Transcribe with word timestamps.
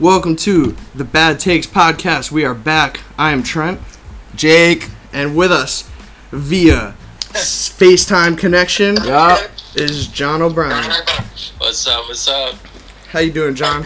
Welcome 0.00 0.36
to 0.36 0.74
the 0.94 1.04
Bad 1.04 1.38
Takes 1.38 1.66
podcast. 1.66 2.32
We 2.32 2.44
are 2.46 2.54
back. 2.54 3.00
I 3.18 3.32
am 3.32 3.42
Trent, 3.42 3.80
Jake. 4.34 4.88
and 5.12 5.36
with 5.36 5.52
us 5.52 5.90
via 6.30 6.94
FaceTime 7.18 8.38
connection 8.38 8.96
Yup. 8.96 9.50
is 9.74 10.06
John 10.06 10.40
O'Brien. 10.40 10.90
What's 11.58 11.86
up? 11.86 12.08
What's 12.08 12.26
up? 12.28 12.54
How 13.10 13.18
you 13.20 13.30
doing, 13.30 13.54
John? 13.54 13.84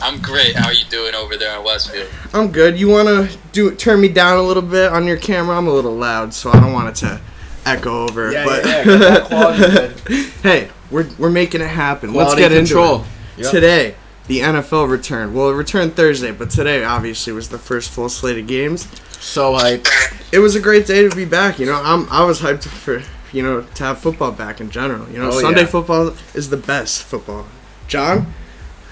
I'm 0.00 0.20
great. 0.22 0.54
How 0.54 0.68
are 0.68 0.72
you 0.72 0.84
doing 0.84 1.14
over 1.16 1.36
there 1.36 1.58
in 1.58 1.64
Westfield? 1.64 2.08
I'm 2.32 2.52
good. 2.52 2.78
You 2.78 2.88
want 2.88 3.08
to 3.08 3.36
do 3.50 3.74
turn 3.74 4.00
me 4.00 4.08
down 4.08 4.38
a 4.38 4.42
little 4.42 4.62
bit 4.62 4.92
on 4.92 5.06
your 5.08 5.16
camera? 5.16 5.56
I'm 5.56 5.66
a 5.66 5.72
little 5.72 5.96
loud, 5.96 6.32
so 6.34 6.50
I 6.50 6.60
don't 6.60 6.72
want 6.72 6.88
it 6.90 6.94
to 7.06 7.20
echo 7.66 8.06
over. 8.08 8.30
Yeah, 8.30 8.44
but 8.44 8.64
yeah, 8.64 8.84
yeah. 8.86 9.20
Quality 9.26 10.22
hey, 10.42 10.70
we're 10.90 11.08
we're 11.18 11.30
making 11.30 11.62
it 11.62 11.68
happen. 11.68 12.12
Quality 12.12 12.42
Let's 12.42 12.54
get 12.54 12.56
control. 12.56 12.94
into 12.98 13.06
it. 13.06 13.42
Yep. 13.44 13.50
Today, 13.50 13.94
the 14.28 14.40
NFL 14.40 14.88
returned. 14.88 15.34
Well, 15.34 15.50
it 15.50 15.54
returned 15.54 15.94
Thursday, 15.96 16.30
but 16.30 16.50
today 16.50 16.84
obviously 16.84 17.32
was 17.32 17.48
the 17.48 17.58
first 17.58 17.90
full 17.90 18.08
slate 18.08 18.38
of 18.38 18.46
games. 18.46 18.86
So 19.20 19.54
hype. 19.54 19.86
It 20.32 20.38
was 20.38 20.54
a 20.56 20.60
great 20.60 20.86
day 20.86 21.08
to 21.08 21.14
be 21.14 21.24
back. 21.24 21.58
You 21.58 21.66
know, 21.66 21.80
I'm 21.82 22.08
I 22.10 22.24
was 22.24 22.40
hyped 22.40 22.64
for 22.64 23.02
you 23.32 23.42
know 23.42 23.62
to 23.62 23.84
have 23.84 23.98
football 23.98 24.32
back 24.32 24.60
in 24.60 24.70
general. 24.70 25.08
You 25.10 25.18
know, 25.18 25.28
Oh, 25.28 25.40
Sunday 25.40 25.62
yeah. 25.62 25.66
football 25.66 26.14
is 26.34 26.50
the 26.50 26.56
best 26.56 27.02
football. 27.04 27.46
John, 27.88 28.32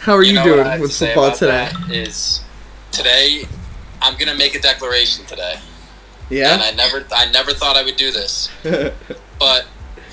how 0.00 0.14
are 0.14 0.22
you, 0.22 0.34
know 0.34 0.44
doing 0.44 0.80
with 0.80 0.90
to 0.90 0.96
say 0.96 1.06
football 1.08 1.26
about 1.26 1.38
today? 1.38 1.68
that 1.72 1.90
Is 1.90 2.42
today 2.92 3.44
I'm 4.02 4.16
gonna 4.16 4.34
make 4.36 4.54
a 4.54 4.60
declaration 4.60 5.24
today, 5.26 5.54
and 5.54 5.62
Yeah. 6.30 6.58
I 6.60 6.70
never, 6.72 7.04
I 7.12 7.30
never 7.30 7.52
thought 7.52 7.76
I 7.76 7.82
would 7.84 7.96
do 7.96 8.10
this, 8.10 8.48
but 9.38 9.66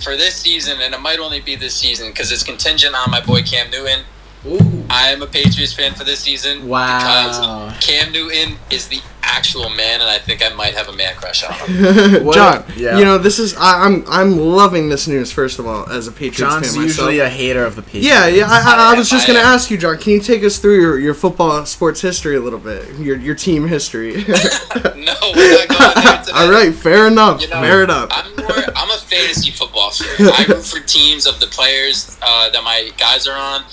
for 0.04 0.16
this 0.16 0.36
season, 0.36 0.80
and 0.82 0.94
it 0.94 1.00
might 1.02 1.20
only 1.20 1.40
be 1.40 1.56
this 1.56 1.74
season 1.76 2.10
because 2.10 2.32
it's 2.32 2.44
contingent 2.44 2.96
on 2.96 3.10
my 3.12 3.20
boy 3.22 3.42
Cam 3.44 3.70
Newton. 3.72 4.02
Ooh. 4.46 4.77
I 4.90 5.10
am 5.10 5.22
a 5.22 5.28
Patriots 5.28 5.74
fan 5.74 5.94
for 5.94 6.04
this 6.04 6.20
season 6.20 6.68
Wow. 6.68 7.68
because 7.70 7.86
Cam 7.86 8.12
Newton 8.12 8.58
is 8.72 8.88
the 8.88 9.02
actual 9.24 9.70
man, 9.70 10.00
and 10.00 10.10
I 10.10 10.18
think 10.20 10.44
I 10.44 10.54
might 10.56 10.74
have 10.74 10.88
a 10.88 10.94
man 10.94 11.14
crush 11.16 11.44
on 11.44 11.54
him. 11.54 12.32
John, 12.34 12.64
yeah. 12.78 12.98
you 12.98 13.04
know 13.06 13.18
this 13.18 13.40
is 13.40 13.56
I, 13.58 13.84
I'm 13.86 14.04
I'm 14.08 14.38
loving 14.38 14.88
this 14.90 15.08
news. 15.08 15.32
First 15.32 15.60
of 15.60 15.68
all, 15.68 15.88
as 15.90 16.08
a 16.08 16.12
Patriots 16.12 16.38
John's 16.38 16.68
fan 16.74 16.84
myself. 16.84 16.84
usually 17.12 17.20
a 17.20 17.30
hater 17.30 17.66
of 17.66 17.76
the 17.76 17.82
Patriots. 17.82 18.08
yeah, 18.08 18.28
yeah. 18.28 18.46
I, 18.48 18.62
I, 18.90 18.94
I 18.96 18.98
was 18.98 19.10
just 19.10 19.26
I 19.26 19.34
gonna 19.34 19.40
am. 19.46 19.54
ask 19.54 19.70
you, 19.70 19.78
John. 19.78 19.98
Can 19.98 20.14
you 20.14 20.22
take 20.22 20.44
us 20.44 20.58
through 20.60 20.80
your, 20.80 21.00
your 21.00 21.14
football 21.14 21.66
sports 21.66 22.00
history 22.02 22.38
a 22.38 22.40
little 22.40 22.60
bit? 22.60 22.88
Your 22.98 23.18
your 23.18 23.36
team 23.36 23.68
history. 23.68 24.14
no, 24.24 24.24
we're 24.26 24.96
not 24.96 24.96
going 24.96 25.36
there 25.36 26.18
today. 26.24 26.32
all 26.34 26.50
right, 26.50 26.74
fair 26.74 27.08
enough. 27.08 27.42
You 27.42 27.50
know, 27.50 27.62
fair 27.62 27.84
enough. 27.84 28.10
I'm 28.12 28.34
more. 28.38 28.48
I'm 28.76 28.90
a 28.92 28.98
fantasy 28.98 29.52
football 29.52 29.92
fan. 29.92 30.30
I 30.38 30.46
root 30.48 30.64
for 30.64 30.80
teams 30.80 31.28
of 31.28 31.40
the 31.42 31.48
players 31.48 32.18
uh, 32.22 32.50
that 32.52 32.64
my 32.64 32.90
guys 32.98 33.28
are 33.28 33.38
on. 33.38 33.64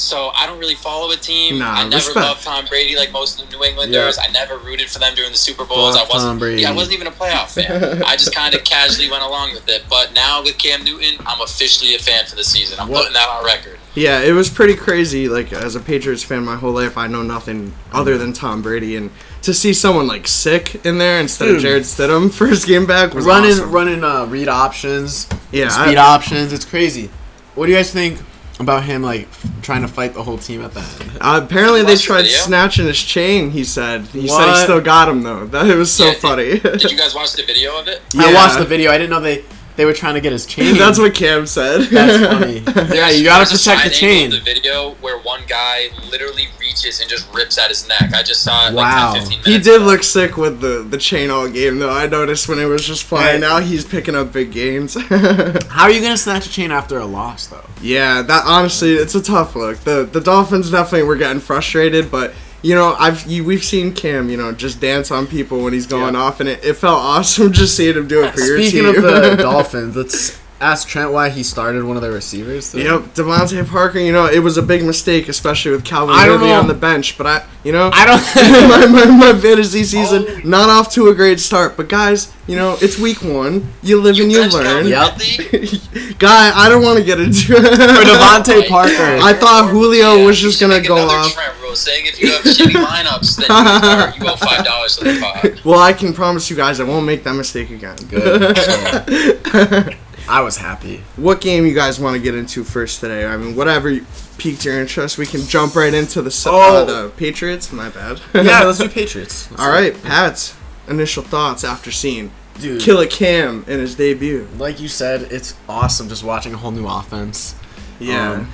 So 0.00 0.30
I 0.34 0.46
don't 0.46 0.58
really 0.58 0.74
follow 0.74 1.10
a 1.12 1.16
team. 1.16 1.58
Nah, 1.58 1.72
I 1.72 1.82
never 1.84 1.96
respect. 1.96 2.16
loved 2.16 2.42
Tom 2.42 2.64
Brady 2.66 2.96
like 2.96 3.12
most 3.12 3.40
of 3.40 3.48
the 3.50 3.56
New 3.56 3.62
Englanders. 3.64 4.16
Yeah. 4.16 4.24
I 4.26 4.32
never 4.32 4.56
rooted 4.58 4.88
for 4.88 4.98
them 4.98 5.14
during 5.14 5.30
the 5.30 5.36
Super 5.38 5.64
Bowls. 5.64 5.96
Fuck 5.96 6.08
I 6.10 6.12
wasn't. 6.14 6.30
Tom 6.30 6.38
Brady. 6.38 6.62
Yeah, 6.62 6.70
I 6.70 6.74
wasn't 6.74 6.94
even 6.94 7.06
a 7.06 7.10
playoff 7.10 7.54
fan. 7.54 8.02
I 8.06 8.12
just 8.16 8.34
kind 8.34 8.54
of 8.54 8.64
casually 8.64 9.10
went 9.10 9.22
along 9.22 9.52
with 9.52 9.68
it. 9.68 9.84
But 9.90 10.12
now 10.14 10.42
with 10.42 10.58
Cam 10.58 10.84
Newton, 10.84 11.24
I'm 11.26 11.40
officially 11.42 11.94
a 11.94 11.98
fan 11.98 12.24
for 12.26 12.34
the 12.36 12.44
season. 12.44 12.80
I'm 12.80 12.88
What- 12.88 13.00
putting 13.00 13.14
that 13.14 13.28
on 13.28 13.44
record. 13.44 13.78
Yeah, 13.94 14.20
it 14.20 14.30
was 14.32 14.48
pretty 14.48 14.74
crazy. 14.76 15.28
Like 15.28 15.52
as 15.52 15.74
a 15.74 15.80
Patriots 15.80 16.22
fan, 16.22 16.44
my 16.44 16.54
whole 16.56 16.70
life 16.72 16.96
I 16.96 17.06
know 17.08 17.22
nothing 17.22 17.74
other 17.92 18.16
than 18.16 18.32
Tom 18.32 18.62
Brady, 18.62 18.94
and 18.94 19.10
to 19.42 19.52
see 19.52 19.72
someone 19.74 20.06
like 20.06 20.28
sick 20.28 20.86
in 20.86 20.98
there 20.98 21.18
instead 21.20 21.48
of 21.48 21.54
Dude. 21.56 21.62
Jarrett 21.62 21.82
Stidham 21.82 22.30
first 22.32 22.66
game 22.68 22.86
back 22.86 23.14
was 23.14 23.26
running 23.26 23.50
awesome. 23.50 23.72
running 23.72 24.04
uh, 24.04 24.26
read 24.26 24.46
options, 24.48 25.28
Yeah, 25.50 25.68
speed 25.70 25.96
I- 25.98 26.14
options. 26.14 26.52
It's 26.52 26.64
crazy. 26.64 27.10
What 27.56 27.66
do 27.66 27.72
you 27.72 27.78
guys 27.78 27.92
think 27.92 28.20
about 28.60 28.84
him 28.84 29.02
like 29.02 29.26
trying 29.62 29.82
to 29.82 29.88
fight 29.88 30.14
the 30.14 30.22
whole 30.22 30.38
team 30.38 30.62
at 30.62 30.72
the 30.72 30.80
end? 30.80 31.18
Uh, 31.20 31.40
apparently 31.42 31.80
they 31.82 31.92
Watch 31.92 32.00
the 32.02 32.06
tried 32.06 32.26
snatching 32.26 32.86
his 32.86 32.98
chain. 33.00 33.50
He 33.50 33.64
said 33.64 34.02
he 34.08 34.28
said 34.28 34.50
he 34.54 34.62
still 34.62 34.80
got 34.80 35.08
him 35.08 35.22
though. 35.22 35.46
That 35.46 35.66
it 35.68 35.76
was 35.76 35.92
so 35.92 36.06
Yeah, 36.06 36.14
funny. 36.14 36.58
Did 36.60 36.90
you 36.90 36.96
guys 36.98 37.14
watch 37.14 37.32
the 37.32 37.44
video 37.44 37.78
of 37.80 37.88
it? 37.88 38.00
I 38.16 38.32
watched 38.34 38.58
the 38.58 38.64
video. 38.64 38.90
I 38.90 38.98
didn't 38.98 39.10
know 39.10 39.20
they 39.20 39.44
they 39.80 39.86
were 39.86 39.94
trying 39.94 40.12
to 40.12 40.20
get 40.20 40.30
his 40.32 40.44
chain. 40.54 40.76
That's 40.76 40.98
what 40.98 41.14
Cam 41.14 41.46
said. 41.46 41.82
That's 41.88 42.26
funny. 42.34 42.58
yeah, 42.94 43.08
you 43.08 43.24
gotta 43.24 43.48
There's 43.48 43.66
a 43.66 43.70
protect 43.70 43.84
the 43.88 43.90
chain. 43.94 44.24
angle 44.24 44.38
of 44.40 44.44
The 44.44 44.52
video 44.52 44.90
where 45.00 45.18
one 45.20 45.40
guy 45.48 45.88
literally 46.10 46.48
reaches 46.60 47.00
and 47.00 47.08
just 47.08 47.32
rips 47.32 47.56
at 47.56 47.68
his 47.70 47.88
neck. 47.88 48.12
I 48.14 48.22
just 48.22 48.42
saw 48.42 48.68
it 48.68 48.74
Wow. 48.74 49.12
like 49.14 49.22
10, 49.22 49.30
15 49.30 49.52
He 49.54 49.58
did 49.58 49.76
ago. 49.76 49.84
look 49.86 50.02
sick 50.02 50.36
with 50.36 50.60
the, 50.60 50.82
the 50.86 50.98
chain 50.98 51.30
all 51.30 51.48
game 51.48 51.78
though. 51.78 51.88
I 51.90 52.06
noticed 52.06 52.46
when 52.46 52.58
it 52.58 52.66
was 52.66 52.86
just 52.86 53.04
flying 53.04 53.40
Right. 53.40 53.50
out, 53.50 53.62
he's 53.62 53.86
picking 53.86 54.14
up 54.14 54.34
big 54.34 54.52
gains. 54.52 54.94
How 55.08 55.84
are 55.84 55.90
you 55.90 56.02
gonna 56.02 56.18
snatch 56.18 56.46
a 56.46 56.50
chain 56.50 56.70
after 56.72 56.98
a 56.98 57.06
loss 57.06 57.46
though? 57.46 57.64
Yeah, 57.80 58.20
that 58.20 58.42
honestly, 58.44 58.92
it's 58.96 59.14
a 59.14 59.22
tough 59.22 59.56
look. 59.56 59.78
The 59.78 60.04
the 60.04 60.20
Dolphins 60.20 60.70
definitely 60.70 61.04
were 61.04 61.16
getting 61.16 61.40
frustrated, 61.40 62.10
but 62.10 62.34
you 62.62 62.74
know, 62.74 62.94
I've 62.98 63.26
you, 63.26 63.44
we've 63.44 63.64
seen 63.64 63.92
Cam, 63.94 64.28
you 64.30 64.36
know, 64.36 64.52
just 64.52 64.80
dance 64.80 65.10
on 65.10 65.26
people 65.26 65.62
when 65.62 65.72
he's 65.72 65.86
going 65.86 66.14
Yeah. 66.14 66.20
off, 66.20 66.40
and 66.40 66.48
it, 66.48 66.64
it 66.64 66.74
felt 66.74 66.98
awesome 67.00 67.52
just 67.60 67.76
seeing 67.76 67.96
him 67.96 68.08
do 68.08 68.24
it 68.24 68.32
for 68.34 68.40
your 68.40 68.58
team. 68.58 68.68
Speaking 68.70 68.86
of 68.88 69.02
the 69.02 69.36
Dolphins, 69.40 69.96
let's 69.96 70.39
ask 70.60 70.86
Trent 70.88 71.10
why 71.12 71.30
he 71.30 71.42
started 71.42 71.84
one 71.84 71.96
of 71.96 72.02
their 72.02 72.12
receivers. 72.12 72.70
today. 72.70 72.84
Yep, 72.84 73.00
DeVante 73.14 73.66
Parker. 73.68 73.98
You 73.98 74.12
know, 74.12 74.26
it 74.26 74.40
was 74.40 74.56
a 74.56 74.62
big 74.62 74.84
mistake, 74.84 75.28
especially 75.28 75.72
with 75.72 75.84
Calvin 75.84 76.14
I 76.14 76.26
Ridley 76.26 76.52
on 76.52 76.68
the 76.68 76.74
bench. 76.74 77.16
But 77.16 77.26
I, 77.26 77.44
you 77.64 77.72
know, 77.72 77.90
I 77.92 78.06
don't. 78.06 78.90
my, 78.92 79.04
my, 79.06 79.32
my 79.32 79.40
fantasy 79.40 79.80
oh. 79.80 79.84
season 79.84 80.24
Oh. 80.28 80.40
not 80.44 80.68
off 80.68 80.92
to 80.92 81.08
a 81.08 81.14
great 81.14 81.40
start. 81.40 81.76
But 81.76 81.88
guys, 81.88 82.32
you 82.46 82.56
know, 82.56 82.76
it's 82.80 82.98
week 82.98 83.22
one. 83.22 83.72
You 83.82 84.00
live 84.00 84.18
and 84.18 84.30
you 84.30 84.40
learn. 84.48 84.50
Calvin 84.50 84.86
Yep. 84.88 85.18
Ridley? 85.52 85.80
Guy, 86.18 86.52
I 86.54 86.68
don't 86.68 86.82
want 86.82 86.98
to 86.98 87.04
get 87.04 87.18
into 87.18 87.54
it. 87.54 87.62
For 87.62 88.04
DeVante 88.04 88.60
Like, 88.60 88.68
Parker. 88.68 88.92
I 89.24 89.32
thought 89.32 89.70
Julio 89.70 90.16
Yeah, 90.16 90.26
was 90.26 90.38
just 90.38 90.60
gonna 90.60 90.74
make 90.78 90.86
go 90.88 90.96
another 90.96 91.14
off. 91.14 91.32
Trent 91.32 91.54
rule 91.62 91.74
saying 91.74 92.04
if 92.06 92.20
you 92.20 92.30
have 92.30 92.42
shitty 92.42 92.72
lineups, 92.84 93.36
then 93.36 93.48
you, 93.48 94.24
or 94.24 94.26
you 94.28 94.32
owe 94.32 94.36
five 94.36 94.64
dollars 94.64 94.96
to 94.96 95.04
the 95.04 95.18
pod. 95.20 95.60
Well, 95.64 95.78
I 95.80 95.92
can 95.94 96.12
promise 96.12 96.50
you 96.50 96.56
guys, 96.56 96.78
I 96.80 96.84
won't 96.84 97.06
make 97.06 97.24
that 97.24 97.34
mistake 97.34 97.70
again. 97.70 97.96
Good. 98.10 99.96
I 100.30 100.40
was 100.42 100.56
happy. 100.56 101.02
what 101.16 101.40
game 101.40 101.66
you 101.66 101.74
guys 101.74 101.98
want 101.98 102.14
to 102.16 102.22
get 102.22 102.34
into 102.34 102.62
first 102.64 103.00
today? 103.00 103.26
I 103.26 103.36
mean, 103.36 103.56
whatever 103.56 103.98
piqued 104.38 104.64
your 104.64 104.78
interest, 104.80 105.18
we 105.18 105.26
can 105.26 105.42
jump 105.42 105.74
right 105.74 105.92
into 105.92 106.22
the 106.22 106.30
uh, 106.30 106.50
Oh. 106.52 106.84
the 106.84 107.10
Patriots. 107.16 107.72
My 107.72 107.88
bad. 107.88 108.20
Yeah, 108.34 108.62
let's 108.62 108.78
do 108.78 108.88
Patriots. 109.00 109.50
Let's 109.50 109.62
All 109.62 109.68
right, 109.68 110.00
Pat's 110.02 110.54
initial 110.88 111.22
thoughts 111.22 111.64
after 111.64 111.90
seeing 111.90 112.26
it. 112.26 112.60
dude. 112.60 112.80
Killer 112.80 113.06
Cam 113.06 113.64
in 113.68 113.80
his 113.80 113.94
debut. 113.94 114.46
Like 114.56 114.80
you 114.80 114.88
said, 114.88 115.22
it's 115.32 115.54
awesome 115.68 116.08
just 116.08 116.22
watching 116.24 116.54
a 116.54 116.56
whole 116.56 116.70
new 116.70 116.86
offense. 116.86 117.54
Yeah, 117.98 118.32
Um, 118.32 118.52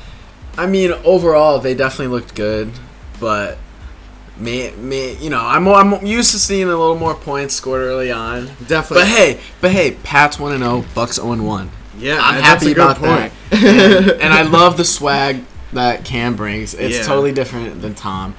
I 0.59 0.67
mean, 0.67 0.93
overall, 1.05 1.59
they 1.61 1.75
definitely 1.75 2.09
looked 2.19 2.35
good, 2.35 2.73
but 3.21 3.59
may, 4.39 4.71
may 4.73 5.17
you 5.17 5.31
know, 5.31 5.41
I'm 5.41 5.67
I'm 5.69 6.05
used 6.05 6.33
to 6.33 6.39
seeing 6.39 6.65
a 6.65 6.77
little 6.77 6.97
more 6.99 7.15
points 7.15 7.55
scored 7.55 7.83
early 7.83 8.11
on. 8.13 8.47
definitely. 8.67 9.03
But 9.05 9.09
hey, 9.09 9.41
but 9.61 9.71
hey, 9.73 9.93
Pat's 10.03 10.39
one 10.39 10.53
and 10.53 10.63
zero, 10.63 10.85
Bucks 10.95 11.17
zero 11.17 11.33
and 11.33 11.47
one. 11.47 11.71
yeah, 11.99 12.19
I'm 12.21 12.43
happy 12.43 12.73
about 12.73 13.01
that, 13.01 13.33
and, 13.53 14.11
and 14.23 14.33
I 14.33 14.43
love 14.43 14.77
the 14.77 14.85
swag 14.85 15.43
that 15.73 16.05
Cam 16.05 16.37
brings. 16.37 16.75
It's 16.75 16.97
Yeah. 16.99 17.03
totally 17.03 17.33
different 17.33 17.81
than 17.83 17.95
Tom, 17.95 18.35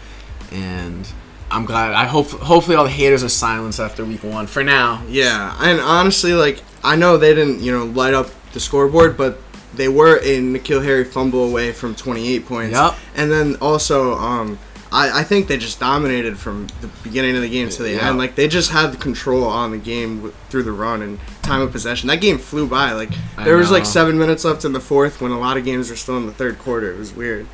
and 0.52 1.07
I'm 1.52 1.66
glad. 1.66 1.94
I 1.94 2.06
hope 2.06 2.30
hopefully 2.30 2.75
all 2.75 2.84
the 2.84 2.90
haters 2.90 3.24
are 3.24 3.30
silenced 3.30 3.80
after 3.80 4.03
week 4.06 4.24
one 4.24 4.47
for 4.47 4.63
now. 4.63 5.02
Yeah, 5.09 5.56
and 5.62 5.80
honestly, 5.80 6.34
like 6.34 6.62
I 6.84 6.96
know 6.96 7.18
they 7.18 7.34
didn't, 7.34 7.62
you 7.62 7.72
know, 7.72 7.86
light 7.86 8.13
up 8.13 8.30
the 8.53 8.59
scoreboard, 8.59 9.18
but 9.18 9.40
they 9.75 9.88
were 9.88 10.18
a 10.18 10.40
N'Keal 10.40 10.84
Harry 10.84 11.03
fumble 11.03 11.44
away 11.46 11.72
from 11.72 11.94
28 11.94 12.46
points. 12.47 12.74
Yup. 12.74 12.97
And 13.16 13.30
then 13.31 13.56
also, 13.62 14.16
um, 14.18 14.57
I, 14.92 15.20
I 15.20 15.24
think 15.24 15.48
they 15.48 15.58
just 15.58 15.80
dominated 15.80 16.38
from 16.38 16.68
the 16.81 16.88
beginning 17.03 17.36
of 17.36 17.42
the 17.42 17.50
game 17.50 17.70
to 17.70 17.84
the 17.84 17.92
Yeah. 17.94 18.09
end. 18.09 18.18
Like 18.18 18.36
they 18.36 18.48
just 18.48 18.72
had 18.72 18.92
the 18.94 18.98
control 18.98 19.44
on 19.44 19.72
the 19.72 19.78
game 19.78 20.18
w- 20.18 20.34
through 20.50 20.64
the 20.64 20.72
run 20.72 21.02
and 21.02 21.20
time 21.42 21.62
of 21.62 21.72
possession. 21.72 22.08
That 22.08 22.22
game 22.22 22.38
flew 22.38 22.68
by. 22.68 22.92
Like 22.94 23.09
there 23.44 23.57
was 23.57 23.69
like 23.72 23.86
seven 23.86 24.18
minutes 24.18 24.44
left 24.45 24.63
in 24.66 24.74
the 24.74 24.80
fourth 24.80 25.19
when 25.22 25.31
a 25.31 25.39
lot 25.39 25.57
of 25.57 25.66
games 25.66 25.89
were 25.89 25.95
still 25.95 26.18
in 26.18 26.25
the 26.25 26.31
third 26.31 26.57
quarter. 26.60 26.92
It 26.92 26.98
was 26.98 27.13
weird. 27.13 27.48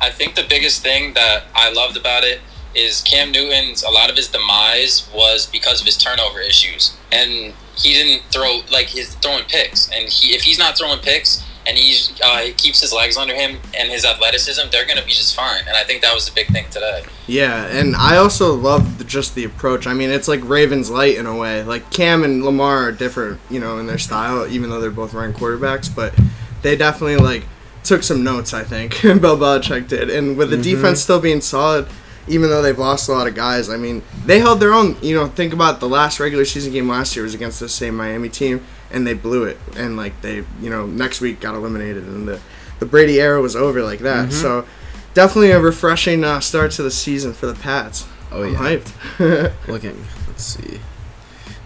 I 0.00 0.10
think 0.10 0.34
the 0.34 0.44
biggest 0.48 0.82
thing 0.82 1.14
that 1.14 1.44
I 1.54 1.72
loved 1.72 1.96
about 1.96 2.22
it 2.24 2.40
is 2.74 3.00
Cam 3.02 3.32
Newton's 3.32 3.82
a 3.82 3.88
lot 3.90 4.10
of 4.10 4.16
his 4.16 4.28
demise 4.28 5.08
was 5.14 5.46
because 5.46 5.80
of 5.80 5.86
his 5.86 5.96
turnover 5.96 6.40
issues, 6.40 6.94
and 7.10 7.54
he 7.74 7.94
didn't 7.94 8.22
throw 8.30 8.60
like 8.70 8.88
he's 8.88 9.14
throwing 9.16 9.44
picks, 9.44 9.90
and 9.90 10.06
he 10.10 10.34
if 10.34 10.42
he's 10.42 10.58
not 10.58 10.76
throwing 10.76 10.98
picks 11.00 11.42
and 11.66 11.76
he's 11.76 12.12
uh, 12.22 12.38
he 12.38 12.52
keeps 12.52 12.80
his 12.80 12.92
legs 12.92 13.16
under 13.16 13.34
him 13.34 13.58
and 13.78 13.90
his 13.90 14.04
athleticism, 14.04 14.62
they're 14.70 14.86
gonna 14.86 15.04
be 15.04 15.12
just 15.12 15.34
fine. 15.34 15.60
And 15.66 15.76
I 15.76 15.84
think 15.84 16.02
that 16.02 16.14
was 16.14 16.26
the 16.26 16.34
big 16.34 16.48
thing 16.48 16.66
today. 16.70 17.04
Yeah, 17.26 17.66
and 17.66 17.96
I 17.96 18.16
also 18.16 18.54
love 18.54 19.06
just 19.06 19.34
the 19.34 19.44
approach. 19.44 19.86
I 19.86 19.94
mean, 19.94 20.10
it's 20.10 20.28
like 20.28 20.40
Ravens 20.48 20.90
light 20.90 21.16
in 21.16 21.26
a 21.26 21.36
way. 21.36 21.62
Like 21.62 21.90
Cam 21.90 22.24
and 22.24 22.44
Lamar 22.44 22.88
are 22.88 22.92
different, 22.92 23.40
you 23.50 23.60
know, 23.60 23.78
in 23.78 23.86
their 23.86 23.98
style, 23.98 24.46
even 24.46 24.70
though 24.70 24.80
they're 24.80 24.90
both 24.90 25.14
running 25.14 25.34
quarterbacks. 25.34 25.92
But 25.94 26.14
they 26.62 26.76
definitely 26.76 27.16
like 27.16 27.44
took 27.84 28.02
some 28.02 28.22
notes. 28.22 28.54
I 28.54 28.64
think 28.64 29.00
Bill 29.02 29.36
Belichick 29.36 29.88
did, 29.88 30.10
and 30.10 30.36
with 30.36 30.50
the 30.50 30.56
defense 30.56 31.00
still 31.00 31.20
being 31.20 31.40
solid, 31.40 31.88
even 32.28 32.50
though 32.50 32.62
they've 32.62 32.78
lost 32.78 33.08
a 33.08 33.12
lot 33.12 33.26
of 33.26 33.34
guys. 33.34 33.68
I 33.68 33.76
mean, 33.76 34.02
they 34.24 34.38
held 34.38 34.60
their 34.60 34.72
own. 34.72 34.96
You 35.02 35.16
know, 35.16 35.26
think 35.26 35.52
about 35.52 35.80
the 35.80 35.88
last 35.88 36.20
regular 36.20 36.44
season 36.44 36.72
game 36.72 36.88
last 36.88 37.14
year 37.16 37.24
was 37.24 37.34
against 37.34 37.60
the 37.60 37.68
same 37.68 37.96
Miami 37.96 38.28
team, 38.28 38.64
and 38.90 39.06
they 39.06 39.14
blew 39.14 39.44
it. 39.44 39.58
And 39.76 39.96
like 39.96 40.20
they, 40.22 40.36
you 40.60 40.70
know, 40.70 40.86
next 40.86 41.20
week 41.20 41.40
got 41.40 41.54
eliminated, 41.54 42.04
and 42.04 42.26
the 42.28 42.40
the 42.78 42.86
Brady 42.86 43.20
era 43.20 43.40
was 43.40 43.56
over 43.56 43.82
like 43.82 44.00
that. 44.00 44.32
So 44.32 44.66
definitely 45.14 45.50
a 45.52 45.60
refreshing 45.60 46.24
uh, 46.24 46.40
start 46.40 46.70
to 46.72 46.82
the 46.82 46.90
season 46.90 47.32
for 47.32 47.46
the 47.46 47.54
Pats. 47.54 48.06
Oh 48.32 48.42
I'm 48.42 48.52
yeah. 48.52 48.58
hyped. 48.58 49.52
Looking. 49.68 50.04
Let's 50.28 50.44
see. 50.44 50.80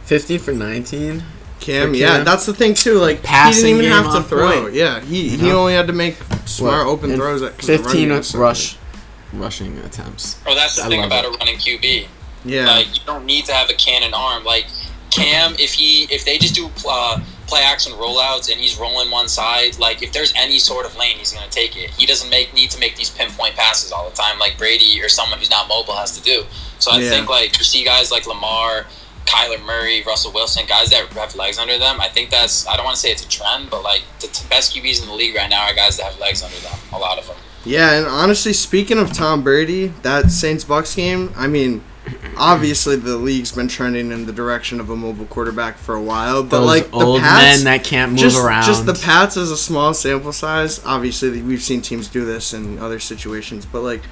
15 0.04 0.38
for 0.40 0.52
19. 0.52 1.22
Cam, 1.60 1.90
For 1.90 1.94
yeah, 1.96 2.16
Cam. 2.16 2.24
that's 2.24 2.46
the 2.46 2.54
thing 2.54 2.72
too. 2.74 2.94
Like 2.94 3.22
Passing 3.22 3.66
he 3.76 3.82
didn't 3.82 3.92
even 3.92 4.04
have 4.04 4.14
to 4.14 4.22
throw. 4.28 4.62
point. 4.62 4.74
Yeah, 4.74 5.00
he 5.00 5.28
You 5.30 5.38
he 5.38 5.50
only 5.50 5.74
had 5.74 5.86
to 5.88 5.92
make 5.92 6.16
smart 6.46 6.86
What? 6.86 6.92
open 6.92 7.14
throws. 7.16 7.42
At, 7.42 7.58
'cause 7.58 7.66
the 7.66 7.78
15 7.78 8.08
running 8.10 8.24
rush 8.34 8.76
rushing 9.32 9.78
attempts. 9.78 10.38
Oh, 10.46 10.54
that's 10.54 10.76
the 10.76 10.84
I 10.84 10.88
thing 10.88 11.04
about 11.04 11.24
it. 11.24 11.34
a 11.34 11.38
running 11.38 11.56
QB. 11.56 12.06
Yeah, 12.44 12.66
Like 12.66 12.86
you 12.98 13.02
don't 13.04 13.26
need 13.26 13.44
to 13.44 13.52
have 13.52 13.68
a 13.68 13.74
cannon 13.74 14.14
arm. 14.14 14.44
Like 14.44 14.66
Cam, 15.24 15.54
if 15.58 15.72
he 15.72 16.04
if 16.04 16.24
they 16.24 16.38
just 16.38 16.54
do 16.54 16.70
uh, 16.88 17.20
play 17.46 17.62
action 17.62 17.92
rollouts 17.94 18.50
and 18.50 18.60
he's 18.60 18.78
rolling 18.78 19.10
one 19.10 19.28
side, 19.28 19.78
like 19.78 20.02
if 20.02 20.12
there's 20.12 20.32
any 20.36 20.58
sort 20.58 20.86
of 20.86 20.96
lane, 20.96 21.16
he's 21.18 21.32
gonna 21.32 21.48
take 21.50 21.76
it. 21.76 21.90
He 21.90 22.06
doesn't 22.06 22.30
make 22.30 22.52
need 22.54 22.70
to 22.70 22.78
make 22.80 22.96
these 22.96 23.10
pinpoint 23.10 23.56
passes 23.56 23.92
all 23.92 24.08
the 24.08 24.14
time, 24.16 24.38
like 24.38 24.56
Brady 24.58 25.00
or 25.02 25.08
someone 25.08 25.38
who's 25.38 25.50
not 25.50 25.68
mobile 25.68 25.94
has 25.96 26.12
to 26.18 26.22
do. 26.22 26.44
So 26.78 26.90
I 26.92 26.98
Yeah. 26.98 27.10
think 27.10 27.28
like 27.28 27.56
you 27.58 27.64
see 27.64 27.84
guys 27.84 28.10
like 28.10 28.26
Lamar. 28.26 28.86
Kyler 29.26 29.64
Murray, 29.64 30.02
Russell 30.04 30.32
Wilson, 30.32 30.64
guys 30.66 30.90
that 30.90 31.06
have 31.12 31.36
legs 31.36 31.56
under 31.56 31.78
them. 31.78 32.00
I 32.00 32.08
think 32.08 32.30
that's, 32.30 32.66
I 32.66 32.74
don't 32.74 32.84
want 32.84 32.96
to 32.96 33.00
say 33.00 33.12
it's 33.12 33.22
a 33.24 33.28
trend, 33.28 33.70
but 33.70 33.84
like 33.84 34.02
the 34.18 34.26
t- 34.26 34.44
best 34.50 34.74
QBs 34.74 35.02
in 35.02 35.06
the 35.08 35.14
league 35.14 35.36
right 35.36 35.48
now 35.48 35.68
are 35.68 35.74
guys 35.74 35.98
that 35.98 36.04
have 36.06 36.18
legs 36.18 36.42
under 36.42 36.56
them. 36.56 36.76
A 36.92 36.98
lot 36.98 37.16
of 37.16 37.26
them. 37.28 37.36
yeah, 37.64 37.92
and 37.92 38.06
honestly, 38.06 38.52
speaking 38.52 38.98
of 38.98 39.12
Tom 39.12 39.44
Brady, 39.44 39.88
that 40.02 40.32
Saints 40.32 40.64
Bucks 40.64 40.96
game, 40.96 41.32
I 41.36 41.46
mean. 41.46 41.84
Obviously, 42.36 42.96
the 42.96 43.16
league's 43.16 43.52
been 43.52 43.68
trending 43.68 44.12
in 44.12 44.26
the 44.26 44.32
direction 44.32 44.80
of 44.80 44.90
a 44.90 44.96
mobile 44.96 45.26
quarterback 45.26 45.76
for 45.76 45.94
a 45.94 46.02
while, 46.02 46.42
but 46.42 46.60
Those 46.60 46.66
like 46.66 46.90
the 46.90 46.96
old 46.96 47.20
Pats, 47.20 47.58
men 47.58 47.64
that 47.64 47.84
can't 47.84 48.12
move 48.12 48.20
just, 48.20 48.38
around. 48.38 48.64
Just 48.64 48.86
the 48.86 48.94
Pats 48.94 49.36
is 49.36 49.50
a 49.50 49.56
small 49.56 49.92
sample 49.94 50.32
size. 50.32 50.84
Obviously, 50.84 51.42
we've 51.42 51.62
seen 51.62 51.82
teams 51.82 52.08
do 52.08 52.24
this 52.24 52.54
in 52.54 52.78
other 52.78 52.98
situations, 52.98 53.66
but 53.66 53.82
like 53.82 54.02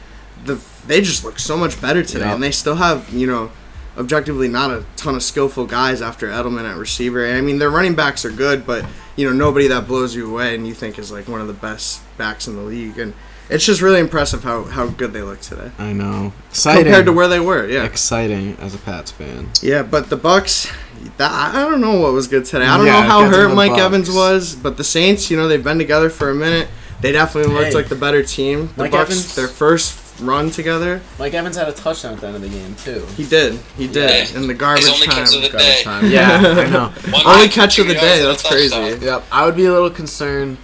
the 0.45 0.61
they 0.87 1.01
just 1.01 1.25
look 1.25 1.39
so 1.39 1.57
much 1.57 1.81
better 1.81 2.03
today, 2.03 2.31
and 2.31 2.43
they 2.43 2.51
still 2.51 2.77
have 2.77 3.09
you 3.11 3.27
know 3.27 3.51
objectively 3.97 4.49
not 4.49 4.71
a 4.71 4.85
ton 4.97 5.15
of 5.15 5.23
skillful 5.23 5.67
guys 5.67 6.01
after 6.01 6.29
Edelman 6.29 6.71
at 6.71 6.77
receiver. 6.77 7.27
I 7.27 7.41
mean, 7.41 7.59
their 7.59 7.71
running 7.71 7.95
backs 7.95 8.25
are 8.25 8.31
good, 8.31 8.67
but 8.67 8.85
you 9.17 9.27
know 9.27 9.33
nobody 9.33 9.67
that 9.69 9.87
blows 9.87 10.15
you 10.15 10.31
away 10.31 10.55
and 10.55 10.67
you 10.67 10.75
think 10.75 10.99
is 10.99 11.11
like 11.11 11.29
one 11.29 11.41
of 11.41 11.49
the 11.49 11.53
best 11.53 12.03
backs 12.17 12.47
in 12.47 12.57
the 12.57 12.63
league, 12.63 12.99
and 12.99 13.15
it's 13.51 13.65
just 13.65 13.81
really 13.81 14.01
impressive 14.01 14.43
how 14.45 14.65
how 14.65 14.87
good 14.89 15.13
they 15.13 15.23
look 15.23 15.41
today 15.41 15.71
I 15.79 15.93
know. 15.93 16.33
Exciting. 16.51 16.85
compared 16.85 17.07
to 17.07 17.13
where 17.13 17.29
they 17.29 17.41
were. 17.41 17.67
Yeah. 17.67 17.85
Exciting 17.85 18.57
as 18.61 18.75
a 18.75 18.79
Pats 18.79 19.11
fan. 19.11 19.49
Yeah, 19.63 19.83
but 19.83 20.11
the 20.11 20.17
Bucks, 20.17 20.71
that, 21.19 21.31
I 21.31 21.63
don't 21.69 21.81
know 21.81 22.01
what 22.01 22.13
was 22.13 22.27
good 22.29 22.45
today. 22.45 22.65
I 22.67 22.77
don't 22.77 22.87
Yeah, 22.87 23.01
know 23.03 23.09
how 23.09 23.25
hurt 23.29 23.55
Mike 23.55 23.71
Bucks. 23.73 23.83
Evans 23.83 24.11
was, 24.11 24.55
but 24.55 24.77
the 24.77 24.85
Saints, 24.85 25.31
you 25.31 25.37
know, 25.37 25.49
they've 25.49 25.63
been 25.65 25.79
together 25.79 26.11
for 26.11 26.31
a 26.31 26.35
minute. 26.35 26.69
They 27.01 27.13
definitely 27.13 27.53
looked 27.55 27.67
Hey. 27.69 27.75
like 27.75 27.89
the 27.89 27.95
better 27.97 28.23
team. 28.25 28.71
The 28.77 28.83
Mike 28.85 28.91
Bucks, 28.93 29.11
Evans- 29.11 29.35
their 29.37 29.47
first 29.49 30.01
run 30.21 30.51
together, 30.51 31.01
Mike 31.21 31.33
Evans 31.33 31.57
had 31.57 31.69
a 31.69 31.73
touchdown 31.73 32.15
at 32.15 32.21
the 32.21 32.27
end 32.27 32.37
of 32.37 32.43
the 32.43 32.49
game 32.49 32.75
too. 32.75 33.07
he 33.17 33.25
did, 33.25 33.57
he 33.77 33.87
did 33.87 34.11
Yeah. 34.33 34.37
in 34.41 34.49
the 34.49 34.55
garbage 34.55 34.83
His 34.87 34.93
only 34.95 35.07
time. 35.07 35.25
catch 35.25 35.37
of 35.37 35.43
the 35.43 35.49
Garbage 35.49 35.77
day. 35.77 35.83
time. 35.85 36.05
Yeah, 36.11 36.39
I 36.43 36.69
know. 36.69 36.93
One 37.13 37.23
Only 37.27 37.49
catch 37.49 37.79
of 37.79 37.87
the 37.87 37.95
day. 37.95 38.21
That's 38.21 38.43
and 38.43 38.53
touchdown. 38.53 38.81
crazy. 38.91 39.07
Yep, 39.07 39.25
I 39.31 39.45
would 39.47 39.55
be 39.55 39.67
a 39.67 39.73
little 39.73 39.91
concerned 39.91 40.57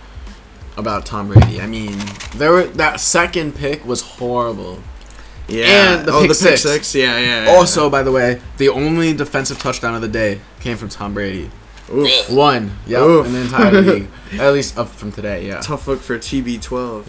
about 0.77 1.07
Tom 1.07 1.29
Brady. 1.29 1.61
I 1.61 1.67
mean, 1.67 1.99
there 2.35 2.51
were 2.53 2.65
that 2.65 3.01
second 3.01 3.55
pick 3.55 3.85
was 3.85 4.01
horrible. 4.03 4.81
Yeah, 5.47 5.99
And 5.99 6.09
the 6.09 6.13
oh, 6.13 6.21
pick 6.23 6.31
the 6.31 6.35
pick 6.35 6.59
six. 6.59 6.63
six. 6.63 6.95
Yeah, 6.95 7.19
yeah. 7.19 7.45
yeah. 7.45 7.51
Also, 7.51 7.91
by 7.91 8.03
the 8.03 8.11
way, 8.13 8.41
the 8.57 8.71
only 8.71 9.13
defensive 9.13 9.59
touchdown 9.59 9.95
of 9.95 10.01
the 10.01 10.09
day 10.09 10.41
came 10.61 10.77
from 10.79 10.89
Tom 10.89 11.13
Brady. 11.15 11.51
Oof. 11.93 12.31
One, 12.31 12.79
yep, 12.87 13.03
Oof. 13.03 13.27
in 13.27 13.33
the 13.35 13.41
entire 13.43 13.73
league, 13.83 14.09
at 14.41 14.53
least 14.55 14.79
up 14.79 14.89
from 14.89 15.13
today. 15.13 15.47
Yeah. 15.47 15.61
tough 15.61 15.87
look 15.87 16.01
for 16.01 16.17
TB12. 16.19 17.09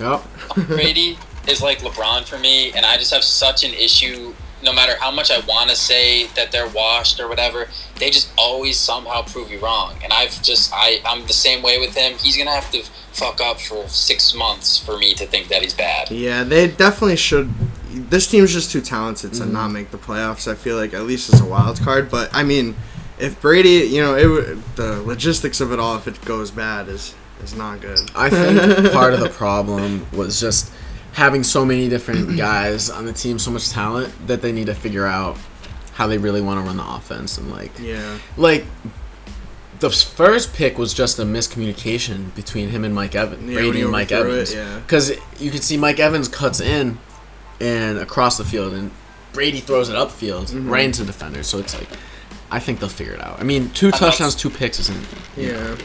Yep. 0.57 0.67
Brady 0.67 1.17
is 1.47 1.61
like 1.61 1.79
LeBron 1.79 2.25
for 2.25 2.37
me, 2.37 2.73
and 2.73 2.85
I 2.85 2.97
just 2.97 3.13
have 3.13 3.23
such 3.23 3.63
an 3.63 3.73
issue. 3.73 4.33
No 4.65 4.73
matter 4.73 4.95
how 4.99 5.11
much 5.11 5.31
I 5.31 5.39
want 5.45 5.69
to 5.69 5.75
say 5.75 6.25
that 6.35 6.51
they're 6.51 6.67
washed 6.67 7.19
or 7.19 7.27
whatever, 7.27 7.67
they 7.99 8.09
just 8.09 8.31
always 8.37 8.77
somehow 8.77 9.21
prove 9.21 9.49
you 9.51 9.59
wrong. 9.59 9.95
And 10.03 10.11
I've 10.11 10.41
just 10.41 10.71
I 10.73 11.01
I'm 11.05 11.25
the 11.27 11.33
same 11.33 11.61
way 11.61 11.79
with 11.79 11.95
him. 11.95 12.17
He's 12.17 12.35
gonna 12.35 12.51
have 12.51 12.71
to 12.71 12.83
fuck 13.11 13.39
up 13.39 13.61
for 13.61 13.87
six 13.87 14.33
months 14.33 14.77
for 14.77 14.97
me 14.97 15.13
to 15.13 15.25
think 15.25 15.47
that 15.47 15.61
he's 15.61 15.73
bad. 15.73 16.11
Yeah, 16.11 16.43
they 16.43 16.67
definitely 16.67 17.15
should. 17.15 17.53
This 17.91 18.27
team's 18.27 18.51
just 18.51 18.71
too 18.71 18.81
talented 18.81 19.33
to 19.33 19.43
mm-hmm. 19.43 19.53
not 19.53 19.67
make 19.69 19.91
the 19.91 19.97
playoffs. 19.97 20.51
I 20.51 20.55
feel 20.55 20.75
like 20.75 20.93
at 20.93 21.03
least 21.03 21.33
as 21.33 21.39
a 21.39 21.45
wild 21.45 21.79
card. 21.79 22.09
But 22.09 22.29
I 22.33 22.43
mean, 22.43 22.75
if 23.19 23.39
Brady, 23.39 23.87
you 23.87 24.01
know, 24.01 24.15
it 24.15 24.25
would- 24.25 24.63
the 24.75 25.01
logistics 25.03 25.61
of 25.61 25.71
it 25.71 25.79
all, 25.79 25.95
if 25.95 26.07
it 26.07 26.19
goes 26.25 26.51
bad, 26.51 26.89
is 26.89 27.15
is 27.43 27.55
not 27.55 27.81
good. 27.81 27.99
I 28.15 28.29
think 28.29 28.91
part 28.93 29.13
of 29.13 29.19
the 29.19 29.29
problem 29.29 30.05
was 30.11 30.39
just 30.39 30.71
having 31.15 31.43
so 31.43 31.65
many 31.65 31.89
different 31.89 32.37
guys 32.37 32.89
on 32.89 33.05
the 33.05 33.13
team, 33.13 33.39
so 33.39 33.49
much 33.51 33.69
talent 33.69 34.13
that 34.27 34.41
they 34.41 34.51
need 34.51 34.67
to 34.67 34.75
figure 34.75 35.05
out 35.07 35.37
how 35.93 36.05
they 36.07 36.17
really 36.17 36.41
want 36.41 36.59
to 36.59 36.65
run 36.65 36.77
the 36.77 36.85
offense 36.95 37.37
and 37.37 37.49
like 37.51 37.71
yeah, 37.79 38.19
like 38.37 38.65
the 39.79 39.89
first 39.89 40.53
pick 40.53 40.77
was 40.77 40.93
just 40.93 41.19
a 41.19 41.23
miscommunication 41.23 42.33
between 42.35 42.69
him 42.69 42.83
and 42.85 42.93
Mike 42.95 43.13
Evans, 43.15 43.43
Yeah, 43.49 43.55
Brady 43.59 43.81
and 43.81 43.91
Mike 43.91 44.11
overthrew 44.11 44.31
it, 44.33 44.35
Evans, 44.35 44.53
yeah. 44.55 44.79
because 44.79 45.11
you 45.39 45.51
can 45.51 45.61
see 45.61 45.75
Mike 45.77 45.99
Evans 45.99 46.27
cuts 46.27 46.59
in 46.61 46.97
and 47.59 47.97
across 47.97 48.37
the 48.37 48.43
field, 48.45 48.73
and 48.73 48.91
Brady 49.33 49.59
throws 49.59 49.89
it 49.89 49.95
upfield 49.95 50.51
Mm-hmm. 50.51 50.69
right 50.69 50.85
into 50.85 51.01
the 51.01 51.07
defender. 51.07 51.43
So 51.43 51.57
it's 51.59 51.77
like, 51.77 51.89
I 52.51 52.59
think 52.59 52.79
they'll 52.79 52.89
figure 52.89 53.13
it 53.13 53.21
out. 53.21 53.39
I 53.39 53.43
mean, 53.43 53.69
two 53.71 53.91
touchdowns, 53.91 54.35
two 54.35 54.49
picks 54.49 54.79
isn't. 54.79 55.05
yeah, 55.37 55.75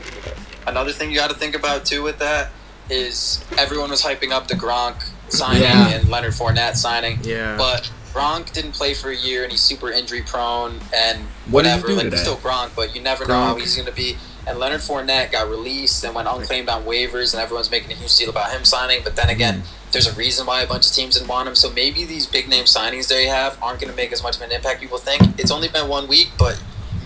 Another 0.66 0.92
thing 0.92 1.10
you 1.10 1.16
got 1.16 1.30
to 1.30 1.36
think 1.36 1.54
about 1.56 1.84
too 1.84 2.02
with 2.02 2.18
that 2.18 2.50
is 2.90 3.42
everyone 3.58 3.90
was 3.90 4.02
hyping 4.02 4.30
up 4.32 4.48
the 4.48 4.54
Gronk 4.54 5.02
signing 5.28 5.62
Yeah. 5.62 5.88
and 5.90 6.08
Leonard 6.08 6.32
Fournette 6.32 6.76
signing. 6.76 7.18
yeah. 7.22 7.56
But 7.56 7.90
Gronk 8.12 8.52
didn't 8.52 8.72
play 8.72 8.94
for 8.94 9.10
a 9.10 9.16
year 9.16 9.44
and 9.44 9.52
he's 9.52 9.62
super 9.62 9.90
injury 9.90 10.22
prone 10.22 10.80
and 10.94 11.20
What 11.46 11.64
whatever. 11.64 11.88
like 11.88 12.04
today? 12.04 12.16
he's 12.16 12.20
still 12.22 12.36
Gronk, 12.36 12.70
but 12.74 12.94
you 12.94 13.00
never 13.00 13.24
know 13.26 13.40
how 13.40 13.54
he's 13.54 13.76
gonna 13.76 13.92
be. 13.92 14.16
And 14.46 14.58
Leonard 14.58 14.80
Fournette 14.80 15.30
got 15.30 15.48
released 15.48 16.02
and 16.02 16.14
went 16.14 16.26
unclaimed 16.26 16.68
on 16.68 16.84
waivers, 16.84 17.34
and 17.34 17.42
everyone's 17.42 17.70
making 17.70 17.92
a 17.92 17.94
huge 17.94 18.16
deal 18.16 18.30
about 18.30 18.50
him 18.50 18.64
signing. 18.64 19.00
But 19.04 19.14
then 19.14 19.26
hmm. 19.26 19.32
again, 19.32 19.62
there's 19.92 20.06
a 20.08 20.12
reason 20.14 20.46
why 20.46 20.62
a 20.62 20.66
bunch 20.66 20.86
of 20.86 20.92
teams 20.92 21.14
didn't 21.14 21.28
want 21.28 21.46
him. 21.46 21.54
So 21.54 21.70
maybe 21.70 22.04
these 22.04 22.26
big 22.26 22.48
name 22.48 22.64
signings 22.64 23.06
they 23.08 23.26
have 23.26 23.56
aren't 23.62 23.80
gonna 23.80 23.92
make 23.94 24.12
as 24.12 24.22
much 24.22 24.36
of 24.36 24.42
an 24.42 24.50
impact 24.50 24.80
people 24.80 24.98
think. 24.98 25.38
It's 25.38 25.50
only 25.52 25.68
been 25.68 25.88
one 25.88 26.08
week, 26.08 26.30
but 26.38 26.60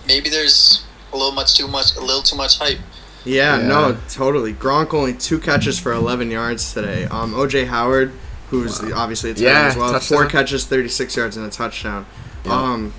maybe 0.07 0.31
there's 0.31 0.85
a 1.13 1.17
little 1.17 1.33
much 1.33 1.55
too 1.55 1.69
much, 1.69 1.95
a 1.97 2.01
little 2.01 2.23
too 2.23 2.37
much 2.37 2.59
hype. 2.59 2.79
Yeah, 3.25 3.59
Yeah. 3.59 3.67
no, 3.69 3.97
totally. 4.11 4.53
Gronk 4.53 4.93
only 4.95 5.15
two 5.15 5.39
catches 5.39 5.79
for 5.79 5.93
11 5.93 6.31
yards 6.31 6.73
today. 6.75 7.05
Um, 7.07 7.33
OJ 7.35 7.67
Howard, 7.67 8.13
who's 8.51 8.79
the, 8.79 8.93
obviously 8.93 9.31
a 9.31 9.35
tight 9.35 9.43
Yeah, 9.43 9.67
as 9.67 9.77
well, 9.77 9.93
touchdown. 9.93 10.19
four 10.19 10.27
catches, 10.27 10.65
36 10.67 11.17
yards 11.17 11.37
and 11.37 11.47
a 11.47 11.51
touchdown. 11.51 12.07
Yeah. 12.45 12.53
Um, 12.53 12.93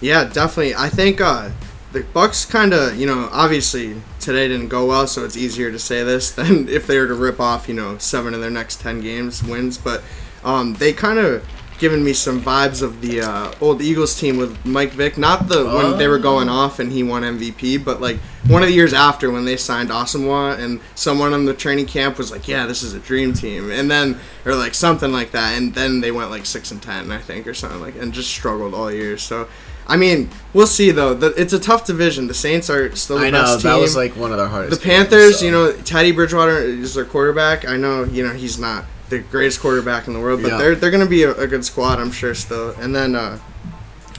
yeah, 0.00 0.24
definitely. 0.24 0.74
I 0.74 0.88
think 0.88 1.20
uh, 1.20 1.50
the 1.92 2.02
Bucks 2.12 2.44
kind 2.44 2.72
of, 2.74 2.96
you 2.96 3.06
know, 3.06 3.28
obviously 3.32 4.00
today 4.20 4.48
didn't 4.48 4.68
go 4.68 4.84
well, 4.86 5.06
so 5.06 5.24
it's 5.24 5.36
easier 5.36 5.70
to 5.72 5.78
say 5.78 6.02
this 6.04 6.30
than 6.40 6.68
if 6.68 6.86
they 6.86 6.98
were 6.98 7.06
to 7.08 7.14
rip 7.14 7.40
off, 7.40 7.68
you 7.68 7.74
know, 7.74 7.96
seven 7.98 8.34
of 8.34 8.40
their 8.40 8.50
next 8.50 8.80
10 8.80 9.00
games 9.00 9.42
wins. 9.42 9.78
But 9.78 10.02
um, 10.44 10.74
they 10.74 10.92
kind 10.92 11.18
of 11.18 11.44
given 11.80 12.04
me 12.04 12.12
some 12.12 12.40
vibes 12.40 12.82
of 12.82 13.00
the 13.00 13.22
uh, 13.22 13.52
old 13.60 13.80
Eagles 13.80 14.18
team 14.20 14.36
with 14.36 14.64
Mike 14.64 14.92
Vick. 14.92 15.18
Not 15.18 15.48
the 15.48 15.64
when 15.64 15.98
they 15.98 16.06
were 16.06 16.18
going 16.18 16.48
off 16.48 16.78
and 16.78 16.92
he 16.92 17.02
won 17.02 17.22
MVP, 17.22 17.82
but 17.84 18.00
like 18.00 18.18
one 18.46 18.62
of 18.62 18.68
the 18.68 18.74
years 18.74 18.92
after 18.92 19.30
when 19.30 19.46
they 19.46 19.56
signed 19.56 19.88
Asomugha 19.88 20.58
and 20.58 20.80
someone 20.94 21.32
on 21.32 21.46
the 21.46 21.54
training 21.54 21.86
camp 21.86 22.18
was 22.18 22.30
like, 22.30 22.46
"Yeah, 22.46 22.66
this 22.66 22.82
is 22.82 22.92
a 22.92 23.00
dream 23.00 23.32
team," 23.32 23.70
and 23.72 23.90
then 23.90 24.18
or 24.44 24.54
like 24.54 24.74
something 24.74 25.10
like 25.10 25.32
that, 25.32 25.56
and 25.56 25.74
then 25.74 26.00
they 26.00 26.12
went 26.12 26.30
like 26.30 26.46
six 26.46 26.70
and 26.70 26.80
ten, 26.80 27.10
I 27.10 27.18
think, 27.18 27.46
or 27.46 27.54
something 27.54 27.80
like, 27.80 27.96
and 27.96 28.12
just 28.12 28.30
struggled 28.30 28.74
all 28.74 28.92
year. 28.92 29.18
So. 29.18 29.48
I 29.88 29.96
mean, 29.96 30.30
we'll 30.52 30.68
see 30.68 30.92
though. 30.92 31.14
The, 31.14 31.28
it's 31.36 31.52
a 31.52 31.58
tough 31.58 31.84
division. 31.84 32.28
The 32.28 32.34
Saints 32.34 32.70
are 32.70 32.94
still 32.94 33.18
the 33.18 33.26
I 33.26 33.30
know 33.30 33.42
best 33.42 33.64
that 33.64 33.74
was 33.74 33.96
like 33.96 34.14
one 34.14 34.30
of 34.30 34.36
their 34.36 34.46
the 34.46 34.48
hardest. 34.48 34.80
The 34.80 34.86
Panthers, 34.86 35.10
games, 35.10 35.38
so. 35.40 35.44
you 35.46 35.50
know, 35.50 35.72
Teddy 35.82 36.12
Bridgewater 36.12 36.58
is 36.58 36.94
their 36.94 37.04
quarterback. 37.04 37.66
I 37.66 37.76
know, 37.76 38.04
you 38.04 38.24
know, 38.24 38.32
he's 38.32 38.56
not 38.56 38.84
the 39.10 39.18
greatest 39.18 39.60
quarterback 39.60 40.06
in 40.06 40.14
the 40.14 40.20
world, 40.20 40.40
but 40.42 40.52
Yeah. 40.52 40.58
they're 40.58 40.74
they're 40.74 40.90
gonna 40.90 41.06
be 41.06 41.24
a, 41.24 41.32
a 41.34 41.46
good 41.46 41.64
squad, 41.64 41.98
I'm 42.00 42.10
sure. 42.12 42.34
Still, 42.34 42.70
and 42.80 42.94
then, 42.94 43.14
uh, 43.14 43.38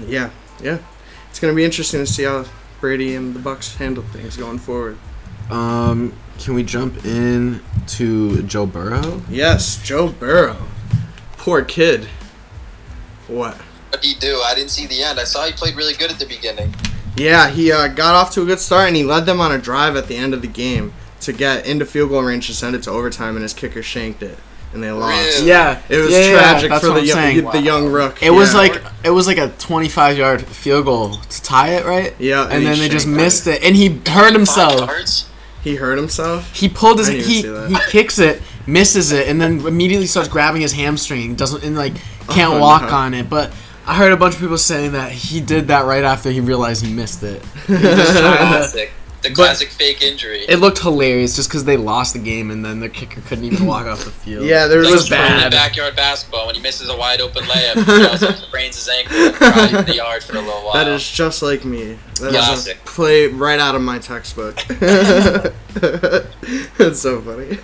yeah, 0.07 0.29
yeah, 0.61 0.77
it's 1.29 1.39
gonna 1.39 1.53
be 1.53 1.63
interesting 1.65 1.99
to 2.01 2.05
see 2.05 2.23
how 2.23 2.45
Brady 2.79 3.15
and 3.15 3.33
the 3.33 3.39
Bucks 3.39 3.75
handle 3.75 4.03
things 4.11 4.37
going 4.37 4.59
forward. 4.59 4.97
Um, 5.49 6.13
can 6.39 6.53
we 6.53 6.63
jump 6.63 7.05
in 7.05 7.61
to 7.87 8.43
Joe 8.43 8.65
Burrow? 8.65 9.21
Yes, 9.29 9.81
Joe 9.83 10.09
Burrow, 10.09 10.57
poor 11.37 11.63
kid. 11.63 12.07
What? 13.27 13.55
What 13.55 14.01
did 14.01 14.03
he 14.07 14.15
do? 14.15 14.41
I 14.45 14.55
didn't 14.55 14.71
see 14.71 14.87
the 14.87 15.03
end. 15.03 15.19
I 15.19 15.23
saw 15.25 15.45
he 15.45 15.51
played 15.53 15.75
really 15.75 15.93
good 15.93 16.11
at 16.11 16.19
the 16.19 16.25
beginning. 16.25 16.73
Yeah, 17.17 17.49
he 17.49 17.71
uh, 17.71 17.87
got 17.89 18.15
off 18.15 18.31
to 18.31 18.41
a 18.41 18.45
good 18.45 18.59
start, 18.59 18.87
and 18.87 18.95
he 18.95 19.03
led 19.03 19.25
them 19.25 19.41
on 19.41 19.51
a 19.51 19.57
drive 19.57 19.95
at 19.95 20.07
the 20.07 20.15
end 20.15 20.33
of 20.33 20.41
the 20.41 20.47
game 20.47 20.93
to 21.21 21.33
get 21.33 21.65
into 21.67 21.85
field 21.85 22.09
goal 22.09 22.23
range 22.23 22.47
to 22.47 22.53
send 22.53 22.75
it 22.75 22.83
to 22.83 22.89
overtime, 22.89 23.35
and 23.35 23.43
his 23.43 23.53
kicker 23.53 23.83
shanked 23.83 24.23
it, 24.23 24.37
and 24.73 24.81
they 24.83 24.91
lost. 24.91 25.37
Really? 25.39 25.47
Yeah, 25.49 25.81
It 25.89 25.97
was 25.97 26.11
yeah, 26.11 26.19
yeah, 26.19 26.37
tragic 26.39 26.69
that's 26.69 26.83
for 26.85 26.91
what 26.91 26.95
the 26.95 27.01
I'm 27.01 27.05
young, 27.07 27.17
saying. 27.17 27.45
the 27.51 27.61
young 27.61 27.87
rook. 27.91 28.21
It 28.23 28.29
was 28.31 28.53
Yeah. 28.53 28.59
like 28.59 28.81
it 29.03 29.09
was 29.09 29.27
like 29.27 29.37
a 29.37 29.49
25 29.59 30.17
yard 30.17 30.41
field 30.45 30.85
goal 30.85 31.11
to 31.15 31.41
tie 31.41 31.69
it, 31.75 31.85
right? 31.85 32.13
Yeah, 32.19 32.43
and, 32.45 32.53
and 32.53 32.65
then 32.65 32.79
they 32.79 32.89
just 32.89 33.05
shanked 33.05 33.19
it. 33.19 33.23
missed 33.23 33.47
it, 33.47 33.63
and 33.63 33.75
he 33.75 33.89
hurt 34.07 34.33
himself. 34.33 34.89
he 35.63 35.75
hurt 35.75 35.97
himself. 35.97 36.53
He 36.55 36.69
pulled 36.69 36.99
his 36.99 37.07
he 37.07 37.41
he 37.43 37.75
kicks 37.89 38.17
it, 38.19 38.41
misses 38.65 39.11
it, 39.11 39.27
and 39.27 39.39
then 39.41 39.59
immediately 39.65 40.07
starts 40.07 40.29
grabbing 40.29 40.61
his 40.61 40.73
hamstring. 40.73 41.35
Doesn't 41.35 41.63
and 41.63 41.75
like 41.75 41.93
oh, 42.29 42.33
can't 42.33 42.53
Oh, 42.53 42.59
walk 42.59 42.83
no. 42.83 42.89
on 42.89 43.13
it. 43.13 43.29
But 43.29 43.51
I 43.85 43.95
heard 43.95 44.13
a 44.13 44.17
bunch 44.17 44.35
of 44.35 44.39
people 44.39 44.57
saying 44.57 44.91
that 44.93 45.11
he 45.11 45.41
did 45.41 45.67
that 45.67 45.85
right 45.85 46.03
after 46.03 46.29
he 46.31 46.39
realized 46.39 46.85
he 46.85 46.93
missed 46.93 47.23
it. 47.23 47.43
He 47.67 48.87
just 49.21 49.21
tried 49.21 49.21
to- 49.21 49.21
Classic. 49.21 49.21
The 49.21 49.29
But- 49.29 49.35
classic 49.35 49.69
fake 49.69 50.01
injury. 50.01 50.45
it 50.49 50.57
looked 50.57 50.79
hilarious 50.79 51.35
just 51.35 51.49
because 51.49 51.63
they 51.65 51.77
lost 51.77 52.13
the 52.13 52.19
game, 52.19 52.49
and 52.51 52.63
then 52.65 52.79
the 52.79 52.89
kicker 52.89 53.21
couldn't 53.21 53.43
even 53.45 53.65
walk 53.65 53.85
off 53.85 54.03
the 54.03 54.09
field. 54.11 54.45
Yeah, 54.45 54.67
there 54.67 54.81
Like 54.81 54.91
was 54.93 55.01
was 55.01 55.07
from 55.09 55.17
the 55.19 55.23
bad. 55.23 55.51
backyard 55.51 55.95
basketball 55.95 56.45
when 56.47 56.55
he 56.55 56.61
misses 56.61 56.89
a 56.89 56.97
wide 56.97 57.21
open 57.21 57.43
layup, 57.43 57.75
he 57.75 57.85
goes 58.07 58.23
up, 58.23 58.35
sprains 58.37 58.75
his 58.75 58.89
ankle, 58.89 59.15
and 59.17 59.35
cries 59.35 59.85
the 59.85 59.95
yard 59.95 60.23
for 60.23 60.37
a 60.37 60.41
little 60.41 60.61
while. 60.63 60.73
That 60.73 60.87
is 60.87 61.07
just 61.09 61.41
like 61.41 61.63
me. 61.65 61.97
That 62.19 62.29
is 62.29 62.35
a 62.35 62.37
Classic. 62.39 62.85
play 62.85 63.27
right 63.27 63.59
out 63.59 63.75
of 63.75 63.81
my 63.81 63.99
textbook. 63.99 64.57
it's 66.79 66.99
so 67.01 67.21
funny. 67.21 67.57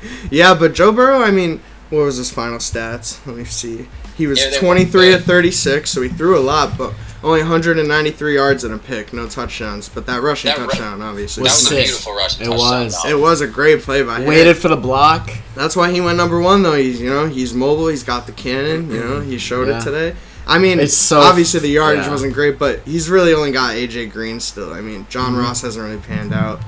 yeah, 0.30 0.54
but 0.54 0.74
Joe 0.74 0.92
Burrow, 0.92 1.22
I 1.22 1.30
mean, 1.30 1.60
what 1.90 2.00
was 2.04 2.16
his 2.16 2.30
final 2.30 2.58
stats? 2.58 3.24
Let 3.26 3.36
me 3.36 3.44
see. 3.44 3.88
He 4.16 4.26
was 4.26 4.40
Yeah, 4.40 4.58
23 4.58 5.10
weren't 5.10 5.20
to 5.22 5.26
36, 5.26 5.90
so 5.90 6.02
he 6.02 6.08
threw 6.08 6.38
a 6.38 6.40
lot, 6.40 6.78
but 6.78 6.94
only 7.24 7.40
193 7.40 8.34
yards 8.34 8.62
and 8.64 8.74
a 8.74 8.78
pick, 8.78 9.12
no 9.12 9.26
touchdowns. 9.28 9.88
But 9.88 10.06
that 10.06 10.22
rushing 10.22 10.50
That 10.50 10.58
ru- 10.58 10.66
touchdown, 10.66 11.02
obviously, 11.02 11.42
that 11.42 11.50
was 11.50 11.62
was 11.64 11.72
a 11.72 11.74
beautiful 11.82 12.14
rushing 12.14 12.42
It 12.46 12.50
touchdown. 12.50 12.84
was. 12.84 13.02
though. 13.02 13.08
it 13.08 13.18
was 13.20 13.40
a 13.40 13.46
great 13.48 13.80
play 13.82 14.02
by 14.02 14.20
him. 14.20 14.26
Waited 14.28 14.56
for 14.58 14.68
the 14.68 14.76
block. 14.76 15.30
That's 15.56 15.74
why 15.74 15.90
he 15.90 16.00
went 16.00 16.16
number 16.18 16.40
one, 16.40 16.62
though. 16.62 16.74
He's 16.76 17.00
you 17.00 17.10
know 17.10 17.26
he's 17.26 17.54
mobile. 17.54 17.88
He's 17.88 18.02
got 18.04 18.26
the 18.26 18.32
cannon. 18.32 18.90
You 18.90 19.00
know 19.02 19.20
he 19.20 19.38
showed 19.38 19.68
Yeah. 19.68 19.78
it 19.78 19.82
today. 19.82 20.14
I 20.46 20.58
mean, 20.58 20.78
It's 20.78 20.94
so- 20.94 21.20
obviously 21.20 21.60
the 21.60 21.68
yardage 21.68 22.04
yeah. 22.04 22.10
wasn't 22.10 22.34
great, 22.34 22.58
but 22.58 22.80
he's 22.84 23.08
really 23.08 23.32
only 23.32 23.50
got 23.50 23.74
AJ 23.74 24.12
Green 24.12 24.40
still. 24.40 24.74
I 24.74 24.82
mean, 24.82 25.06
John 25.08 25.32
Mm-hmm. 25.32 25.40
Ross 25.40 25.62
hasn't 25.62 25.82
really 25.82 25.96
panned 26.02 26.34
out. 26.34 26.60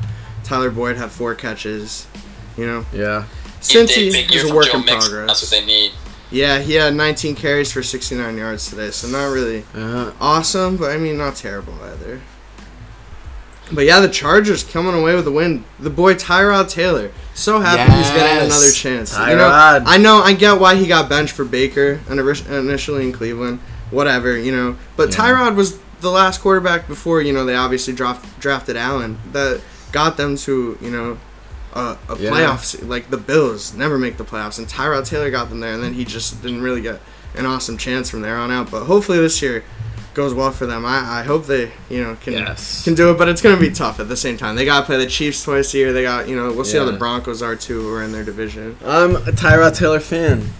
Tyler 0.45 0.71
Boyd 0.71 0.97
had 0.97 1.11
four 1.11 1.35
catches. 1.35 2.07
You 2.57 2.67
know, 2.67 2.87
Yeah. 2.95 3.25
since 3.61 3.95
Big- 3.95 4.31
he 4.31 4.37
is 4.39 4.51
a 4.51 4.55
work 4.55 4.67
Joe 4.73 4.79
in 4.79 4.85
Mixon. 4.87 5.01
progress. 5.11 5.27
That's 5.29 5.43
what 5.43 5.51
they 5.51 5.67
need. 5.67 5.93
Yeah, 6.31 6.59
he 6.59 6.75
had 6.75 6.95
19 6.95 7.37
carries 7.37 7.71
for 7.73 7.83
69 7.83 8.37
yards 8.37 8.69
today, 8.69 8.91
so 8.91 9.07
not 9.09 9.27
really 9.33 9.65
Uh, 9.75 10.11
awesome, 10.21 10.77
but 10.77 10.91
I 10.91 10.97
mean 10.99 11.17
not 11.19 11.37
terrible 11.37 11.75
either. 11.85 12.21
But 13.73 13.85
yeah, 13.85 13.99
the 14.01 14.09
Chargers 14.09 14.63
coming 14.63 14.95
away 14.95 15.15
with 15.17 15.25
the 15.25 15.33
win. 15.33 15.65
The 15.81 15.91
boy 15.91 16.15
Tyrod 16.15 16.69
Taylor, 16.71 17.11
so 17.35 17.59
happy 17.61 17.83
he's 17.93 18.09
getting 18.11 18.47
another 18.47 18.71
chance. 18.71 19.13
You 19.13 19.37
know, 19.37 19.49
I 19.87 19.99
know, 19.99 20.19
I 20.23 20.35
get 20.35 20.61
why 20.61 20.77
he 20.77 20.87
got 20.87 21.09
benched 21.09 21.33
for 21.33 21.45
Baker 21.45 22.01
and 22.09 22.21
initially 22.21 23.05
in 23.05 23.13
Cleveland, 23.13 23.59
whatever, 23.91 24.37
you 24.37 24.53
know. 24.55 24.77
But 24.97 25.11
Yeah. 25.11 25.17
Tyrod 25.17 25.57
was 25.57 25.79
the 26.01 26.11
last 26.11 26.41
quarterback 26.41 26.87
before 26.87 27.23
you 27.23 27.33
know 27.33 27.45
they 27.45 27.57
obviously 27.57 27.93
draft, 27.93 28.39
drafted 28.39 28.77
Allen 28.77 29.19
that 29.33 29.61
got 29.91 30.17
them 30.17 30.37
to 30.37 30.79
you 30.81 30.91
know 30.91 31.19
a, 31.77 31.99
a 32.09 32.19
Yeah. 32.19 32.31
playoff 32.31 32.65
se- 32.65 32.83
like 32.85 33.11
the 33.11 33.17
Bills 33.17 33.75
never 33.75 33.99
make 33.99 34.17
the 34.17 34.25
playoffs, 34.25 34.59
and 34.59 34.67
Tyrod 34.67 35.07
Taylor 35.07 35.31
got 35.31 35.49
them 35.51 35.61
there, 35.61 35.73
and 35.75 35.83
then 35.83 35.95
he 35.95 36.05
just 36.05 36.43
didn't 36.43 36.63
really 36.63 36.81
get 36.81 37.01
an 37.37 37.47
awesome 37.47 37.77
chance 37.77 38.09
from 38.11 38.23
there 38.23 38.37
on 38.37 38.51
out. 38.51 38.71
But 38.71 38.85
hopefully 38.85 39.19
this 39.19 39.41
year 39.43 39.63
goes 40.15 40.33
well 40.33 40.51
for 40.51 40.65
them. 40.65 40.87
I, 40.87 41.21
I 41.21 41.23
hope 41.25 41.45
they 41.47 41.71
you 41.91 42.03
know 42.03 42.17
can 42.23 42.33
Yes. 42.33 42.83
can 42.85 42.95
do 42.95 43.11
it, 43.11 43.19
but 43.19 43.29
it's 43.29 43.43
gonna 43.43 43.61
be 43.61 43.71
tough 43.71 44.01
at 44.01 44.09
the 44.09 44.17
same 44.17 44.37
time. 44.39 44.57
They 44.57 44.65
got 44.65 44.81
to 44.81 44.87
play 44.87 44.97
the 44.97 45.07
Chiefs 45.07 45.43
twice 45.45 45.75
a 45.75 45.79
year. 45.79 45.93
They 45.93 46.03
got 46.03 46.29
you 46.29 46.35
know 46.37 46.51
we'll 46.53 46.65
see 46.65 46.79
how 46.79 46.85
the 46.87 46.93
Broncos 46.95 47.43
are 47.43 47.55
too. 47.57 47.81
Who 47.83 47.93
are 47.95 48.03
in 48.03 48.13
their 48.13 48.25
division. 48.25 48.77
I'm 48.85 49.17
a 49.17 49.21
Tyrod 49.33 49.77
Taylor 49.77 50.01
fan. 50.01 50.51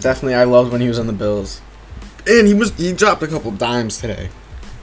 Definitely, 0.00 0.34
I 0.34 0.44
loved 0.44 0.70
when 0.72 0.82
he 0.82 0.88
was 0.88 0.98
on 0.98 1.06
the 1.06 1.12
Bills, 1.14 1.62
and 2.26 2.46
he 2.46 2.52
was 2.54 2.72
he 2.76 2.92
dropped 2.92 3.22
a 3.22 3.26
couple 3.26 3.50
dimes 3.52 3.98
today. 3.98 4.28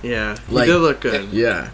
Yeah, 0.01 0.35
he 0.49 0.55
Like- 0.55 0.65
did 0.67 0.77
look 0.79 0.99
good. 1.01 1.29
Yeah. 1.31 1.69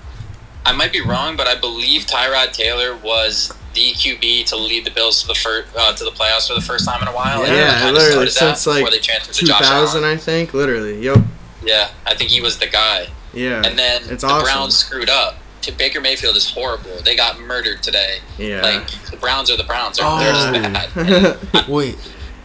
I 0.65 0.73
might 0.73 0.91
be 0.91 1.01
wrong, 1.01 1.35
but 1.37 1.47
I 1.47 1.55
believe 1.55 2.05
Tyrod 2.05 2.51
Taylor 2.51 2.95
was 2.95 3.51
the 3.79 3.93
QB 3.93 4.45
to 4.47 4.55
lead 4.57 4.85
the 4.85 4.91
Bills 4.91 5.21
to 5.21 5.27
the 5.27 5.35
first 5.35 5.69
uh, 5.77 5.93
to 5.93 6.03
the 6.03 6.11
playoffs 6.11 6.47
for 6.47 6.53
the 6.53 6.61
first 6.61 6.85
time 6.85 7.01
in 7.01 7.07
a 7.07 7.11
while. 7.13 7.39
Yeah, 7.47 7.73
they 7.73 7.79
kinda 7.85 7.99
literally, 7.99 8.29
started 8.29 8.57
since, 8.57 8.67
like, 8.67 8.91
they 8.91 8.99
transferred 8.99 9.33
to 9.35 9.45
Josh 9.45 9.59
2000, 9.59 10.03
I 10.03 10.17
think. 10.17 10.53
Literally, 10.53 10.99
yep. 11.01 11.17
Yeah, 11.63 11.89
I 12.05 12.15
think 12.15 12.29
he 12.29 12.41
was 12.41 12.57
the 12.59 12.67
guy. 12.67 13.07
Yeah. 13.33 13.61
And 13.65 13.77
then 13.77 14.01
It's 14.09 14.21
the 14.23 14.27
awesome. 14.29 14.43
Browns 14.43 14.75
screwed 14.77 15.09
up. 15.09 15.37
T- 15.61 15.71
Baker 15.71 15.99
Mayfield 16.01 16.35
is 16.37 16.49
horrible. 16.49 17.01
They 17.03 17.15
got 17.15 17.39
murdered 17.39 17.83
today. 17.83 18.19
yeah. 18.37 18.61
Like 18.61 18.87
the 19.11 19.17
Browns 19.17 19.51
are 19.51 19.57
the 19.57 19.63
Browns. 19.65 19.97
They're, 19.97 20.07
they're 20.19 20.61
just 20.63 20.97
Oh. 20.97 21.37
bad. 21.53 21.67
Wait, 21.69 21.97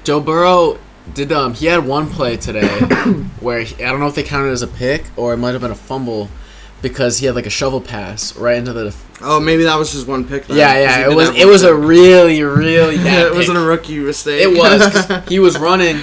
Joe 0.04 0.20
Burrow 0.20 0.78
did 1.12 1.30
um 1.32 1.52
he 1.54 1.66
had 1.66 1.84
one 1.86 2.08
play 2.10 2.36
today 2.36 2.66
where 3.40 3.60
he, 3.60 3.74
I 3.84 3.90
don't 3.90 4.00
know 4.00 4.06
if 4.08 4.14
they 4.14 4.22
counted 4.22 4.48
it 4.48 4.52
as 4.52 4.62
a 4.62 4.66
pick 4.66 5.04
or 5.16 5.34
it 5.34 5.36
might 5.36 5.52
have 5.52 5.60
been 5.60 5.70
a 5.70 5.74
fumble 5.76 6.28
because 6.82 7.18
he 7.18 7.26
had 7.26 7.34
like 7.34 7.46
a 7.46 7.50
shovel 7.50 7.80
pass 7.80 8.34
right 8.36 8.56
into 8.58 8.72
the 8.72 8.90
oh, 9.24 9.40
maybe 9.40 9.64
that 9.64 9.76
was 9.76 9.92
just 9.92 10.06
one 10.06 10.26
pick. 10.26 10.46
Then, 10.46 10.56
yeah 10.56 10.78
yeah 10.78 11.10
it 11.10 11.14
was 11.14 11.30
it 11.30 11.46
was 11.46 11.62
a 11.62 11.74
really 11.74 12.42
really 12.42 12.96
bad 13.04 13.26
it 13.26 13.34
wasn't 13.34 13.58
a 13.58 13.62
rookie 13.62 13.98
mistake. 13.98 14.40
It 14.42 14.56
was 14.56 15.24
he 15.28 15.38
was 15.38 15.58
running 15.58 16.00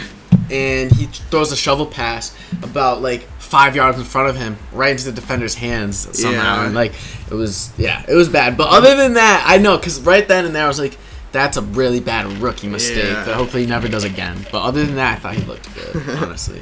and 0.49 0.91
he 0.91 1.05
throws 1.05 1.51
a 1.51 1.55
shovel 1.55 1.85
pass 1.85 2.35
about 2.61 3.01
like 3.01 3.21
five 3.39 3.75
yards 3.75 3.97
in 3.97 4.03
front 4.05 4.29
of 4.29 4.35
him, 4.37 4.57
right 4.71 4.91
into 4.91 5.05
the 5.05 5.11
defender's 5.11 5.55
hands 5.55 6.07
somehow, 6.19 6.39
Yeah. 6.57 6.65
and 6.65 6.75
like 6.75 6.93
it 7.29 7.33
was 7.33 7.71
yeah, 7.77 8.03
it 8.07 8.15
was 8.15 8.29
bad. 8.29 8.57
But 8.57 8.69
other 8.69 8.95
than 8.95 9.13
that, 9.15 9.43
I 9.45 9.57
know 9.57 9.77
because 9.77 9.99
right 10.01 10.25
then 10.27 10.45
and 10.45 10.55
there 10.55 10.63
I 10.65 10.67
was 10.67 10.79
like, 10.79 10.97
that's 11.31 11.57
a 11.57 11.61
really 11.61 11.99
bad 11.99 12.25
rookie 12.41 12.67
mistake 12.67 13.03
Yeah. 13.05 13.23
that 13.23 13.35
hopefully 13.35 13.63
he 13.63 13.69
never 13.69 13.87
does 13.87 14.03
again. 14.03 14.45
But 14.51 14.63
other 14.63 14.85
than 14.85 14.95
that, 14.95 15.17
I 15.17 15.19
thought 15.19 15.35
he 15.35 15.43
looked 15.45 15.73
good, 15.75 16.09
honestly. 16.21 16.61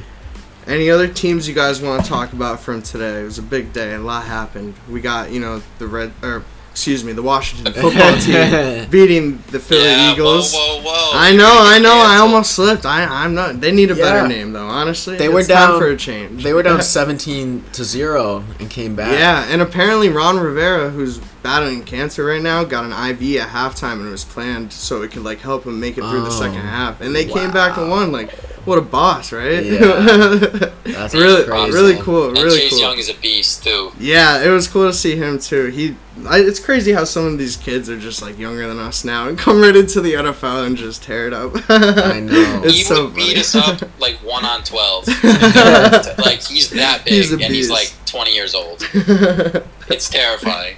Any 0.70 0.90
other 0.92 1.08
teams 1.08 1.48
you 1.48 1.56
guys 1.56 1.82
want 1.82 2.04
to 2.04 2.10
talk 2.10 2.32
about 2.34 2.60
from 2.60 2.82
today? 2.84 3.22
It 3.22 3.24
was 3.26 3.40
a 3.40 3.42
big 3.44 3.74
day. 3.74 3.96
A 3.96 4.00
lot 4.00 4.24
happened. 4.26 4.76
We 4.90 5.02
got 5.02 5.32
you 5.32 5.40
know 5.40 5.62
the 5.80 5.88
red 5.88 6.12
or 6.22 6.44
excuse 6.72 7.04
me 7.04 7.12
the 7.12 7.24
Washington 7.24 7.74
football 7.74 8.16
team 8.20 8.88
beating 8.90 9.44
the 9.50 9.60
Philly 9.60 9.84
yeah, 9.86 10.14
Eagles. 10.14 10.54
Whoa, 10.54 10.78
whoa, 10.78 10.84
whoa. 10.84 11.10
I 11.14 11.36
know, 11.36 11.50
I 11.60 11.78
get 11.78 11.82
know. 11.84 11.94
I 11.96 12.18
almost 12.18 12.52
slipped. 12.52 12.86
I, 12.86 13.04
I'm 13.04 13.34
not. 13.34 13.60
They 13.60 13.72
need 13.72 13.90
a 13.90 13.96
Yeah. 13.96 14.04
better 14.04 14.28
name, 14.28 14.54
though. 14.54 14.68
Honestly, 14.68 15.18
They 15.18 15.28
were 15.28 15.40
It's 15.40 15.50
time 15.50 15.72
down- 15.72 15.80
for 15.80 15.88
a 15.88 15.98
change. 15.98 16.44
They 16.44 16.54
were 16.54 16.62
down 16.64 16.82
seventeen 17.00 17.64
to 17.74 17.84
zero 17.84 18.44
and 18.60 18.70
came 18.70 18.96
back. 18.96 19.12
Yeah, 19.18 19.48
and 19.50 19.62
apparently 19.64 20.10
Ron 20.10 20.40
Rivera, 20.40 20.90
who's 20.92 21.18
battling 21.42 21.84
cancer 21.84 22.24
right 22.26 22.42
now, 22.44 22.64
got 22.64 22.84
an 22.84 22.92
IV 22.92 23.38
at 23.42 23.50
halftime 23.50 23.94
and 23.94 24.08
it 24.08 24.12
was 24.12 24.24
planned 24.26 24.72
so 24.72 25.02
it 25.02 25.12
could 25.12 25.24
like 25.24 25.40
help 25.40 25.66
him 25.66 25.80
make 25.80 25.98
it 25.98 26.02
through 26.02 26.22
the 26.22 26.28
Oh, 26.28 26.30
second 26.30 26.62
half. 26.62 27.02
And 27.02 27.16
they 27.16 27.26
came 27.26 27.50
back 27.52 27.78
and 27.78 27.90
won. 27.90 28.12
Like, 28.12 28.32
what 28.70 28.78
a 28.78 28.82
boss, 28.82 29.34
right? 29.34 29.66
Yeah. 29.66 29.80
That's 30.84 31.16
really, 31.16 31.44
crazy. 31.44 31.72
Uh, 31.72 31.74
really 31.74 31.96
cool. 31.98 32.28
And 32.30 32.38
Really 32.38 32.60
Chase 32.60 32.70
cool. 32.70 32.80
Young 32.80 32.98
is 33.00 33.10
a 33.10 33.16
beast 33.16 33.64
too. 33.64 33.92
Yeah, 34.00 34.44
it 34.44 34.50
was 34.50 34.68
cool 34.68 34.86
to 34.86 34.94
see 34.94 35.16
him 35.16 35.40
too. 35.40 35.66
He, 35.66 35.96
I, 36.28 36.40
it's 36.40 36.60
crazy 36.60 36.92
how 36.92 37.04
some 37.04 37.26
of 37.26 37.38
these 37.40 37.58
kids 37.58 37.90
are 37.90 38.00
just 38.00 38.22
like 38.22 38.38
younger 38.38 38.68
than 38.68 38.78
us 38.78 39.04
now 39.04 39.28
and 39.28 39.38
come 39.46 39.60
right 39.60 39.76
into 39.76 40.02
the 40.02 40.14
NFL 40.14 40.68
and 40.68 40.78
just 40.78 41.04
tear 41.04 41.28
it 41.28 41.34
up. 41.34 41.52
I 41.68 42.20
know. 42.22 42.62
it's 42.64 42.76
he 42.76 42.84
so 42.84 43.06
would 43.06 43.16
beat 43.16 43.38
us 43.38 43.56
up 43.56 43.82
like 44.00 44.16
one 44.18 44.46
on 44.46 44.64
twelve. 44.64 45.08
like 45.08 46.44
he's 46.44 46.70
that 46.70 47.02
big, 47.04 47.14
He's 47.16 47.32
a 47.32 47.36
and 47.36 47.54
he's 47.54 47.72
like 47.72 47.92
twenty 48.06 48.34
years 48.36 48.54
old. 48.54 48.88
It's 48.94 50.08
terrifying. 50.10 50.78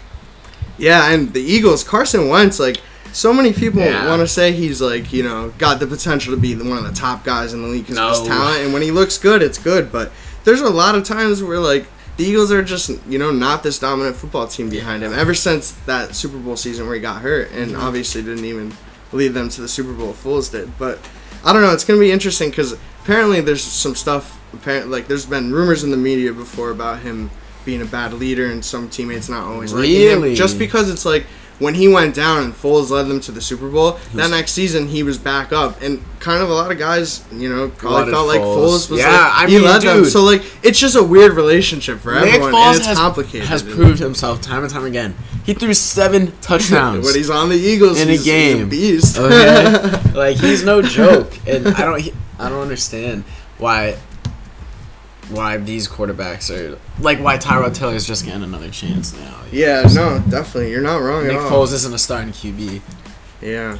Yeah, 0.78 1.12
and 1.12 1.34
the 1.34 1.42
Eagles, 1.42 1.84
Carson 1.84 2.30
Wentz, 2.30 2.60
like 2.60 2.78
so 3.14 3.34
many 3.34 3.54
people 3.54 3.82
Yeah. 3.82 4.08
want 4.08 4.22
to 4.22 4.28
say 4.28 4.52
he's 4.52 4.82
like 4.82 5.12
you 5.14 5.24
know 5.24 5.54
got 5.58 5.80
the 5.80 5.88
potential 5.88 6.34
to 6.34 6.40
be 6.40 6.56
one 6.56 6.78
of 6.78 6.84
the 6.84 6.94
top 6.94 7.24
guys 7.24 7.54
in 7.54 7.62
the 7.62 7.68
league 7.68 7.86
because 7.88 7.98
of 7.98 8.10
his 8.20 8.28
talent, 8.28 8.64
and 8.64 8.74
when 8.74 8.82
he 8.82 8.92
looks 8.92 9.18
good, 9.18 9.42
it's 9.42 9.58
good. 9.58 9.92
But 9.92 10.12
there's 10.44 10.62
a 10.62 10.70
lot 10.70 10.96
of 10.96 11.04
times 11.04 11.44
where 11.44 11.60
like 11.60 11.86
the 12.18 12.24
Eagles 12.26 12.52
are 12.52 12.64
just 12.64 12.90
you 13.08 13.18
know 13.20 13.32
not 13.32 13.64
this 13.64 13.80
dominant 13.80 14.16
football 14.16 14.48
team 14.48 14.70
behind 14.70 15.04
him. 15.04 15.14
Ever 15.14 15.34
since 15.34 15.72
that 15.86 16.16
Super 16.16 16.38
Bowl 16.38 16.56
season 16.58 16.86
where 16.86 16.96
he 16.96 17.02
got 17.02 17.22
hurt, 17.22 17.52
and 17.52 17.72
Mm-hmm. 17.72 17.82
obviously 17.82 18.22
didn't 18.22 18.46
even 18.46 18.74
lead 19.12 19.30
them 19.30 19.50
to 19.50 19.62
the 19.62 19.68
Super 19.68 19.94
Bowl. 19.94 20.14
Foles 20.14 20.52
did, 20.52 20.78
but 20.78 21.00
I 21.44 21.54
don't 21.54 21.62
know. 21.62 21.72
It's 21.74 21.84
gonna 21.86 22.00
be 22.00 22.12
interesting 22.12 22.50
because 22.50 22.74
apparently 23.04 23.42
there's 23.42 23.64
some 23.64 23.96
stuff. 23.96 24.40
Apparently, 24.54 24.92
like 24.92 25.08
there's 25.08 25.26
been 25.26 25.52
rumors 25.52 25.84
in 25.84 25.92
the 25.92 25.98
media 25.98 26.34
before 26.34 26.72
about 26.72 27.00
him 27.00 27.30
being 27.64 27.82
a 27.82 27.86
bad 27.86 28.12
leader 28.14 28.48
and 28.48 28.66
some 28.66 28.90
teammates 28.90 29.30
not 29.30 29.44
always 29.44 29.72
liking 29.72 29.92
him. 29.96 30.22
Really? 30.22 30.36
Just 30.36 30.58
because 30.60 30.90
it's 30.90 31.06
like 31.06 31.26
when 31.62 31.76
he 31.76 31.88
went 31.88 32.16
down 32.16 32.44
and 32.44 32.54
Foles 32.54 32.90
led 32.90 33.04
them 33.08 33.20
to 33.22 33.32
the 33.32 33.40
Super 33.42 33.70
Bowl, 33.70 34.00
that 34.16 34.30
next 34.32 34.52
season 34.52 34.88
he 34.88 35.04
was 35.04 35.18
back 35.18 35.54
up, 35.54 35.82
and 35.82 36.04
kind 36.20 36.42
of 36.44 36.50
a 36.50 36.54
lot 36.54 36.72
of 36.72 36.78
guys, 36.80 37.24
you 37.32 37.48
know, 37.50 37.70
probably 37.70 38.12
felt 38.12 38.28
like 38.28 38.42
Foles. 38.42 38.58
Foles 38.88 38.90
was 38.90 39.00
Yeah, 39.00 39.08
like 39.12 39.34
I 39.34 39.46
he 39.48 39.56
mean, 39.56 39.66
led 39.66 39.82
them. 39.84 40.06
So 40.06 40.24
like 40.24 40.44
it's 40.64 40.80
just 40.80 40.96
a 40.96 41.04
weird 41.04 41.34
relationship 41.34 42.00
for 42.00 42.14
Nick 42.16 42.34
everyone, 42.34 42.54
Foles 42.54 42.68
and 42.72 42.78
it's 42.78 42.86
has, 42.88 42.98
complicated. 42.98 43.48
has 43.48 43.64
proved 43.64 44.00
himself 44.00 44.42
time 44.42 44.64
and 44.64 44.72
time 44.74 44.86
again. 44.86 45.16
He 45.46 45.54
threw 45.54 45.74
seven 45.74 46.34
touchdowns. 46.42 47.06
when 47.06 47.16
he's 47.16 47.30
on 47.30 47.50
the 47.50 47.56
Eagles 47.58 48.00
In 48.00 48.08
a 48.10 48.12
he's, 48.12 48.26
he's 48.26 48.34
game. 48.34 48.70
beast. 48.70 49.18
okay, 49.18 50.02
like 50.14 50.38
he's 50.38 50.64
no 50.64 50.82
joke, 50.82 51.32
and 51.48 51.68
I 51.70 51.82
don't, 51.86 52.02
he- 52.02 52.14
I 52.40 52.50
don't 52.50 52.62
understand 52.62 53.24
why, 53.58 53.98
why 55.32 55.58
these 55.58 55.88
quarterbacks 55.88 56.50
are 56.50 56.78
like 57.00 57.20
why 57.20 57.38
Tyrod 57.38 57.74
Taylor 57.74 57.96
is 57.96 58.06
just 58.06 58.26
getting 58.26 58.44
another 58.44 58.70
chance 58.70 59.18
now. 59.18 59.42
yeah, 59.52 59.84
no, 59.94 60.20
definitely, 60.30 60.72
you're 60.72 60.82
not 60.82 60.98
wrong 61.02 61.24
Nick 61.28 61.38
at 61.38 61.42
all. 61.42 61.66
Foles 61.66 61.74
isn't 61.74 61.94
a 61.94 61.98
starting 61.98 62.32
QB. 62.32 62.82
Yeah, 63.42 63.78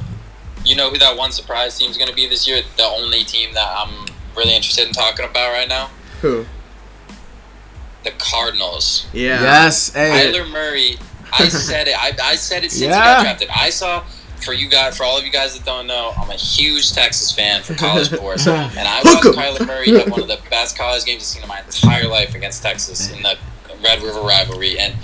You 0.64 0.74
know 0.76 0.90
who 0.90 0.98
that 0.98 1.16
one 1.16 1.30
surprise 1.32 1.78
team's 1.78 1.96
going 1.96 2.10
to 2.10 2.16
be 2.16 2.26
this 2.26 2.48
year? 2.48 2.62
The 2.76 2.84
only 2.84 3.22
team 3.24 3.54
that 3.54 3.68
I'm 3.78 4.06
really 4.36 4.54
interested 4.56 4.86
in 4.88 4.92
talking 4.92 5.24
about 5.24 5.52
right 5.52 5.68
now? 5.68 5.90
who? 6.20 6.46
The 8.04 8.10
Cardinals. 8.18 9.06
Yeah, 9.12 9.40
Yes, 9.42 9.92
hey, 9.92 10.32
Kyler 10.32 10.50
Murray. 10.50 10.96
I 11.32 11.48
said 11.48 11.86
it. 11.88 11.96
I, 11.96 12.12
I 12.22 12.34
said 12.34 12.64
it 12.64 12.72
since 12.72 12.82
he 12.82 12.88
got 12.88 13.22
drafted. 13.22 13.48
I 13.54 13.70
saw 13.70 14.04
for 14.42 14.52
you 14.52 14.68
guys, 14.68 14.96
for 14.96 15.04
all 15.04 15.16
of 15.18 15.24
you 15.24 15.30
guys 15.30 15.56
that 15.56 15.64
don't 15.64 15.86
know, 15.86 16.12
I'm 16.16 16.30
a 16.30 16.34
huge 16.34 16.92
Texas 16.92 17.30
fan 17.32 17.62
for 17.62 17.74
college 17.74 18.08
sports, 18.12 18.46
and 18.46 18.56
I 18.78 19.00
watched. 19.04 19.24
Kyler 19.36 19.66
Murray 19.66 19.90
have 19.98 20.10
one 20.10 20.20
of 20.22 20.28
the 20.28 20.40
best 20.50 20.76
college 20.76 21.04
games 21.04 21.22
I've 21.22 21.26
seen 21.26 21.42
in 21.42 21.48
my 21.48 21.60
entire 21.60 22.06
life 22.08 22.34
against 22.34 22.62
Texas 22.62 23.10
in 23.12 23.22
the 23.22 23.36
Red 23.82 24.02
River 24.02 24.20
rivalry, 24.20 24.78
and 24.78 24.94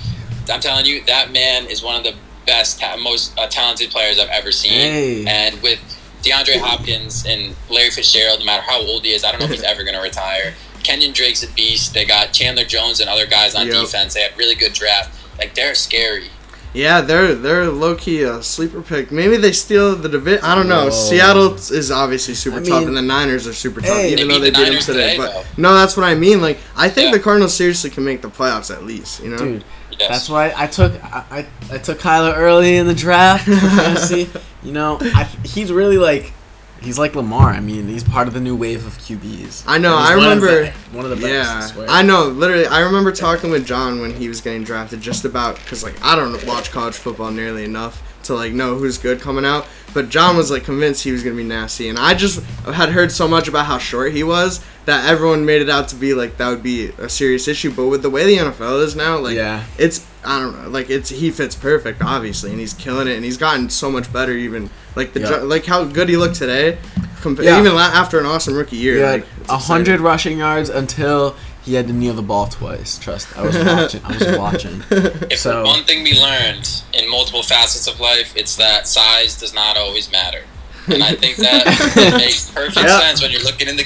I'm 0.51 0.61
telling 0.61 0.87
you, 0.87 1.03
that 1.05 1.31
man 1.33 1.67
is 1.67 1.83
one 1.83 1.97
of 1.97 2.05
the 2.05 2.15
best, 2.47 2.83
most 3.03 3.37
uh, 3.39 3.47
talented 3.49 3.91
players 3.91 4.19
I've 4.19 4.29
ever 4.31 4.51
seen. 4.53 4.73
Hey. 4.73 5.27
And 5.27 5.61
with 5.63 5.79
DeAndre 6.23 6.59
Hopkins 6.59 7.27
and 7.27 7.55
Larry 7.69 7.91
Fitzgerald, 7.91 8.39
no 8.41 8.47
matter 8.47 8.63
how 8.63 8.81
old 8.81 9.05
he 9.05 9.13
is, 9.13 9.25
I 9.25 9.31
don't 9.31 9.41
know 9.41 9.45
if 9.47 9.53
he's 9.53 9.63
ever 9.65 9.83
going 9.85 9.95
to 9.97 10.01
retire. 10.01 10.55
Kenyon 10.83 11.13
Drake's 11.13 11.43
a 11.43 11.53
beast. 11.53 11.93
They 11.93 12.07
got 12.07 12.33
Chandler 12.33 12.65
Jones 12.65 13.01
and 13.01 13.11
other 13.11 13.27
guys 13.27 13.55
on 13.55 13.67
Yep. 13.67 13.75
defense. 13.75 14.15
They 14.15 14.23
have 14.23 14.39
really 14.39 14.55
good 14.55 14.73
draft. 14.73 15.15
Like 15.39 15.55
they're 15.55 15.75
scary. 15.75 16.31
Yeah, 16.75 17.01
they're 17.01 17.35
they're 17.35 17.65
low 17.67 17.95
key 17.95 18.23
a 18.23 18.43
sleeper 18.43 18.83
pick. 18.83 19.11
Maybe 19.11 19.37
they 19.37 19.53
steal 19.53 19.97
the 19.97 20.09
division. 20.09 20.45
I 20.45 20.55
don't 20.55 20.69
know. 20.69 20.85
Whoa. 20.85 20.91
Seattle 20.91 21.55
is 21.55 21.91
obviously 21.91 22.35
super 22.35 22.59
I 22.59 22.63
tough, 22.63 22.81
mean- 22.81 22.89
and 22.89 22.97
the 22.97 23.03
Niners 23.03 23.47
are 23.47 23.55
super 23.55 23.81
tough, 23.81 23.91
Hey. 23.97 24.13
even 24.13 24.29
They 24.29 24.35
though 24.35 24.41
they 24.41 24.51
the 24.51 24.59
beat 24.59 24.71
them 24.73 24.81
today. 24.81 25.11
today, 25.13 25.17
but 25.17 25.33
though. 25.33 25.45
no, 25.57 25.75
that's 25.75 25.97
what 25.97 26.05
I 26.05 26.15
mean. 26.15 26.41
Like, 26.43 26.59
I 26.77 26.89
think 26.89 27.07
Yeah. 27.07 27.13
the 27.13 27.21
Cardinals 27.21 27.55
seriously 27.55 27.91
can 27.91 28.05
make 28.05 28.21
the 28.23 28.29
playoffs 28.29 28.71
at 28.71 28.85
least. 28.85 29.23
You 29.23 29.31
know, 29.31 29.39
Dude, 29.39 29.65
Yes. 29.99 30.09
that's 30.11 30.29
why 30.29 30.53
I 30.57 30.67
took 30.67 30.93
I, 31.03 31.25
I, 31.31 31.47
I 31.75 31.79
took 31.79 31.99
Kyler 31.99 32.37
early 32.37 32.77
in 32.77 32.87
the 32.87 32.95
draft 32.95 33.49
you 34.63 34.73
know, 34.73 34.99
I, 35.01 35.25
he's 35.45 35.73
really 35.73 35.97
like 35.99 36.33
he's 36.81 36.99
like 36.99 37.15
Lamar. 37.15 37.51
I 37.51 37.61
mean, 37.61 37.89
he's 37.89 38.05
part 38.05 38.29
of 38.29 38.35
the 38.35 38.41
new 38.41 38.55
wave 38.57 38.87
of 38.87 38.99
QBs. 38.99 39.65
I 39.67 39.79
know, 39.79 39.97
I 39.97 40.17
one 40.17 40.27
of 40.33 40.43
remember- 40.43 40.65
the- 40.65 40.97
one 40.97 41.05
of 41.05 41.11
the 41.11 41.17
best. 41.17 41.27
I, 41.27 41.29
Yeah, 41.29 41.61
swear. 41.61 41.87
I 41.91 42.03
know. 42.03 42.25
Literally, 42.29 42.67
I 42.67 42.81
remember 42.81 43.13
talking 43.13 43.51
with 43.51 43.67
John 43.67 44.01
when 44.01 44.13
he 44.15 44.29
was 44.29 44.41
getting 44.41 44.65
drafted, 44.65 45.01
just 45.01 45.25
about 45.25 45.57
because 45.57 45.83
like 45.83 45.95
I 46.05 46.17
don't 46.17 46.45
watch 46.47 46.71
college 46.71 46.95
football 46.95 47.31
nearly 47.31 47.65
enough 47.65 48.03
to 48.25 48.35
like 48.35 48.53
know 48.53 48.77
who's 48.77 48.99
good 48.99 49.21
coming 49.21 49.45
out. 49.45 49.67
But 49.95 50.11
John 50.11 50.37
was 50.37 50.51
like 50.51 50.65
convinced 50.65 51.03
he 51.05 51.13
was 51.13 51.23
gonna 51.23 51.37
be 51.37 51.45
nasty, 51.45 51.89
and 51.89 51.99
I 51.99 52.15
just 52.15 52.43
had 52.73 52.91
heard 52.91 53.11
so 53.13 53.27
much 53.29 53.49
about 53.49 53.67
how 53.67 53.79
short 53.79 54.13
he 54.13 54.23
was 54.23 54.61
that 54.89 55.05
everyone 55.09 55.45
made 55.45 55.61
it 55.61 55.69
out 55.69 55.87
to 55.89 55.97
be 55.97 56.15
like 56.15 56.39
that 56.39 56.49
would 56.49 56.63
be 56.63 56.87
a 56.99 57.09
serious 57.11 57.47
issue. 57.47 57.71
But 57.71 57.87
with 57.89 58.01
the 58.03 58.09
way 58.11 58.25
the 58.25 58.39
NFL 58.43 58.83
is 58.83 58.97
now, 58.97 59.19
like 59.19 59.37
Yeah. 59.37 59.65
it's 59.77 60.05
I 60.25 60.41
don't 60.41 60.63
know, 60.63 60.69
like 60.71 60.89
it's 60.91 61.11
he 61.11 61.31
fits 61.31 61.55
perfect, 61.55 62.03
obviously, 62.03 62.51
and 62.51 62.59
he's 62.59 62.73
killing 62.75 63.07
it, 63.07 63.15
and 63.17 63.25
he's 63.25 63.37
gotten 63.37 63.69
so 63.71 63.91
much 63.91 64.11
better. 64.13 64.33
Even 64.33 64.71
like 64.97 65.13
the 65.13 65.21
Yeah. 65.21 65.37
like 65.55 65.67
how 65.67 65.85
good 65.85 66.09
he 66.09 66.17
looked 66.17 66.37
today, 66.37 66.79
compa- 67.21 67.45
Yeah. 67.45 67.61
even 67.61 67.75
la- 67.75 67.83
after 68.03 68.19
an 68.19 68.27
awesome 68.27 68.55
rookie 68.55 68.77
year. 68.77 68.97
He 68.97 69.03
like, 69.05 69.27
a 69.49 69.59
hundred 69.59 70.01
rushing 70.01 70.39
yards 70.39 70.71
until 70.71 71.37
he 71.65 71.75
had 71.75 71.87
to 71.87 71.93
kneel 71.93 72.15
the 72.15 72.23
ball 72.23 72.47
twice. 72.47 72.99
Trust, 72.99 73.29
I 73.37 73.43
was 73.43 73.57
watching. 73.59 74.01
I 74.05 74.17
was 74.17 74.39
watching. 74.45 74.85
If 75.31 75.39
So- 75.41 75.65
one 75.65 75.85
thing 75.85 76.03
we 76.03 76.19
learned 76.19 76.67
in 76.95 77.11
multiple 77.11 77.43
facets 77.43 77.87
of 77.87 78.01
life, 78.01 78.33
it's 78.35 78.57
that 78.57 78.89
size 78.89 79.37
does 79.39 79.53
not 79.53 79.77
always 79.77 80.11
matter. 80.11 80.45
And 80.91 81.03
I 81.03 81.15
think 81.15 81.37
that 81.39 81.65
makes 82.19 82.51
perfect 82.51 82.77
Yeah. 82.77 83.01
sense 83.01 83.23
when 83.23 83.31
you're 83.31 83.43
looking 83.43 83.69
in 83.69 83.77
the 83.77 83.85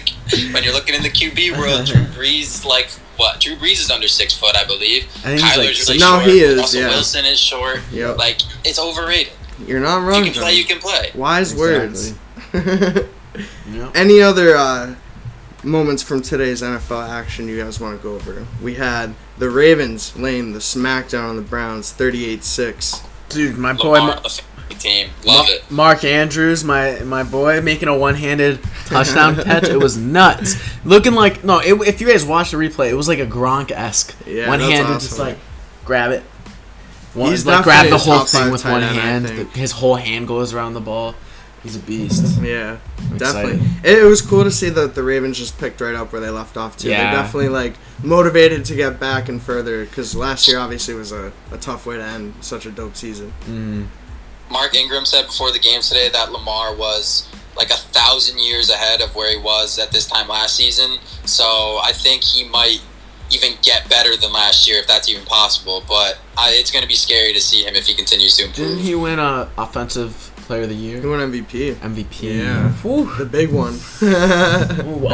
when 0.52 0.62
you're 0.64 0.72
looking 0.72 0.94
in 0.94 1.02
the 1.02 1.10
QB 1.10 1.58
world. 1.58 1.86
Drew 1.86 2.02
Brees, 2.06 2.64
like 2.64 2.90
what? 3.16 3.40
Drew 3.40 3.56
Brees 3.56 3.80
is 3.80 3.90
under 3.90 4.08
six 4.08 4.34
foot, 4.34 4.56
I 4.56 4.64
believe. 4.64 5.04
I 5.24 5.36
think 5.36 5.40
he's 5.40 5.56
like 5.58 5.88
really 5.88 5.98
No, 5.98 6.18
short. 6.18 6.24
he 6.26 6.40
is, 6.40 6.58
Russell 6.58 6.80
yeah. 6.80 6.88
Wilson 6.88 7.24
is 7.24 7.38
short. 7.38 7.80
Yep. 7.92 8.16
Like 8.18 8.40
it's 8.64 8.78
overrated. 8.78 9.32
You're 9.66 9.80
not 9.80 10.02
wrong. 10.02 10.24
You 10.24 10.32
can 10.32 10.42
play. 10.42 10.54
You 10.54 10.64
can 10.64 10.78
play. 10.78 11.10
Wise 11.14 11.54
words. 11.54 12.14
You 13.66 13.78
know? 13.78 13.90
Any 13.94 14.20
other 14.20 14.54
uh, 14.56 14.94
moments 15.62 16.02
from 16.02 16.20
today's 16.20 16.60
NFL 16.60 17.08
action 17.08 17.48
you 17.48 17.62
guys 17.62 17.80
want 17.80 17.96
to 17.96 18.02
go 18.02 18.14
over? 18.14 18.46
We 18.62 18.74
had 18.74 19.14
the 19.38 19.48
Ravens 19.48 20.14
laying 20.18 20.52
the 20.52 20.58
smackdown 20.58 21.30
on 21.30 21.36
the 21.36 21.42
Browns, 21.42 21.90
38-6. 21.94 23.02
Dude, 23.30 23.56
my 23.56 23.72
boy. 23.72 23.92
Lamar 24.00 24.06
Ma- 24.06 24.12
on 24.16 24.22
the 24.22 24.28
fantasy 24.28 24.42
team, 24.78 25.10
love 25.24 25.46
Ma- 25.46 25.52
it. 25.52 25.70
Mark 25.70 26.04
Andrews, 26.04 26.64
my 26.64 27.00
my 27.00 27.22
boy, 27.22 27.60
making 27.60 27.88
a 27.88 27.96
one-handed 27.96 28.60
touchdown 28.86 29.36
catch. 29.44 29.64
It 29.64 29.78
was 29.78 29.96
nuts. 29.96 30.54
Looking 30.84 31.14
like 31.14 31.44
no. 31.44 31.58
It, 31.60 31.74
if 31.88 32.00
you 32.00 32.08
guys 32.08 32.24
watch 32.24 32.50
the 32.50 32.56
replay, 32.56 32.90
it 32.90 32.94
was 32.94 33.08
like 33.08 33.18
a 33.18 33.26
Gronk 33.26 33.70
esque. 33.70 34.14
Yeah, 34.26 34.48
one-handed, 34.48 34.92
that's 34.92 35.08
just 35.08 35.18
like 35.18 35.38
grab 35.84 36.12
it. 36.12 36.22
One, 37.14 37.30
He's 37.30 37.44
like 37.44 37.64
grab 37.64 37.90
the 37.90 37.98
whole 37.98 38.20
thing 38.24 38.50
with 38.50 38.64
one 38.64 38.82
end, 38.82 38.96
hand. 38.96 39.28
think. 39.28 39.54
His 39.54 39.72
whole 39.72 39.96
hand 39.96 40.26
goes 40.26 40.54
around 40.54 40.74
the 40.74 40.80
ball. 40.80 41.14
He's 41.62 41.76
a 41.76 41.78
beast. 41.78 42.40
Yeah, 42.42 42.78
I'm 43.10 43.18
definitely. 43.18 43.64
It, 43.84 43.98
it 43.98 44.04
was 44.04 44.20
cool 44.20 44.42
to 44.42 44.50
see 44.50 44.68
that 44.70 44.96
the 44.96 45.02
Ravens 45.04 45.38
just 45.38 45.58
picked 45.58 45.80
right 45.80 45.94
up 45.94 46.10
where 46.10 46.20
they 46.20 46.30
left 46.30 46.56
off 46.56 46.76
too. 46.76 46.88
Yeah. 46.88 47.04
They're 47.12 47.22
definitely 47.22 47.50
like 47.50 47.74
motivated 48.02 48.64
to 48.64 48.74
get 48.74 48.98
back 48.98 49.28
and 49.28 49.40
further 49.40 49.84
because 49.84 50.16
last 50.16 50.48
year 50.48 50.58
obviously 50.58 50.94
was 50.94 51.12
a, 51.12 51.32
a 51.52 51.58
tough 51.58 51.86
way 51.86 51.98
to 51.98 52.02
end 52.02 52.34
such 52.40 52.66
a 52.66 52.70
dope 52.72 52.96
season. 52.96 53.32
Mm. 53.44 53.86
Mark 54.52 54.74
Ingram 54.74 55.04
said 55.06 55.26
before 55.26 55.50
the 55.52 55.58
game 55.58 55.80
today 55.80 56.08
that 56.10 56.30
Lamar 56.30 56.74
was 56.74 57.28
like 57.56 57.70
a 57.70 57.76
thousand 57.76 58.38
years 58.38 58.70
ahead 58.70 59.00
of 59.00 59.14
where 59.14 59.30
he 59.30 59.42
was 59.42 59.78
at 59.78 59.90
this 59.90 60.06
time 60.06 60.28
last 60.28 60.56
season. 60.56 60.98
So 61.24 61.44
I 61.82 61.92
think 61.94 62.22
he 62.22 62.44
might 62.48 62.80
even 63.30 63.52
get 63.62 63.88
better 63.88 64.16
than 64.16 64.32
last 64.32 64.68
year 64.68 64.78
if 64.78 64.86
that's 64.86 65.08
even 65.08 65.24
possible. 65.24 65.82
But 65.88 66.18
I, 66.36 66.50
it's 66.52 66.70
going 66.70 66.82
to 66.82 66.88
be 66.88 66.94
scary 66.94 67.32
to 67.32 67.40
see 67.40 67.64
him 67.64 67.74
if 67.74 67.86
he 67.86 67.94
continues 67.94 68.36
to 68.36 68.44
improve. 68.44 68.68
Didn't 68.68 68.82
he 68.82 68.94
win 68.94 69.18
a 69.18 69.50
offensive 69.58 70.30
player 70.36 70.62
of 70.62 70.68
the 70.70 70.74
year? 70.74 71.00
He 71.00 71.06
won 71.06 71.18
MVP. 71.20 71.74
MVP. 71.76 72.38
Yeah. 72.38 72.68
Whew. 72.82 73.10
The 73.16 73.24
big 73.26 73.50
one. 73.52 73.78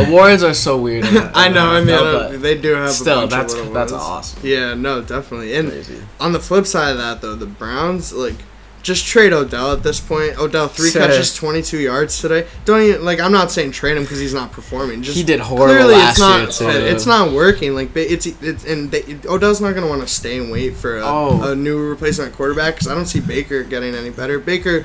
Awards 0.09 0.43
are 0.43 0.55
so 0.55 0.79
weird. 0.81 1.05
in 1.07 1.15
the- 1.15 1.31
I 1.35 1.49
know. 1.49 1.67
I 1.67 1.81
mean, 1.81 1.95
I 1.95 1.99
NFL, 1.99 2.13
don't- 2.13 2.31
but 2.33 2.43
they 2.43 2.59
do 2.61 2.73
have 2.75 2.91
still, 2.91 3.19
a 3.19 3.27
bunch 3.27 3.31
that's 3.31 3.55
of 3.55 3.73
that's 3.73 3.93
ones. 3.93 4.05
awesome. 4.05 4.41
Yeah, 4.47 4.75
no, 4.75 5.03
definitely. 5.03 5.55
And 5.55 5.71
Crazy. 5.71 5.99
on 6.21 6.33
the 6.33 6.41
flip 6.41 6.67
side 6.67 6.93
of 6.93 6.99
that, 6.99 7.21
though, 7.21 7.35
the 7.35 7.47
Browns 7.47 8.13
like 8.13 8.37
just 8.83 9.07
trade 9.07 9.33
Odell 9.33 9.73
at 9.73 9.83
this 9.83 10.01
point. 10.01 10.39
Odell 10.39 10.69
three 10.69 10.91
Sir. 10.91 11.01
catches, 11.01 11.35
twenty 11.35 11.63
two 11.63 11.79
yards 11.79 12.21
today. 12.21 12.47
Don't 12.65 12.83
even 12.83 13.05
like. 13.05 13.21
I'm 13.21 13.33
not 13.33 13.51
saying 13.51 13.73
trade 13.73 13.97
him 13.97 14.05
because 14.05 14.19
he's 14.21 14.35
not 14.35 14.53
performing. 14.53 15.03
Just 15.03 15.17
He 15.17 15.23
did 15.25 15.41
horrible 15.41 15.75
clearly 15.75 15.95
last 15.95 16.11
it's 16.13 16.21
not 16.21 16.39
year, 16.61 16.73
too. 16.81 16.87
It's 16.87 17.07
not 17.07 17.33
working. 17.33 17.75
Like 17.75 17.95
it's 17.97 18.27
it's 18.27 18.65
and 18.65 18.91
they, 18.91 19.03
Odell's 19.29 19.61
not 19.61 19.75
gonna 19.75 19.89
want 19.89 20.03
to 20.03 20.09
stay 20.09 20.39
and 20.39 20.51
wait 20.51 20.75
for 20.77 20.99
a, 20.99 21.03
Oh. 21.05 21.51
a 21.53 21.55
new 21.55 21.79
replacement 21.79 22.35
quarterback 22.35 22.75
because 22.75 22.89
I 22.89 22.95
don't 22.95 23.07
see 23.07 23.21
Baker 23.21 23.63
getting 23.65 23.95
any 23.95 24.11
better. 24.11 24.39
Baker 24.39 24.85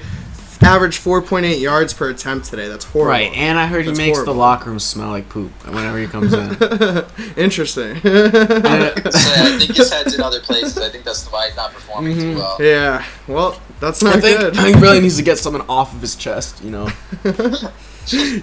averaged 0.64 0.98
four 1.00 1.22
point 1.22 1.46
eight 1.46 1.60
yards 1.60 1.94
per 1.94 2.10
attempt 2.10 2.48
today. 2.48 2.68
That's 2.68 2.86
horrible. 2.86 3.10
Right, 3.12 3.32
and 3.34 3.58
I 3.60 3.68
heard 3.68 3.86
That's 3.86 3.98
he 3.98 4.06
makes 4.06 4.18
horrible. 4.18 4.34
the 4.34 4.40
locker 4.40 4.70
room 4.70 4.80
smell 4.80 5.10
like 5.10 5.30
poop 5.30 5.52
whenever 5.66 5.98
he 6.00 6.08
comes 6.08 6.34
in. 6.34 7.06
Interesting. 7.38 7.96
so 8.02 8.12
I 8.12 9.56
think 9.60 9.76
his 9.76 9.92
head's 9.92 10.14
in 10.16 10.22
other 10.22 10.40
places. 10.40 10.78
I 10.78 10.90
think 10.90 11.04
that's 11.04 11.26
why 11.32 11.48
he's 11.48 11.56
not 11.56 11.74
performing 11.74 12.18
Mhm. 12.18 12.22
too 12.22 12.36
well. 12.38 12.58
yeah. 12.60 13.06
Well, 13.28 13.60
that's 13.80 14.02
not 14.04 14.16
I 14.18 14.22
think 14.22 14.40
good. 14.40 14.58
I 14.58 14.64
think 14.64 14.76
he 14.78 14.82
really 14.82 15.00
needs 15.02 15.18
to 15.18 15.24
get 15.32 15.38
something 15.38 15.64
off 15.68 15.94
of 15.94 16.02
his 16.02 16.16
chest. 16.16 16.64
You 16.64 16.72
know, 16.72 16.90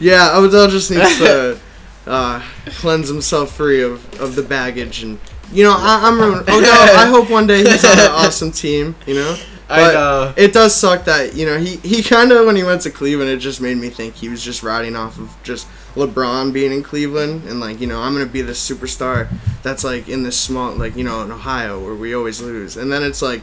Yeah, 0.00 0.36
Odell 0.36 0.68
just 0.68 0.90
needs 0.90 1.18
to 1.18 1.58
uh, 2.06 2.42
cleanse 2.78 3.08
himself 3.08 3.54
free 3.54 3.82
of, 3.82 4.20
of 4.20 4.34
the 4.34 4.42
baggage, 4.42 5.02
and 5.02 5.18
you 5.52 5.64
know, 5.64 5.74
I, 5.76 6.00
I'm 6.08 6.18
Odell. 6.20 6.98
I 6.98 7.06
hope 7.06 7.28
one 7.30 7.46
day 7.46 7.58
he's 7.58 7.84
on 7.84 7.98
an 7.98 8.06
awesome 8.10 8.52
team. 8.52 8.94
You 9.06 9.14
know, 9.14 9.36
but 9.76 9.92
know. 9.94 10.34
it 10.36 10.52
does 10.52 10.74
suck 10.74 11.04
that 11.04 11.34
you 11.34 11.46
know 11.46 11.58
he 11.58 11.76
he 11.76 12.02
kind 12.02 12.32
of 12.32 12.46
when 12.46 12.56
he 12.56 12.62
went 12.62 12.82
to 12.82 12.90
Cleveland, 12.90 13.30
it 13.30 13.38
just 13.38 13.60
made 13.60 13.76
me 13.78 13.88
think 13.88 14.14
he 14.16 14.28
was 14.28 14.42
just 14.44 14.62
riding 14.62 14.96
off 14.96 15.18
of 15.18 15.34
just 15.42 15.66
LeBron 15.94 16.52
being 16.52 16.72
in 16.72 16.82
Cleveland, 16.82 17.44
and 17.48 17.60
like 17.60 17.80
you 17.80 17.86
know, 17.86 18.00
I'm 18.00 18.12
gonna 18.12 18.26
be 18.26 18.42
this 18.42 18.60
superstar 18.68 19.28
that's 19.62 19.82
like 19.84 20.08
in 20.08 20.22
this 20.22 20.38
small 20.38 20.72
like 20.74 20.96
you 20.96 21.04
know 21.04 21.22
in 21.22 21.30
Ohio 21.32 21.82
where 21.82 21.94
we 21.94 22.14
always 22.14 22.40
lose, 22.42 22.76
and 22.76 22.92
then 22.92 23.02
it's 23.02 23.22
like. 23.22 23.42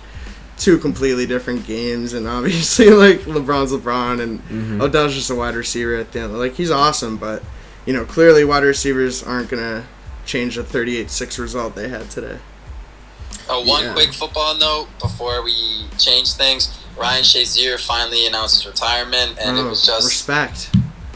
Two 0.60 0.80
completely 0.80 1.28
different 1.28 1.68
games, 1.68 2.14
and 2.14 2.28
obviously, 2.38 2.90
like 2.90 3.20
LeBron's 3.28 3.72
LeBron, 3.72 4.20
and 4.20 4.42
Mhm. 4.50 4.82
Odell's 4.82 5.14
just 5.14 5.30
a 5.30 5.36
wide 5.36 5.54
receiver 5.54 5.94
at 5.94 6.12
the 6.14 6.22
end. 6.22 6.36
Like 6.36 6.56
he's 6.56 6.72
awesome, 6.72 7.18
but 7.18 7.44
you 7.86 7.94
know 7.94 8.06
clearly 8.06 8.44
wide 8.44 8.64
receivers 8.64 9.22
aren't 9.22 9.50
gonna 9.50 9.84
change 10.26 10.56
the 10.56 10.64
38-6 10.64 11.38
result 11.38 11.76
they 11.76 11.90
had 11.90 12.10
today. 12.10 12.40
Uh, 13.48 13.62
one 13.62 13.84
Yeah. 13.84 13.94
quick 13.94 14.12
football 14.14 14.56
note 14.58 14.88
before 15.00 15.44
we 15.44 15.77
change 15.98 16.34
things. 16.34 16.78
Ryan 16.98 17.24
Shazier 17.24 17.80
finally 17.80 18.26
announced 18.26 18.56
his 18.64 18.66
retirement, 18.68 19.38
and 19.40 19.58
it 19.58 19.62
Oh, 19.62 19.70
was 19.70 19.86
just 19.86 20.06
respect. 20.06 20.70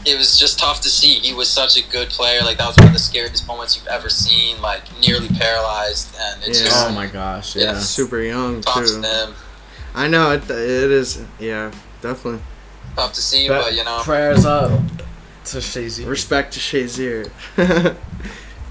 it 0.04 0.16
was 0.16 0.38
just 0.38 0.58
tough 0.58 0.80
to 0.82 0.88
see. 0.88 1.14
He 1.14 1.32
was 1.34 1.48
such 1.48 1.76
a 1.76 1.82
good 1.90 2.08
player. 2.10 2.40
Like 2.42 2.58
that 2.58 2.68
was 2.68 2.76
one 2.76 2.88
of 2.88 2.92
the 2.92 2.98
scariest 3.00 3.46
moments 3.48 3.76
you've 3.76 3.86
ever 3.88 4.08
seen. 4.08 4.60
Like 4.62 4.82
nearly 5.00 5.28
paralyzed, 5.28 6.14
and 6.20 6.42
it's 6.44 6.60
Yeah. 6.60 6.66
just 6.66 6.86
oh 6.86 6.92
my 6.92 7.06
gosh, 7.06 7.56
yeah. 7.56 7.64
Yeah. 7.72 7.78
Super 7.80 8.20
young 8.20 8.62
props 8.62 8.92
too. 8.94 9.02
to 9.02 9.08
him. 9.08 9.34
I 9.94 10.06
know 10.08 10.30
it. 10.32 10.44
It 10.48 10.90
is. 10.90 11.20
Yeah, 11.40 11.70
definitely. 12.00 12.40
Tough 12.96 13.12
to 13.14 13.20
see, 13.22 13.48
But 13.48 13.64
but 13.64 13.74
you 13.74 13.84
know, 13.84 14.00
prayers 14.02 14.44
up 14.46 14.70
to 15.46 15.56
Shazy. 15.58 16.06
Respect 16.06 16.52
to 16.54 16.60
Shazier. 16.60 17.30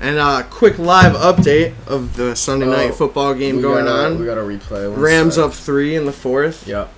and 0.02 0.18
uh, 0.18 0.44
quick 0.50 0.78
live 0.80 1.14
update 1.16 1.74
of 1.88 2.16
the 2.18 2.36
Sunday 2.36 2.66
Oh, 2.66 2.72
night 2.72 2.96
football 2.96 3.34
game 3.34 3.62
going 3.62 3.86
gotta- 3.86 4.14
on. 4.14 4.20
We 4.20 4.26
got 4.26 4.38
a 4.38 4.42
replay. 4.42 4.96
Rams 4.98 5.36
sec. 5.36 5.44
up 5.46 5.54
three 5.54 5.96
in 5.96 6.06
the 6.06 6.12
fourth. 6.12 6.68
Yep. 6.68 6.92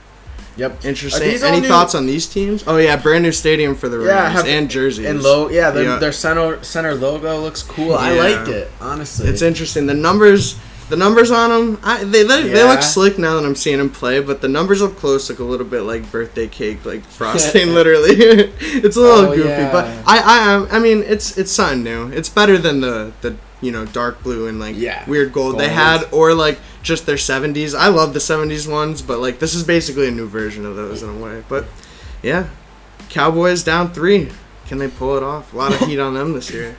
Yep. 0.56 0.86
Interesting. 0.86 1.30
Any 1.44 1.62
new- 1.62 1.68
thoughts 1.68 1.96
on 1.96 2.06
these 2.06 2.28
teams? 2.28 2.63
Oh 2.68 2.78
yeah, 2.78 2.96
brand 2.96 3.24
new 3.24 3.32
stadium 3.32 3.76
for 3.76 3.89
the 3.89 3.98
Rams 3.98 4.10
Yeah, 4.10 4.30
have- 4.30 4.48
and 4.48 4.70
jerseys. 4.70 5.06
And 5.06 5.22
low, 5.22 5.50
yeah, 5.50 5.72
their, 5.72 5.84
Yeah. 5.84 5.98
their 5.98 6.12
center 6.12 6.63
center 6.63 6.94
logo 6.94 7.39
looks 7.42 7.62
cool. 7.63 7.96
I 7.96 8.13
Yeah. 8.13 8.22
liked 8.24 8.48
it, 8.50 8.72
honestly. 8.80 9.28
It's 9.28 9.42
interesting. 9.42 9.88
The 9.88 9.96
numbers, 9.96 10.56
The 10.93 10.99
numbers 10.99 11.32
on 11.32 11.49
them, 11.49 11.79
I, 11.82 12.03
they 12.03 12.21
they, 12.21 12.43
they 12.49 12.63
look 12.63 12.84
slick 12.84 13.17
now 13.17 13.34
that 13.39 13.43
I'm 13.47 13.56
seeing 13.56 13.79
them 13.79 13.89
play, 13.89 14.19
but 14.19 14.41
the 14.41 14.47
numbers 14.47 14.79
up 14.79 14.95
close 14.95 15.27
look 15.27 15.39
a 15.39 15.43
little 15.43 15.65
bit 15.65 15.82
like 15.82 16.12
birthday 16.12 16.47
cake, 16.47 16.86
like 16.86 17.03
frosting. 17.03 17.69
literally, 17.73 18.10
it's 18.60 18.95
a 18.95 18.99
little 18.99 19.32
Oh, 19.32 19.36
goofy, 19.36 19.49
yeah. 19.49 19.71
but 19.71 19.86
I, 20.06 20.19
I 20.69 20.75
I 20.75 20.79
mean 20.79 20.99
it's 21.01 21.36
it's 21.36 21.51
something 21.51 21.82
new. 21.84 22.10
It's 22.10 22.29
better 22.29 22.60
than 22.60 22.82
the 22.82 23.12
the 23.21 23.36
you 23.60 23.71
know 23.71 23.88
dark 23.88 24.21
blue 24.21 24.45
and 24.47 24.60
like 24.60 24.75
Yeah, 24.77 25.03
weird 25.10 25.34
gold, 25.34 25.58
they 25.58 25.69
had, 25.69 26.03
or 26.12 26.36
like 26.36 26.60
just 26.84 27.08
their 27.08 27.15
70s. 27.15 27.73
I 27.75 27.88
love 27.88 28.13
the 28.13 28.19
70s 28.19 28.71
ones, 28.71 29.01
but 29.01 29.17
like 29.17 29.39
this 29.39 29.56
is 29.56 29.63
basically 29.63 30.10
a 30.10 30.12
new 30.12 30.27
version 30.27 30.63
of 30.63 30.75
those 30.75 31.01
in 31.01 31.10
a 31.10 31.17
way. 31.17 31.43
But 31.49 31.65
yeah, 32.21 32.49
Cowboys 33.10 33.63
down 33.63 33.91
three. 33.93 34.29
Can 34.67 34.77
they 34.77 34.89
pull 34.89 35.17
it 35.17 35.23
off? 35.23 35.53
A 35.53 35.58
lot 35.58 35.73
of 35.73 35.79
heat 35.88 35.97
on 35.97 36.13
them 36.13 36.34
this 36.34 36.51
year. 36.51 36.77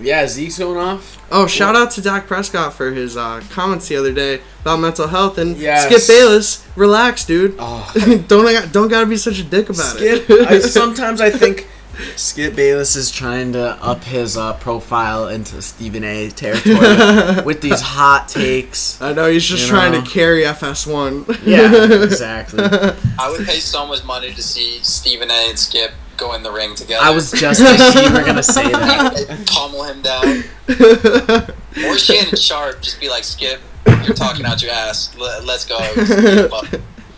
Yeah, 0.00 0.26
Zeke's 0.26 0.58
going 0.58 0.78
off. 0.78 1.18
Oh, 1.30 1.46
shout 1.46 1.76
out 1.76 1.90
to 1.92 2.02
Dak 2.02 2.26
Prescott 2.26 2.72
for 2.74 2.90
his 2.90 3.16
uh, 3.16 3.42
comments 3.50 3.88
the 3.88 3.96
other 3.96 4.12
day 4.12 4.40
about 4.62 4.80
mental 4.80 5.06
health 5.06 5.38
and 5.38 5.56
Yes. 5.56 5.84
Skip 5.86 6.06
Bayless. 6.08 6.66
Relax, 6.76 7.24
dude. 7.24 7.56
Oh, 7.58 7.92
don't 8.28 8.72
don't 8.72 8.88
gotta 8.88 9.06
be 9.06 9.16
such 9.16 9.38
a 9.38 9.44
dick 9.44 9.66
about 9.68 9.96
Skip. 9.96 10.28
it. 10.30 10.48
I, 10.48 10.58
sometimes 10.60 11.20
I 11.20 11.30
think 11.30 11.68
Skip 12.16 12.56
Bayless 12.56 12.96
is 12.96 13.10
trying 13.10 13.52
to 13.52 13.72
up 13.82 14.02
his 14.02 14.36
uh, 14.36 14.54
profile 14.54 15.28
into 15.28 15.60
Stephen 15.60 16.04
A. 16.04 16.30
territory 16.30 16.76
with 17.44 17.60
these 17.60 17.80
hot 17.82 18.28
takes. 18.28 19.00
I 19.02 19.12
know 19.12 19.30
he's 19.30 19.44
just 19.44 19.64
You 19.64 19.68
trying 19.68 19.92
know. 19.92 20.00
to 20.02 20.10
carry 20.10 20.42
FS1. 20.42 21.46
Yeah, 21.46 22.02
exactly. 22.02 22.64
I 22.64 23.30
would 23.30 23.46
pay 23.46 23.60
so 23.60 23.86
much 23.86 24.04
money 24.04 24.32
to 24.32 24.42
see 24.42 24.78
Stephen 24.82 25.30
A. 25.30 25.50
and 25.50 25.58
Skip 25.58 25.92
go 26.22 26.34
in 26.34 26.42
the 26.42 26.52
ring 26.52 26.74
together. 26.74 27.04
I 27.04 27.10
was 27.10 27.30
just 27.30 27.60
thinking 27.60 28.04
you 28.04 28.12
were 28.12 28.24
gonna 28.24 28.42
say 28.42 28.68
that. 28.72 29.14
They 29.14 29.44
pummel 29.46 29.84
him 29.84 30.02
down. 30.02 30.44
Or 31.86 31.96
Shannon 31.96 32.36
Sharpe, 32.36 32.82
just 32.82 33.00
be 33.00 33.08
like, 33.08 33.24
Skip, 33.24 33.58
you're 34.04 34.14
talking 34.14 34.44
out 34.44 34.60
your 34.60 34.72
ass. 34.72 35.16
Let, 35.16 35.46
let's 35.46 35.64
go. 35.64 35.78
Just 35.94 36.10
beat 36.10 36.44
him 36.44 36.52
up. 36.52 36.66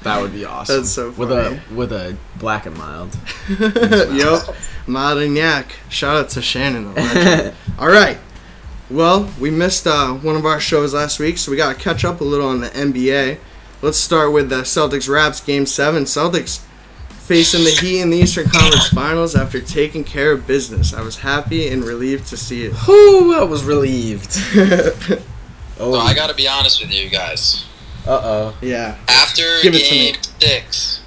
That 0.04 0.22
would 0.22 0.32
be 0.32 0.44
awesome. 0.44 0.76
That's 0.76 0.90
so 0.90 1.10
funny. 1.10 1.18
With 1.18 1.32
a 1.32 1.74
with 1.74 1.92
a 1.92 2.16
black 2.38 2.66
and 2.66 2.78
mild. 2.78 3.18
yep. 3.48 4.42
Madagnac. 4.86 5.72
Shout 5.88 6.16
out 6.16 6.28
to 6.30 6.40
Shannon. 6.40 6.86
All 7.80 7.88
right. 7.88 8.18
Well, 8.90 9.28
we 9.40 9.50
missed 9.50 9.88
uh, 9.88 10.12
one 10.12 10.36
of 10.36 10.46
our 10.46 10.60
shows 10.60 10.94
last 10.94 11.18
week, 11.18 11.36
so 11.38 11.50
we 11.50 11.56
got 11.56 11.74
to 11.74 11.82
catch 11.82 12.04
up 12.04 12.20
a 12.20 12.24
little 12.24 12.46
on 12.46 12.60
the 12.60 12.68
NBA. 12.68 13.38
Let's 13.82 13.98
start 13.98 14.32
with 14.32 14.50
the 14.50 14.60
Celtics 14.62 15.08
Raps 15.08 15.40
Game 15.40 15.66
7. 15.66 16.04
Celtics 16.04 16.64
facing 17.26 17.64
the 17.64 17.70
Heat 17.70 18.00
in 18.00 18.10
the 18.10 18.18
Eastern 18.18 18.48
Conference 18.48 18.88
Finals 18.88 19.34
after 19.34 19.60
taking 19.60 20.04
care 20.04 20.32
of 20.32 20.46
business. 20.46 20.92
I 20.94 21.02
was 21.02 21.18
happy 21.18 21.68
and 21.68 21.82
relieved 21.84 22.26
to 22.28 22.36
see 22.36 22.64
it. 22.64 22.72
Whoo! 22.86 23.34
I 23.34 23.42
was 23.44 23.64
relieved. 23.64 24.32
So 24.32 24.94
Oh, 25.80 25.98
I 25.98 26.14
gotta 26.14 26.34
be 26.34 26.46
honest 26.46 26.80
with 26.80 26.92
you 26.92 27.08
guys. 27.10 27.64
uh 28.06 28.20
oh. 28.22 28.56
yeah. 28.60 28.96
After 29.08 29.60
Give 29.62 29.74
it 29.74 29.90
game 29.90 30.12
me. 30.14 30.18
six, 30.38 31.00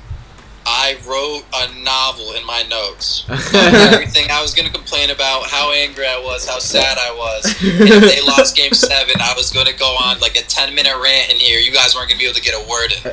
I 0.65 0.97
wrote 1.07 1.43
a 1.53 1.83
novel 1.83 2.33
in 2.33 2.45
my 2.45 2.63
notes. 2.63 3.23
Everything 3.53 4.29
I 4.29 4.41
was 4.41 4.53
gonna 4.53 4.69
complain 4.71 5.09
about, 5.11 5.45
how 5.47 5.71
angry 5.71 6.05
I 6.05 6.19
was, 6.19 6.45
how 6.45 6.59
sad 6.59 6.97
I 6.97 7.11
was. 7.15 7.45
And 7.63 7.89
if 7.89 8.13
they 8.13 8.21
lost 8.21 8.57
game 8.57 8.73
seven, 8.73 9.15
I 9.21 9.33
was 9.37 9.51
gonna 9.51 9.71
go 9.71 9.85
on 9.95 10.19
like 10.19 10.35
a 10.35 10.41
ten 10.43 10.75
minute 10.75 10.95
rant 11.01 11.31
in 11.31 11.37
here. 11.37 11.59
You 11.59 11.71
guys 11.71 11.95
weren't 11.95 12.09
gonna 12.09 12.19
be 12.19 12.25
able 12.25 12.35
to 12.35 12.41
get 12.41 12.55
a 12.55 12.67
word 12.67 12.91
in. 12.91 13.03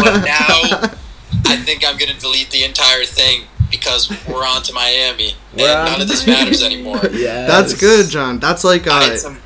But 0.00 0.24
now, 0.24 0.96
I 1.46 1.56
think 1.56 1.84
I'm 1.86 1.96
gonna 1.96 2.14
delete 2.18 2.50
the 2.50 2.64
entire 2.64 3.04
thing 3.04 3.42
because 3.70 4.10
we're 4.26 4.46
on 4.46 4.62
to 4.62 4.72
Miami, 4.72 5.30
and 5.52 5.60
We're 5.60 5.76
on 5.76 5.84
none 5.86 6.00
of 6.00 6.08
this 6.08 6.26
matters 6.26 6.62
anymore. 6.62 7.00
Yeah. 7.12 7.46
That's 7.46 7.74
good, 7.74 8.08
John. 8.08 8.38
That's 8.38 8.64
like 8.64 8.86
I 8.86 9.14
uh, 9.14 9.16
some, 9.16 9.38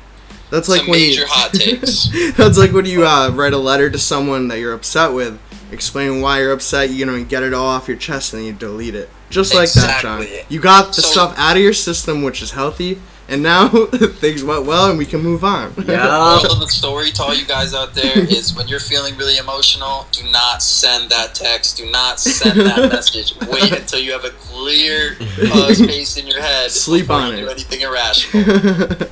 that's 0.49 0.69
like 0.69 0.81
some 0.81 0.89
when 0.89 0.99
major 0.99 1.21
you 1.21 1.27
hot 1.27 1.53
takes. 1.53 2.09
That's 2.37 2.57
like 2.57 2.71
when 2.71 2.85
you 2.85 3.05
uh, 3.05 3.29
write 3.31 3.53
a 3.53 3.57
letter 3.57 3.89
to 3.89 3.97
someone 3.97 4.47
that 4.49 4.59
you're 4.59 4.73
upset 4.73 5.13
with, 5.13 5.39
explain 5.71 6.21
why 6.21 6.39
you're 6.41 6.51
upset, 6.53 6.89
you 6.91 7.05
know, 7.05 7.15
and 7.15 7.27
get 7.27 7.43
it 7.43 7.53
all 7.53 7.65
off 7.67 7.87
your 7.87 7.97
chest, 7.97 8.33
and 8.33 8.41
then 8.41 8.47
you 8.47 8.53
delete 8.53 8.95
it. 8.95 9.09
Just 9.29 9.55
like 9.55 9.71
that, 9.73 10.01
John. 10.01 10.25
You 10.49 10.59
got 10.59 10.87
the 10.93 11.01
So- 11.01 11.09
stuff 11.11 11.33
out 11.37 11.55
of 11.55 11.63
your 11.63 11.73
system, 11.73 12.21
which 12.21 12.41
is 12.41 12.51
healthy, 12.51 13.01
and 13.31 13.41
now 13.41 13.67
things 14.19 14.43
went 14.43 14.65
well, 14.65 14.89
and 14.89 14.97
we 14.97 15.05
can 15.05 15.21
move 15.21 15.43
on. 15.43 15.73
Yeah. 15.87 16.05
Moral 16.05 16.53
of 16.53 16.59
the 16.59 16.67
story 16.69 17.11
to 17.11 17.23
all 17.23 17.33
you 17.33 17.45
guys 17.45 17.73
out 17.73 17.93
there 17.95 18.19
is 18.19 18.53
when 18.53 18.67
you're 18.67 18.81
feeling 18.81 19.17
really 19.17 19.37
emotional, 19.37 20.05
do 20.11 20.23
not 20.29 20.61
send 20.61 21.09
that 21.09 21.33
text. 21.33 21.77
Do 21.77 21.89
not 21.89 22.19
send 22.19 22.59
that 22.59 22.77
message. 22.91 23.33
Wait 23.47 23.71
until 23.71 23.99
you 24.01 24.11
have 24.11 24.25
a 24.25 24.31
clear 24.31 25.15
uh, 25.53 25.73
space 25.73 26.17
in 26.17 26.27
your 26.27 26.41
head. 26.41 26.69
Sleep 26.71 27.09
on 27.09 27.31
you 27.31 27.37
it. 27.37 27.41
Do 27.45 27.49
anything 27.49 27.81
irrational. 27.81 29.07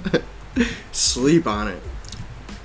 Sleep 0.91 1.47
on 1.47 1.69
it. 1.69 1.81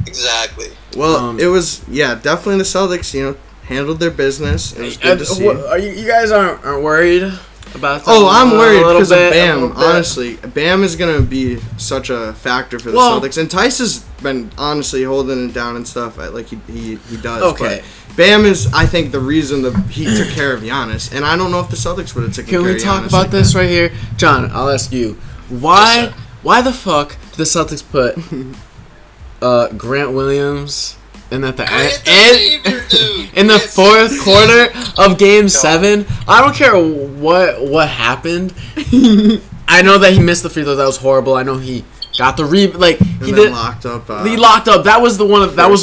Exactly. 0.07 0.69
Well, 0.97 1.17
Um, 1.17 1.40
it 1.40 1.47
was 1.47 1.83
yeah, 1.88 2.14
definitely 2.17 2.59
the 2.59 2.64
Celtics. 2.64 3.14
You 3.14 3.23
know, 3.23 3.37
handled 3.64 4.01
their 4.01 4.11
business. 4.11 4.73
It 4.73 4.83
was 4.83 4.97
good 4.97 5.19
to 5.21 5.25
see. 5.27 5.49
Are 5.49 5.79
you, 5.79 5.90
you 5.93 6.07
guys 6.07 6.31
aren't, 6.33 6.64
aren't 6.64 6.83
worried 6.83 7.33
about? 7.75 8.03
Oh, 8.07 8.29
I'm 8.31 8.53
worried 8.53 8.81
because 8.81 9.11
of 9.11 9.19
Bam. 9.19 9.73
Honestly, 9.73 10.37
Bam 10.37 10.83
is 10.83 10.97
gonna 10.97 11.21
be 11.21 11.59
such 11.77 12.11
a 12.11 12.33
factor 12.35 12.79
for 12.79 12.91
the 12.91 12.97
Well- 12.97 13.21
Celtics, 13.21 13.39
and 13.39 13.49
Theis 13.51 13.79
has 13.79 14.01
been 14.23 14.51
honestly 14.59 15.03
holding 15.05 15.49
it 15.51 15.55
down 15.55 15.77
and 15.77 15.87
stuff. 15.87 16.17
Like 16.19 16.47
he 16.47 16.59
he, 16.69 16.97
he 17.11 17.17
does. 17.17 17.43
Okay. 17.55 17.83
But 18.09 18.17
Bam 18.17 18.45
is, 18.45 18.73
I 18.73 18.87
think, 18.87 19.11
the 19.11 19.19
reason 19.21 19.63
the 19.63 19.77
Heat 19.89 20.17
took 20.17 20.29
care 20.29 20.53
of 20.53 20.61
Giannis, 20.63 21.13
and 21.15 21.25
I 21.25 21.37
don't 21.37 21.51
know 21.51 21.59
if 21.61 21.69
the 21.69 21.77
Celtics 21.77 22.15
would 22.15 22.25
have 22.25 22.33
taken 22.33 22.51
care 22.51 22.61
of 22.61 22.67
him. 22.67 22.73
Can 22.73 22.75
care 22.75 22.75
we 22.75 22.79
talk 22.81 23.03
Giannis 23.03 23.09
about 23.09 23.19
like 23.23 23.31
this 23.33 23.53
that. 23.53 23.59
right 23.59 23.69
here, 23.69 23.93
John? 24.17 24.51
I'll 24.53 24.69
ask 24.71 24.93
you. 24.93 25.15
Why? 25.49 26.13
Why 26.43 26.61
the 26.63 26.73
fuck 26.73 27.17
did 27.31 27.39
the 27.39 27.45
Celtics 27.45 27.83
put 27.83 28.17
uh, 29.43 29.69
Grant 29.77 30.13
Williams 30.13 30.97
in 31.35 31.44
at 31.44 31.57
the 31.57 31.70
end? 31.70 31.92
Savior, 32.05 32.85
dude. 32.88 33.35
in 33.37 33.47
the 33.47 33.55
Grant 33.59 33.70
fourth 33.70 34.20
quarter 34.25 34.68
of 34.99 35.18
Game 35.18 35.49
Seven, 35.49 36.07
I 36.29 36.40
don't 36.40 36.55
care 36.55 36.75
what 36.77 37.66
what 37.66 37.88
happened. 37.88 38.55
I 39.66 39.83
know 39.83 39.99
that 39.99 40.12
he 40.12 40.20
missed 40.20 40.42
the 40.42 40.51
free 40.51 40.62
throw. 40.62 40.75
That 40.77 40.85
was 40.87 40.99
horrible. 40.99 41.35
I 41.35 41.42
know 41.42 41.57
he 41.57 41.85
got 42.18 42.37
the 42.37 42.44
re 42.44 42.68
like 42.68 43.01
And 43.01 43.09
he 43.25 43.33
then 43.33 43.47
did. 43.47 43.53
locked 43.53 43.87
up. 43.87 44.09
Uh, 44.09 44.25
He 44.25 44.37
locked 44.37 44.68
up. 44.68 44.85
That 44.85 45.01
was 45.03 45.16
the 45.18 45.27
one. 45.27 45.42
Of, 45.42 45.57
that 45.57 45.62
For 45.64 45.68
a 45.68 45.70
was 45.70 45.83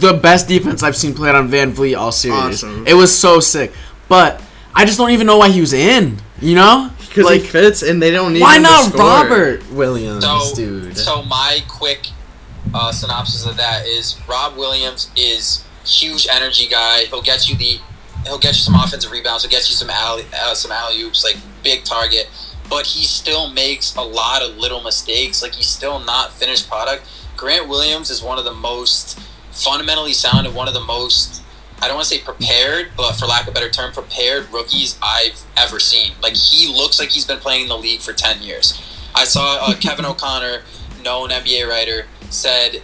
the 0.00 0.18
best 0.22 0.48
defense 0.48 0.82
I've 0.82 0.96
seen 0.96 1.14
played 1.14 1.34
on 1.34 1.48
VanVleet 1.48 1.96
all 1.98 2.12
series. 2.12 2.62
Awesome. 2.62 2.86
It 2.86 2.94
was 2.94 3.16
so 3.16 3.40
sick. 3.40 3.72
But 4.08 4.40
I 4.74 4.84
just 4.84 4.98
don't 4.98 5.10
even 5.10 5.26
know 5.26 5.38
why 5.38 5.48
he 5.48 5.60
was 5.60 5.72
in. 5.72 6.18
You 6.40 6.56
know, 6.56 6.90
because 6.98 7.24
like 7.24 7.42
he 7.42 7.46
fits, 7.46 7.82
and 7.82 8.02
they 8.02 8.10
don't 8.10 8.32
need. 8.32 8.40
why 8.42 8.56
him 8.56 8.64
to 8.64 8.68
not 8.68 8.84
score. 8.86 9.00
Robert 9.00 9.70
Williams, 9.70 10.24
So, 10.24 10.54
dude? 10.56 10.96
so 10.96 11.22
my 11.22 11.60
quick 11.68 12.08
uh, 12.74 12.92
synopsis 12.92 13.46
of 13.46 13.56
that 13.56 13.86
is 13.86 14.18
Rob 14.28 14.56
Williams 14.56 15.10
is 15.16 15.64
huge 15.84 16.26
energy 16.30 16.68
guy. 16.68 17.04
He'll 17.04 17.22
get 17.22 17.48
you 17.48 17.56
the, 17.56 17.78
he'll 18.24 18.38
get 18.38 18.54
you 18.54 18.60
some 18.60 18.74
offensive 18.74 19.10
rebounds. 19.10 19.42
He'll 19.42 19.50
get 19.50 19.68
you 19.68 19.74
some 19.74 19.90
alley, 19.90 20.24
uh, 20.34 20.54
some 20.54 20.72
alley 20.72 21.00
oops, 21.02 21.24
like 21.24 21.36
big 21.62 21.84
target. 21.84 22.30
But 22.68 22.86
he 22.86 23.04
still 23.04 23.50
makes 23.50 23.94
a 23.96 24.02
lot 24.02 24.42
of 24.42 24.56
little 24.56 24.82
mistakes. 24.82 25.42
Like 25.42 25.54
he's 25.54 25.68
still 25.68 26.00
not 26.00 26.32
finished 26.32 26.68
product. 26.68 27.08
Grant 27.36 27.68
Williams 27.68 28.10
is 28.10 28.22
one 28.22 28.38
of 28.38 28.44
the 28.44 28.54
most 28.54 29.18
fundamentally 29.50 30.12
sound 30.12 30.46
and 30.46 30.56
one 30.56 30.68
of 30.68 30.74
the 30.74 30.80
most 30.80 31.42
I 31.82 31.88
don't 31.88 31.96
want 31.96 32.08
to 32.08 32.14
say 32.14 32.22
prepared, 32.22 32.92
but 32.96 33.14
for 33.14 33.26
lack 33.26 33.42
of 33.42 33.48
a 33.48 33.50
better 33.50 33.68
term, 33.68 33.92
prepared 33.92 34.48
rookies 34.52 34.96
I've 35.02 35.42
ever 35.56 35.80
seen. 35.80 36.12
Like 36.22 36.36
he 36.36 36.72
looks 36.72 37.00
like 37.00 37.08
he's 37.08 37.24
been 37.26 37.40
playing 37.40 37.62
in 37.62 37.68
the 37.68 37.76
league 37.76 38.00
for 38.00 38.12
ten 38.12 38.40
years. 38.40 38.80
I 39.16 39.24
saw 39.24 39.58
uh, 39.60 39.74
Kevin 39.74 40.04
O'Connor, 40.04 40.62
known 41.02 41.30
NBA 41.30 41.68
writer, 41.68 42.06
said 42.32 42.82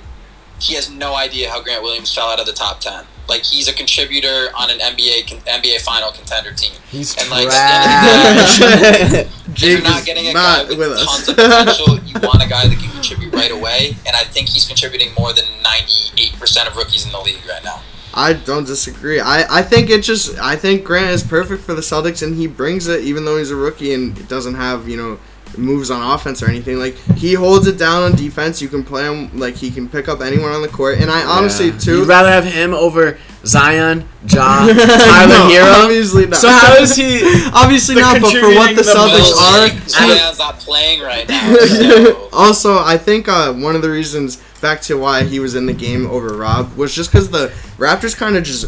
he 0.61 0.75
has 0.75 0.91
no 0.91 1.15
idea 1.15 1.51
how 1.51 1.63
Grant 1.63 1.83
Williams 1.83 2.15
fell 2.15 2.27
out 2.27 2.41
of 2.41 2.47
the 2.47 2.53
top 2.53 2.81
ten. 2.81 3.05
Like 3.29 3.43
he's 3.43 3.69
a 3.69 3.73
contributor 3.75 4.49
on 4.57 4.71
an 4.71 4.79
NBA 4.79 5.29
con- 5.29 5.41
NBA 5.41 5.83
final 5.83 6.11
contender 6.11 6.53
team. 6.53 6.73
He's 6.91 7.17
and, 7.17 7.31
like, 7.31 7.47
at 7.47 8.57
trash. 8.57 9.27
If 9.49 9.63
you're 9.63 9.83
not 9.83 10.05
getting 10.05 10.29
a 10.29 10.33
not 10.33 10.63
guy 10.63 10.69
with, 10.69 10.79
with 10.79 10.93
us. 10.93 11.05
tons 11.05 11.29
of 11.29 11.37
potential, 11.37 11.99
you 12.05 12.15
want 12.23 12.43
a 12.43 12.49
guy 12.49 12.69
that 12.69 12.79
can 12.79 12.91
contribute 12.93 13.35
right 13.35 13.51
away. 13.51 13.97
And 14.07 14.15
I 14.15 14.23
think 14.23 14.49
he's 14.49 14.65
contributing 14.65 15.09
more 15.19 15.33
than 15.33 15.45
98% 15.65 16.69
of 16.69 16.77
rookies 16.77 17.05
in 17.05 17.11
the 17.11 17.19
league 17.19 17.45
right 17.49 17.65
now. 17.65 17.83
I 18.15 18.35
don't 18.35 18.67
disagree. 18.67 19.21
I, 19.21 19.59
I 19.59 19.63
think 19.63 19.91
it 19.91 20.03
just 20.03 20.39
I 20.39 20.57
think 20.57 20.85
Grant 20.85 21.11
is 21.11 21.23
perfect 21.23 21.63
for 21.63 21.75
the 21.75 21.83
Celtics 21.83 22.23
and 22.23 22.35
he 22.35 22.47
brings 22.47 22.87
it 22.87 23.03
even 23.03 23.25
though 23.25 23.37
he's 23.37 23.51
a 23.51 23.57
rookie 23.57 23.93
and 23.95 24.27
doesn't 24.29 24.55
have, 24.55 24.89
you 24.89 24.97
know, 24.97 25.19
moves 25.57 25.91
on 25.91 26.03
offense 26.03 26.43
or 26.43 26.49
anything. 26.49 26.79
Like 26.79 26.95
he 27.17 27.35
holds 27.35 27.67
it 27.67 27.79
down 27.79 28.03
on 28.03 28.13
defense. 28.17 28.61
You 28.61 28.69
can 28.69 28.85
play 28.85 29.05
him 29.05 29.39
like 29.39 29.55
he 29.55 29.71
can 29.71 29.89
pick 29.89 30.09
up 30.09 30.21
anyone 30.21 30.51
on 30.53 30.63
the 30.63 30.69
court. 30.69 30.99
And 30.99 31.11
I 31.11 31.23
honestly 31.25 31.69
Yeah. 31.69 31.79
too 31.79 31.99
You'd 32.01 32.09
rather 32.09 32.31
have 32.31 32.45
him 32.45 32.75
over 32.75 33.17
Zion, 33.45 34.07
Ja, 34.29 34.67
Tyler 34.67 35.29
No, 35.29 35.49
Herro. 35.49 35.85
Obviously 35.85 36.27
not. 36.27 36.39
So 36.39 36.49
how 36.51 36.75
is 36.75 36.97
he? 36.97 37.21
obviously 37.55 37.95
not, 37.95 38.21
but 38.21 38.31
for 38.33 38.41
what 38.55 38.75
the 38.75 38.75
contributing 38.75 38.77
the 38.77 38.83
Celtics 38.83 39.19
most? 39.19 39.43
are 39.43 40.07
Well, 40.07 40.19
Zion's 40.19 40.39
not 40.39 40.59
playing 40.59 41.01
right 41.03 41.29
now. 41.29 41.55
So. 41.55 42.29
also, 42.33 42.79
I 42.79 42.99
think 42.99 43.29
uh, 43.29 43.53
one 43.55 43.77
of 43.77 43.83
the 43.83 43.91
reasons 43.91 44.43
back 44.61 44.81
to 44.83 44.97
why 44.99 45.23
he 45.23 45.39
was 45.39 45.55
in 45.55 45.67
the 45.67 45.73
game 45.73 46.07
over 46.11 46.37
Rob 46.37 46.77
was 46.77 46.93
just 46.95 47.13
because 47.13 47.31
the 47.31 47.49
Raptors 47.79 48.17
kind 48.17 48.37
of 48.37 48.43
just 48.43 48.67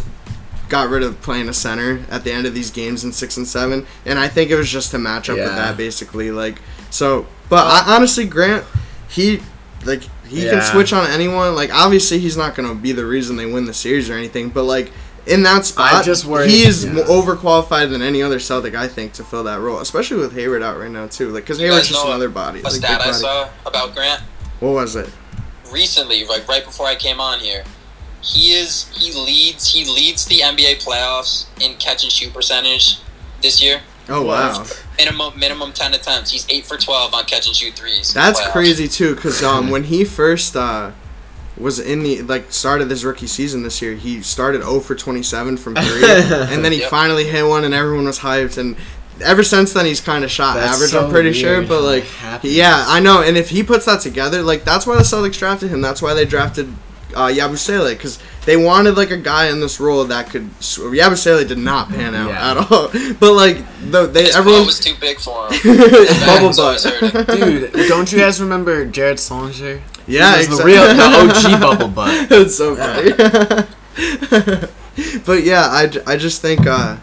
got 0.70 0.88
rid 0.88 1.02
of 1.02 1.20
playing 1.20 1.48
a 1.48 1.52
center 1.52 2.02
at 2.10 2.24
the 2.24 2.32
end 2.32 2.46
of 2.46 2.54
these 2.54 2.70
games 2.70 3.04
in 3.04 3.12
six 3.12 3.36
and 3.36 3.46
seven, 3.46 3.86
and 4.06 4.18
I 4.18 4.28
think 4.28 4.50
it 4.50 4.56
was 4.56 4.70
just 4.70 4.90
to 4.92 4.98
match 4.98 5.28
up 5.28 5.36
with 5.36 5.46
that 5.46 5.76
basically. 5.76 6.30
Like 6.30 6.60
so, 6.88 7.26
but 7.50 7.66
I, 7.66 7.94
honestly, 7.94 8.24
Grant, 8.24 8.64
he 9.08 9.42
like 9.84 10.02
he 10.26 10.44
Yeah. 10.46 10.52
can 10.52 10.62
switch 10.62 10.92
on 10.92 11.06
anyone. 11.10 11.54
Like 11.54 11.74
obviously 11.74 12.18
he's 12.20 12.36
not 12.36 12.54
gonna 12.54 12.74
be 12.74 12.92
the 12.92 13.04
reason 13.04 13.36
they 13.36 13.46
win 13.46 13.66
the 13.66 13.74
series 13.74 14.08
or 14.08 14.14
anything, 14.14 14.48
but 14.48 14.62
like 14.62 14.92
in 15.26 15.42
that 15.42 15.66
spot, 15.66 16.02
just 16.04 16.24
worry- 16.24 16.48
he 16.48 16.62
is 16.64 16.84
yeah. 16.84 16.92
overqualified 16.92 17.90
than 17.90 18.00
any 18.00 18.22
other 18.22 18.38
Celtic, 18.40 18.74
I 18.74 18.88
think, 18.88 19.12
to 19.14 19.24
fill 19.24 19.44
that 19.44 19.60
role, 19.60 19.80
especially 19.80 20.16
with 20.16 20.32
Hayward 20.34 20.62
out 20.62 20.78
right 20.78 20.90
now 20.90 21.06
too. 21.08 21.28
Like 21.30 21.44
because 21.44 21.60
You 21.60 21.66
Hayward's 21.66 21.88
just 21.88 22.04
another 22.06 22.30
body. 22.30 22.60
A 22.60 22.62
like, 22.62 22.72
big 22.72 22.82
stat 22.82 23.00
I 23.02 23.04
body. 23.06 23.18
saw 23.18 23.48
about 23.66 23.94
Grant 23.94 24.22
What 24.60 24.70
was 24.72 24.96
it? 24.96 25.10
recently, 25.70 26.24
like 26.24 26.48
right 26.48 26.64
before 26.64 26.86
I 26.86 26.94
came 26.94 27.20
on 27.20 27.38
here. 27.40 27.64
He 28.22 28.52
is 28.52 28.88
he 28.94 29.12
leads 29.18 29.72
he 29.72 29.84
leads 29.84 30.26
the 30.26 30.40
NBA 30.40 30.84
playoffs 30.84 31.46
in 31.60 31.76
catch 31.76 32.02
and 32.02 32.12
shoot 32.12 32.32
percentage 32.34 32.98
this 33.42 33.62
year. 33.62 33.80
Oh 34.08 34.22
wow, 34.22 34.64
Minimum 34.98 35.38
minimum 35.38 35.72
ten 35.72 35.94
attempts. 35.94 36.30
He's 36.30 36.46
eight 36.50 36.66
for 36.66 36.76
twelve 36.76 37.14
on 37.14 37.24
catch 37.24 37.46
and 37.46 37.54
shoot 37.56 37.74
threes. 37.74 38.12
that's 38.12 38.40
crazy 38.48 38.88
too. 38.88 39.14
Because 39.14 39.42
um 39.42 39.70
when 39.74 39.84
he 39.84 40.04
first 40.04 40.54
uh 40.56 40.90
was 41.56 41.78
in 41.78 42.02
the 42.02 42.22
like 42.22 42.50
started 42.52 42.90
his 42.90 43.04
rookie 43.04 43.26
season 43.26 43.62
this 43.62 43.80
year, 43.82 43.94
he 43.94 44.22
started 44.22 44.62
0 44.62 44.80
for 44.80 44.94
27 44.94 45.56
from 45.58 45.74
three, 45.74 45.82
and 46.10 46.64
then 46.64 46.72
he 46.72 46.80
Yep. 46.80 46.88
finally 46.90 47.24
hit 47.26 47.46
one, 47.46 47.64
and 47.64 47.72
everyone 47.74 48.04
was 48.06 48.18
hyped 48.20 48.58
and. 48.58 48.76
Ever 49.22 49.42
since 49.42 49.74
then, 49.74 49.84
he's 49.84 50.00
kind 50.00 50.24
of 50.24 50.30
shot 50.30 50.54
That's 50.54 50.76
average. 50.76 50.90
so 50.92 51.04
I'm 51.04 51.10
pretty 51.10 51.34
sure, 51.34 51.60
but 51.60 51.82
like, 51.82 52.04
that 52.22 52.42
yeah, 52.42 52.84
I 52.88 53.00
know. 53.00 53.20
And 53.20 53.36
if 53.36 53.50
he 53.50 53.62
puts 53.62 53.84
that 53.84 54.00
together, 54.00 54.40
like 54.42 54.64
that's 54.64 54.86
why 54.86 54.96
the 54.96 55.02
Celtics 55.02 55.38
drafted 55.38 55.68
him. 55.68 55.82
That's 55.82 56.00
why 56.00 56.14
they 56.14 56.24
drafted 56.24 56.72
uh, 57.14 57.28
Yabusele 57.28 57.90
because 57.90 58.18
they 58.46 58.56
wanted 58.56 58.96
like 58.96 59.10
a 59.10 59.16
guy 59.16 59.48
in 59.48 59.60
this 59.60 59.78
role 59.80 60.04
that 60.06 60.30
could. 60.30 60.48
Yabusele 60.60 61.46
did 61.46 61.58
not 61.58 61.88
pan 61.88 62.14
out 62.14 62.28
Yeah. 62.30 62.50
at 62.50 62.56
all, 62.70 62.88
but 63.20 63.32
like 63.34 63.58
the, 63.90 64.06
they 64.06 64.24
His 64.24 64.36
everyone 64.36 64.66
was 64.66 64.80
too 64.80 64.94
big 65.00 65.18
for 65.18 65.48
him. 65.52 65.76
bubble 66.26 66.52
butt. 66.56 67.26
Dude, 67.36 67.72
don't 67.88 68.10
you 68.12 68.18
guys 68.18 68.40
remember 68.40 68.84
Jared 68.86 69.18
Sullinger? 69.18 69.80
Yeah, 70.06 70.32
He 70.40 70.48
was 70.48 70.60
exactly. 70.60 70.72
the 70.72 70.80
real 70.80 70.94
the 70.94 71.02
OG 71.54 71.60
bubble 71.60 71.88
butt. 71.88 72.30
It's 72.30 72.56
so 72.56 72.74
funny. 72.76 73.12
but 75.24 75.44
yeah, 75.44 75.62
I, 75.66 75.90
I 76.06 76.16
just 76.16 76.42
think 76.42 76.66
uh, 76.66 76.96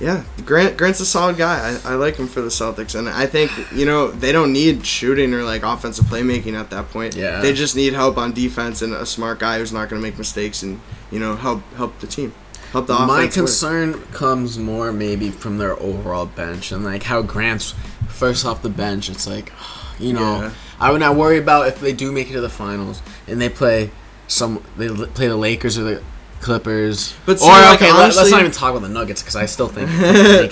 yeah, 0.00 0.24
Grant 0.44 0.76
Grant's 0.76 1.00
a 1.00 1.06
solid 1.06 1.36
guy. 1.36 1.78
I, 1.84 1.92
I 1.92 1.94
like 1.94 2.16
him 2.16 2.26
for 2.26 2.40
the 2.42 2.48
Celtics, 2.48 2.94
and 2.98 3.08
I 3.08 3.26
think 3.26 3.50
you 3.72 3.86
know 3.86 4.08
they 4.10 4.30
don't 4.32 4.52
need 4.52 4.84
shooting 4.86 5.32
or 5.32 5.42
like 5.42 5.62
offensive 5.62 6.04
playmaking 6.06 6.54
at 6.54 6.70
that 6.70 6.90
point. 6.90 7.14
Yeah. 7.16 7.40
they 7.40 7.52
just 7.52 7.74
need 7.76 7.92
help 7.94 8.18
on 8.18 8.32
defense 8.32 8.82
and 8.82 8.92
a 8.92 9.06
smart 9.06 9.38
guy 9.38 9.58
who's 9.58 9.72
not 9.72 9.88
going 9.88 10.00
to 10.02 10.06
make 10.06 10.18
mistakes 10.18 10.62
and 10.62 10.80
you 11.10 11.18
know 11.18 11.36
help 11.36 11.62
help 11.76 11.98
the 12.00 12.06
team, 12.06 12.34
help 12.72 12.86
the 12.88 12.94
offense. 12.94 13.08
My 13.08 13.26
concern 13.28 14.02
comes 14.12 14.58
more 14.58 14.92
maybe 14.92 15.30
from 15.30 15.58
their 15.58 15.80
overall 15.80 16.26
bench 16.26 16.72
and 16.72 16.84
like 16.84 17.04
how 17.04 17.22
Grant's 17.22 17.74
first 18.08 18.44
off 18.44 18.62
the 18.62 18.68
bench. 18.68 19.08
It's 19.08 19.26
like, 19.26 19.50
you 19.98 20.12
know, 20.12 20.40
Yeah. 20.42 20.50
I 20.78 20.90
would 20.90 21.00
not 21.00 21.16
worry 21.16 21.38
about 21.38 21.68
if 21.68 21.80
they 21.80 21.94
do 21.94 22.12
make 22.12 22.28
it 22.28 22.34
to 22.34 22.42
the 22.42 22.50
finals 22.50 23.00
and 23.26 23.40
they 23.40 23.48
play 23.48 23.90
some 24.28 24.62
they 24.76 24.88
play 24.88 25.28
the 25.28 25.36
Lakers 25.36 25.78
or 25.78 25.84
the 25.84 26.02
Clippers. 26.46 27.14
But 27.26 27.40
see, 27.40 27.46
or 27.46 27.50
like, 27.50 27.82
okay, 27.82 27.92
let, 27.92 28.16
us 28.16 28.30
not 28.30 28.40
even 28.40 28.52
talk 28.52 28.70
about 28.70 28.82
the 28.82 28.88
Nuggets 28.88 29.20
because 29.20 29.34
I 29.36 29.46
still 29.46 29.68
think, 29.68 29.88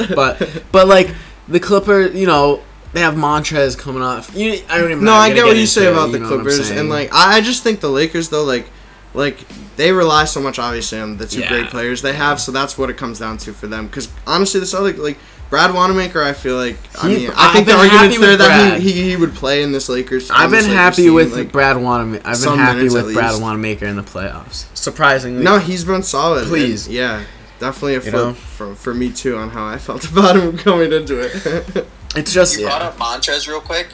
but 0.14 0.64
but 0.72 0.88
like 0.88 1.14
the 1.48 1.60
Clippers, 1.60 2.14
you 2.14 2.26
know. 2.26 2.62
They 2.92 3.00
have 3.00 3.14
Montrez 3.14 3.76
coming 3.76 4.02
off. 4.02 4.32
You, 4.36 4.62
I 4.68 4.78
don't 4.78 4.92
even. 4.92 5.02
No, 5.04 5.14
I'm 5.14 5.34
get 5.34 5.44
what 5.44 5.56
you 5.56 5.66
say 5.66 5.86
about 5.90 6.06
you 6.06 6.12
the 6.12 6.18
know 6.20 6.24
what 6.26 6.34
I'm 6.34 6.44
Clippers, 6.44 6.70
and 6.70 6.88
like 6.88 7.12
I 7.12 7.38
I 7.38 7.40
just 7.40 7.64
think 7.64 7.80
the 7.80 7.90
Lakers 7.90 8.28
though, 8.28 8.44
like, 8.44 8.70
like 9.14 9.44
they 9.74 9.90
rely 9.90 10.26
so 10.26 10.40
much 10.40 10.60
obviously 10.60 11.00
on 11.00 11.16
the 11.16 11.26
two 11.26 11.40
Yeah. 11.40 11.48
great 11.48 11.70
players 11.70 12.02
they 12.02 12.12
have, 12.12 12.40
so 12.40 12.52
that's 12.52 12.78
what 12.78 12.90
it 12.90 12.96
comes 12.96 13.18
down 13.18 13.38
to 13.38 13.52
for 13.52 13.66
them. 13.66 13.88
Because 13.88 14.08
honestly, 14.28 14.60
the 14.60 14.66
Celtics, 14.66 14.98
like 14.98 15.18
Brad 15.50 15.72
Wanamaker, 15.72 16.22
I 16.22 16.32
feel 16.32 16.56
like 16.56 16.76
I 17.02 17.08
mean 17.08 17.30
I 17.30 17.34
I've 17.36 17.52
think 17.52 17.66
the 17.66 17.72
been 17.74 17.80
argument's 17.80 18.18
there 18.18 18.36
that 18.36 18.80
he, 18.80 18.90
he, 18.92 19.10
he 19.10 19.16
would 19.16 19.34
play 19.34 19.62
in 19.62 19.72
this 19.72 19.88
Lakers. 19.88 20.30
I've 20.30 20.50
been 20.50 20.64
happy 20.64 21.04
team, 21.04 21.14
with 21.14 21.32
like, 21.32 21.52
Brad 21.52 21.76
Wanamaker. 21.76 22.26
I've 22.26 22.42
been 22.42 22.58
happy 22.58 22.88
with 22.88 23.14
Brad. 23.14 23.40
Wanamaker 23.40 23.86
in 23.86 23.96
the 23.96 24.02
playoffs. 24.02 24.66
Surprisingly, 24.76 25.42
No, 25.44 25.58
he's 25.58 25.84
been 25.84 26.02
solid. 26.02 26.48
Please. 26.48 26.86
and, 26.86 26.94
yeah, 26.96 27.24
definitely 27.60 27.94
a 27.96 28.00
flip 28.00 28.12
know? 28.14 28.32
for 28.34 28.74
for 28.74 28.92
me 28.94 29.12
too 29.12 29.36
on 29.36 29.50
how 29.50 29.64
I 29.64 29.78
felt 29.78 30.04
about 30.10 30.36
him 30.36 30.56
going 30.56 30.92
into 30.92 31.20
it. 31.20 31.86
it's 32.16 32.32
just 32.32 32.58
You 32.58 32.66
brought 32.66 32.82
yeah. 32.82 32.88
up 32.88 32.96
Montrez 32.98 33.46
real 33.46 33.60
quick. 33.60 33.88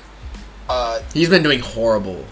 Uh, 0.68 1.00
He's 1.12 1.28
been 1.28 1.42
doing 1.42 1.60
horrible. 1.60 2.24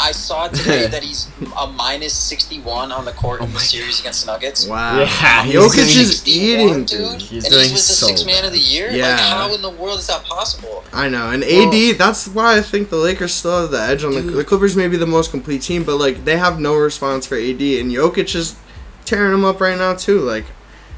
I 0.00 0.12
saw 0.12 0.48
today 0.48 0.86
that 0.90 1.02
he's 1.02 1.28
a 1.60 1.66
minus 1.66 2.14
61 2.14 2.90
on 2.90 3.04
the 3.04 3.12
court 3.12 3.40
oh 3.40 3.44
in 3.44 3.50
the 3.50 3.54
my 3.54 3.60
series 3.60 4.00
against 4.00 4.24
the 4.26 4.32
Nuggets. 4.32 4.66
wow, 4.66 4.98
Yeah, 5.00 5.42
he's 5.44 5.54
Jokic 5.54 5.78
is 6.00 6.26
eating, 6.28 6.84
dude. 6.84 6.88
dude. 6.88 7.22
He's 7.22 7.44
and 7.44 7.52
doing 7.54 7.66
he 7.66 7.72
was 7.72 7.86
the 7.86 7.94
so 7.94 8.06
sixth 8.06 8.26
man 8.26 8.44
of 8.44 8.52
the 8.52 8.58
year. 8.58 8.90
Yeah. 8.90 9.10
Like, 9.12 9.20
how 9.20 9.54
in 9.54 9.62
the 9.62 9.70
world 9.70 9.98
is 9.98 10.06
that 10.06 10.24
possible? 10.24 10.84
I 10.92 11.08
know, 11.08 11.30
and 11.30 11.42
Well- 11.42 11.68
AD. 11.74 11.98
That's 11.98 12.26
why 12.28 12.56
I 12.56 12.62
think 12.62 12.88
the 12.90 12.96
Lakers 12.96 13.34
still 13.34 13.60
have 13.62 13.70
the 13.70 13.80
edge 13.80 14.02
on 14.04 14.14
the, 14.14 14.22
the 14.22 14.44
Clippers. 14.44 14.76
May 14.76 14.88
be 14.88 14.96
the 14.96 15.06
most 15.06 15.30
complete 15.30 15.62
team, 15.62 15.84
but 15.84 15.96
like 15.96 16.24
they 16.24 16.36
have 16.38 16.58
no 16.58 16.74
response 16.76 17.26
for 17.26 17.34
AD, 17.36 17.60
and 17.60 17.92
Jokic 17.92 18.34
is 18.34 18.56
tearing 19.04 19.32
them 19.32 19.44
up 19.44 19.60
right 19.60 19.76
now 19.78 19.94
too. 19.94 20.20
Like 20.20 20.44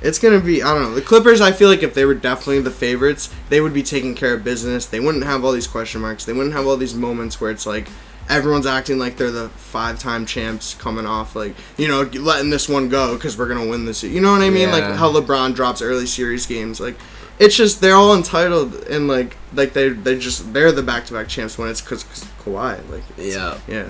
it's 0.01 0.19
gonna 0.19 0.41
be. 0.41 0.63
I 0.63 0.73
don't 0.75 0.83
know. 0.83 0.95
The 0.95 1.03
Clippers. 1.03 1.41
I 1.41 1.53
feel 1.53 1.69
like 1.69 1.83
if 1.83 1.95
they 1.95 2.05
were 2.05 2.15
definitely 2.15 2.61
the 2.61 2.71
favorites, 2.71 3.33
they 3.49 3.61
would 3.61 3.75
be 3.75 3.83
taking 3.83 4.15
care 4.15 4.35
of 4.35 4.45
business. 4.45 4.87
They 4.87 5.01
wouldn't 5.01 5.25
have 5.25 5.45
all 5.45 5.53
these 5.53 5.67
question 5.67 6.01
marks. 6.01 6.25
They 6.25 6.33
wouldn't 6.33 6.55
have 6.55 6.67
all 6.67 6.77
these 6.77 6.95
moments 6.95 7.41
where 7.41 7.51
it's 7.51 7.67
like. 7.67 7.89
Everyone's 8.29 8.67
acting 8.67 8.99
like 8.99 9.17
they're 9.17 9.31
the 9.31 9.49
five-time 9.51 10.27
champs 10.27 10.75
coming 10.75 11.07
off, 11.07 11.35
like 11.37 11.55
you 11.77 11.89
know, 11.89 12.03
letting 12.03 12.51
this 12.51 12.69
one 12.69 12.89
go 12.89 13.15
because 13.15 13.37
we're 13.37 13.49
gonna 13.49 13.67
win 13.67 13.85
this. 13.85 14.03
You 14.03 14.21
know 14.21 14.33
what 14.33 14.43
I 14.43 14.51
mean? 14.51 14.71
Like 14.71 14.83
Yeah. 14.83 14.97
how 14.97 15.13
LeBron 15.13 15.55
drops 15.55 15.83
early 15.83 16.07
series 16.07 16.47
games. 16.47 16.81
Like 16.81 16.97
it's 17.39 17.57
just 17.57 17.81
they're 17.81 17.95
all 17.97 18.15
entitled 18.15 18.75
and 18.85 19.09
like 19.09 19.37
like 19.55 19.73
they 19.73 19.91
they 19.91 20.19
just 20.19 20.53
they're 20.53 20.73
the 20.73 20.83
back 20.83 21.07
to 21.07 21.15
back 21.15 21.29
champs 21.29 21.59
when 21.59 21.69
it's 21.69 21.81
because 21.81 22.05
Kawhi. 22.45 22.79
Like 22.91 23.03
Yeah. 23.19 23.59
yeah. 23.69 23.89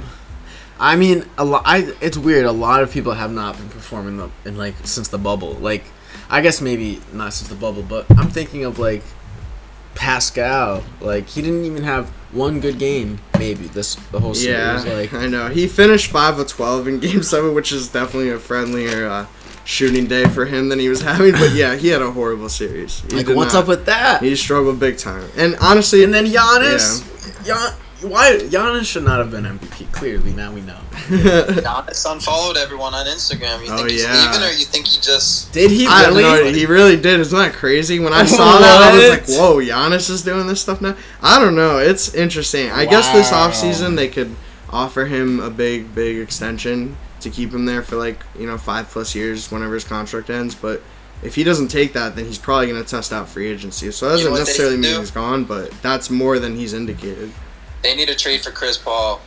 I 0.81 0.97
mean, 0.97 1.27
a 1.39 1.45
lot. 1.45 1.63
I 1.65 1.95
it's 2.01 2.17
weird. 2.17 2.45
A 2.45 2.51
lot 2.53 2.83
of 2.83 2.91
people 2.91 3.13
have 3.13 3.31
not 3.33 3.57
been 3.57 3.69
performing 3.69 4.17
the, 4.17 4.31
in 4.45 4.57
like 4.57 4.75
since 4.85 5.07
the 5.09 5.19
bubble. 5.19 5.53
Like, 5.55 5.85
I 6.29 6.41
guess 6.41 6.61
maybe 6.61 7.01
not 7.13 7.35
since 7.35 7.49
the 7.49 7.55
bubble, 7.55 7.83
but 7.83 8.07
I'm 8.19 8.31
thinking 8.31 8.65
of 8.65 8.81
like 8.81 9.03
Pascal. 9.95 10.83
Like, 11.01 11.29
he 11.29 11.43
didn't 11.43 11.65
even 11.67 11.85
have 11.85 12.11
one 12.33 12.61
good 12.61 12.79
game. 12.79 13.19
Maybe 13.39 13.67
this 13.69 13.95
the 14.11 14.21
whole 14.21 14.37
Yeah, 14.37 14.79
series. 14.79 15.13
Like, 15.13 15.23
I 15.23 15.27
know 15.27 15.49
he 15.49 15.67
finished 15.67 16.11
five 16.11 16.39
of 16.39 16.49
twelve 16.49 16.89
in 16.89 16.99
Game 17.07 17.23
Seven, 17.23 17.55
which 17.55 17.73
is 17.73 17.89
definitely 17.89 18.31
a 18.31 18.39
friendlier 18.39 19.07
uh, 19.07 19.27
shooting 19.65 20.07
day 20.07 20.27
for 20.29 20.45
him 20.45 20.69
than 20.69 20.79
he 20.79 20.89
was 20.89 21.03
having. 21.11 21.33
But 21.33 21.53
yeah, 21.53 21.75
he 21.77 21.89
had 21.89 22.03
a 22.03 22.11
horrible 22.11 22.49
series. 22.49 23.01
He 23.11 23.17
like 23.23 23.29
what's 23.29 23.55
not- 23.55 23.63
up 23.65 23.69
with 23.69 23.87
that? 23.87 24.23
He 24.23 24.35
struggled 24.37 24.79
big 24.81 24.99
time, 24.99 25.29
and 25.37 25.57
honestly, 25.61 26.05
And 26.05 26.13
then 26.15 26.27
Giannis. 26.27 27.05
Gian, 27.45 27.75
why 28.03 28.39
Giannis 28.39 28.85
should 28.87 29.05
not 29.05 29.19
have 29.19 29.31
been 29.31 29.45
MVP? 29.45 29.91
Clearly, 29.93 30.33
now 30.33 30.53
we 30.53 30.61
know. 30.61 30.79
Giannis 30.93 32.11
unfollowed 32.11 32.57
everyone 32.57 32.95
on 32.95 33.07
Instagram. 33.07 33.65
You 33.65 33.73
Oh, 33.73 33.77
think 33.79 33.91
he's 33.91 34.03
yeah. 34.05 34.31
leaving, 34.33 34.49
or 34.49 34.51
you 34.53 34.65
think 34.65 34.87
he 34.87 35.01
just? 35.01 35.53
Did 35.53 35.71
he 35.71 35.87
I 35.87 36.01
have 36.03 36.09
really? 36.11 36.23
no 36.23 36.35
idea. 36.35 36.53
He 36.53 36.67
really 36.67 36.97
did. 36.97 37.21
Isn't 37.21 37.39
that 37.39 37.53
crazy? 37.55 37.99
When 38.01 38.13
I 38.13 38.25
saw 38.27 38.59
that, 38.59 38.83
I 38.93 38.97
was 38.97 39.09
like, 39.11 39.39
"Whoa, 39.39 39.57
Giannis 39.57 40.11
is 40.11 40.23
doing 40.23 40.47
this 40.47 40.61
stuff 40.61 40.81
now." 40.81 40.97
I 41.23 41.41
don't 41.41 41.55
know. 41.55 41.79
It's 41.79 42.15
interesting. 42.15 42.71
I 42.71 42.85
guess 42.87 43.09
this 43.13 43.31
Wow. 43.31 43.49
offseason 43.51 43.97
they 43.97 44.09
could 44.09 44.35
offer 44.71 45.05
him 45.07 45.39
a 45.41 45.51
big, 45.51 45.95
big 45.95 46.19
extension 46.19 46.97
to 47.21 47.31
keep 47.31 47.53
him 47.53 47.67
there 47.67 47.83
for 47.83 47.97
like 47.97 48.25
you 48.39 48.47
know 48.47 48.59
five 48.59 48.89
plus 48.89 49.15
years 49.15 49.51
whenever 49.51 49.75
his 49.75 49.85
contract 49.85 50.31
ends. 50.31 50.55
But 50.55 50.83
if 51.23 51.35
he 51.37 51.45
doesn't 51.45 51.69
take 51.69 51.93
that, 51.93 52.17
then 52.17 52.25
he's 52.25 52.39
probably 52.39 52.67
going 52.67 52.83
to 52.83 52.89
test 52.89 53.13
out 53.13 53.29
free 53.29 53.47
agency. 53.49 53.91
So 53.93 54.07
that 54.09 54.17
doesn't 54.17 54.33
know 54.33 54.39
necessarily 54.39 54.77
mean 54.77 54.95
do? 54.95 55.01
he's 55.01 55.11
gone, 55.13 55.45
but 55.45 55.71
that's 55.83 56.11
more 56.11 56.39
than 56.39 56.57
he's 56.57 56.73
indicated. 56.73 57.31
They 57.83 57.95
need 57.97 58.09
a 58.09 58.15
trade 58.15 58.43
for 58.43 58.51
Chris 58.51 58.79
Paul. 58.79 59.21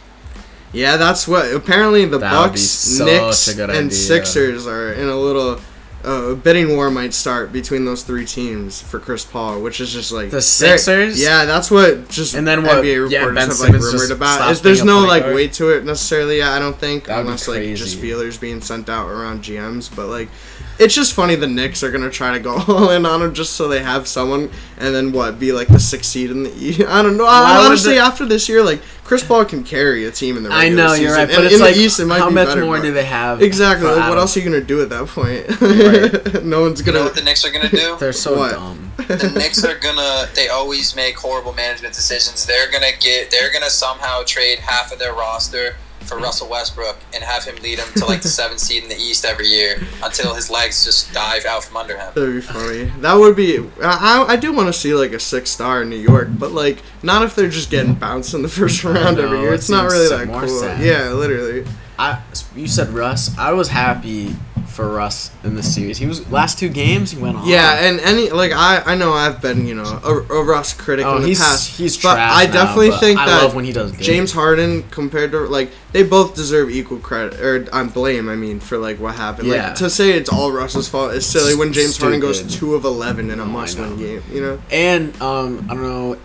Yeah, 0.72 0.98
that's 0.98 1.28
what 1.28 1.54
apparently 1.54 2.06
the 2.06 2.18
That 2.18 2.32
would 2.42 2.48
Bucks, 2.50 2.62
such 2.62 3.06
Knicks, 3.06 3.48
and 3.48 3.72
idea. 3.72 3.92
Sixers 3.92 4.68
are 4.68 4.92
in 4.94 5.08
a 5.08 5.16
little 5.16 5.60
uh, 6.04 6.36
bidding 6.36 6.76
war 6.76 6.92
might 6.92 7.14
start 7.14 7.52
between 7.54 7.86
those 7.86 8.04
three 8.04 8.26
teams 8.26 8.82
for 8.82 9.00
Chris 9.00 9.24
Paul, 9.26 9.62
which 9.62 9.80
is 9.80 9.92
just 9.92 10.12
like 10.12 10.30
The 10.32 10.42
Sixers? 10.42 11.20
Yeah, 11.22 11.46
that's 11.46 11.72
what 11.72 12.10
just 12.10 12.36
And 12.36 12.46
then 12.46 12.64
what- 12.64 12.84
NBA 12.84 13.04
reporters 13.04 13.12
yeah, 13.12 13.26
Ben 13.26 13.48
have 13.48 13.60
like 13.60 13.72
rumored 13.74 14.12
about. 14.12 14.52
Is 14.52 14.62
there's 14.62 14.84
no 14.84 15.00
like 15.00 15.24
guard? 15.24 15.36
weight 15.36 15.54
to 15.54 15.70
it 15.70 15.86
necessarily. 15.86 16.40
Yeah, 16.40 16.52
I 16.52 16.60
don't 16.60 16.78
think 16.78 17.06
That 17.06 17.18
would 17.18 17.24
be 17.24 17.28
unless 17.28 17.48
like 17.48 17.64
just 17.76 17.98
feelers 18.00 18.38
being 18.38 18.62
sent 18.62 18.90
out 18.90 19.10
around 19.10 19.44
GMs, 19.44 19.94
but 19.96 20.08
like. 20.08 20.30
It's 20.78 20.94
just 20.94 21.14
funny 21.14 21.36
the 21.36 21.48
Knicks 21.48 21.84
are 21.84 21.92
gonna 21.92 22.10
try 22.10 22.34
to 22.34 22.40
go 22.40 22.58
all 22.68 22.90
in 22.92 23.06
on 23.06 23.22
him 23.22 23.34
just 23.34 23.54
so 23.54 23.68
they 23.68 23.82
have 23.82 24.08
someone, 24.08 24.50
and 24.78 24.94
then 24.94 25.12
what 25.12 25.40
be 25.40 25.52
like 25.54 25.68
the 25.70 25.80
sixth 25.80 26.12
seed 26.12 26.32
in 26.32 26.44
the 26.44 26.54
East. 26.56 26.82
I 26.88 27.02
don't 27.02 27.16
know. 27.18 27.24
Why 27.24 27.44
I, 27.56 27.60
would 27.60 27.68
honestly, 27.68 27.94
the- 27.96 28.00
after 28.02 28.26
this 28.26 28.50
year, 28.50 28.62
like 28.64 28.82
Chris 29.06 29.24
Paul 29.24 29.46
can 29.46 29.64
carry 29.64 30.06
a 30.06 30.12
team 30.12 30.36
in 30.36 30.44
the 30.44 30.50
I 30.50 30.64
regular 30.64 30.84
know 30.84 30.90
season. 30.90 31.04
you're 31.06 31.14
right, 31.16 31.30
And 31.30 31.36
but 31.36 31.46
it's 31.46 31.54
in 31.56 31.60
like 31.62 31.76
the 31.76 31.82
East, 31.82 32.00
it 32.00 32.06
might 32.08 32.18
how 32.20 32.30
be 32.30 32.36
much 32.36 32.48
better, 32.48 32.66
more 32.66 32.78
but- 32.78 32.84
do 32.84 32.92
they 32.92 33.06
have? 33.06 33.42
Exactly. 33.42 33.88
Like, 33.88 34.10
what 34.10 34.18
else 34.18 34.36
are 34.36 34.40
you 34.42 34.46
gonna 34.50 34.62
do 34.64 34.82
at 34.82 34.90
that 34.90 35.08
point? 35.08 35.46
Right. 35.62 36.44
no 36.44 36.62
one's 36.62 36.80
You 36.80 36.88
know 36.88 36.92
gonna. 36.94 37.06
what 37.06 37.16
the 37.16 37.22
Knicks 37.22 37.46
are 37.46 37.52
gonna 37.52 37.70
do? 37.70 37.96
They're 38.00 38.12
so 38.14 38.36
What? 38.38 38.52
dumb. 38.52 38.92
the 38.98 39.32
Knicks 39.36 39.64
are 39.64 39.78
gonna. 39.80 40.28
They 40.36 40.48
always 40.50 40.96
make 40.96 41.16
horrible 41.18 41.54
management 41.54 41.94
decisions. 41.94 42.46
They're 42.46 42.70
gonna 42.72 42.92
get. 43.00 43.32
They're 43.32 43.52
gonna 43.54 43.70
somehow 43.70 44.24
trade 44.24 44.60
half 44.60 44.92
of 44.92 45.00
their 45.00 45.14
roster 45.14 45.76
for 46.06 46.18
Russell 46.18 46.50
Westbrook 46.50 46.98
and 47.14 47.24
have 47.24 47.44
him 47.44 47.56
lead 47.58 47.80
him 47.80 47.88
to 47.96 48.06
like 48.06 48.22
the 48.22 48.28
seventh 48.40 48.60
seed 48.60 48.84
in 48.84 48.90
the 48.90 48.98
East 48.98 49.26
every 49.26 49.48
year 49.48 49.82
until 50.04 50.34
his 50.34 50.50
legs 50.50 50.84
just 50.84 51.14
dive 51.14 51.46
out 51.46 51.64
from 51.64 51.78
under 51.78 51.98
him. 51.98 52.12
That'd 52.16 52.34
be 52.34 52.42
funny. 52.42 52.84
That 53.00 53.16
would 53.16 53.36
be. 53.36 53.60
I, 53.82 54.26
I 54.28 54.36
do 54.36 54.54
want 54.54 54.68
to 54.68 54.74
see 54.74 54.94
like 54.94 55.12
a 55.12 55.20
six 55.20 55.50
star 55.50 55.82
in 55.82 55.90
New 55.90 55.98
York, 55.98 56.30
but 56.38 56.52
like 56.52 56.78
not 57.04 57.24
if 57.24 57.36
they're 57.36 57.50
just 57.50 57.70
getting 57.70 57.96
bounced 57.96 58.34
in 58.34 58.42
the 58.42 58.50
first 58.50 58.84
round 58.84 59.20
every 59.20 59.40
year. 59.40 59.54
It's 59.54 59.70
not 59.70 59.86
really 59.92 60.10
that 60.10 60.28
cool. 60.28 60.48
sad. 60.48 60.82
Yeah, 60.82 61.12
literally. 61.12 61.66
I 61.98 62.22
you 62.56 62.68
said 62.68 62.90
Russ. 62.90 63.38
I 63.38 63.54
was 63.54 63.70
happy 63.70 64.36
for 64.76 64.90
Russ 64.90 65.32
in 65.46 65.56
this 65.56 65.74
series. 65.74 65.98
He 65.98 66.06
was 66.06 66.30
last 66.30 66.60
two 66.60 66.68
games. 66.68 67.12
He 67.12 67.22
went 67.22 67.38
on. 67.38 67.48
Yeah, 67.48 67.86
and 67.86 68.00
any 68.02 68.30
like 68.30 68.52
I 68.52 68.84
I 68.86 68.96
know 68.96 69.14
I've 69.14 69.42
been 69.42 69.66
you 69.66 69.74
know 69.74 69.84
a, 70.04 70.14
a 70.14 70.44
Russ 70.44 70.74
critic 70.74 71.06
oh, 71.06 71.16
in 71.16 71.22
the 71.22 71.30
he's 71.30 71.40
past. 71.40 71.78
he's 71.78 71.96
but 71.96 72.16
trash 72.16 72.32
I 72.34 72.46
now, 72.48 72.52
definitely 72.54 72.90
but 72.90 73.00
think 73.00 73.20
I 73.20 73.26
that 73.26 73.44
love 73.44 73.56
when 73.56 73.64
he 73.64 73.72
does 73.72 73.94
good. 73.94 74.02
James 74.02 74.34
Harden 74.34 74.84
compared 74.90 75.32
to 75.32 75.40
like 75.42 75.72
they 75.94 76.04
both 76.04 76.36
deserve 76.36 76.70
equal 76.70 77.00
credit 77.00 77.40
or 77.40 77.66
I'm 77.72 77.88
blame 77.88 78.28
I 78.28 78.36
mean 78.36 78.60
for 78.60 78.78
like 78.78 79.00
what 79.00 79.16
happened. 79.16 79.48
Yeah. 79.48 79.68
Like 79.68 79.76
to 79.76 79.90
say 79.90 80.12
it's 80.12 80.30
all 80.30 80.52
Russ's 80.52 80.90
fault 80.90 81.14
is 81.14 81.26
silly 81.26 81.56
when 81.56 81.72
James 81.72 81.96
Harden 81.98 82.20
goes 82.20 82.44
two 82.54 82.76
of 82.76 82.84
eleven 82.84 83.32
in 83.32 83.40
a 83.40 83.46
No, 83.46 83.52
I 83.52 83.62
must 83.62 83.80
win 83.80 83.98
game. 83.98 84.24
You 84.30 84.42
know. 84.42 84.62
And 84.72 85.20
um, 85.22 85.66
I 85.70 85.74
don't 85.74 85.84
know 85.84 86.18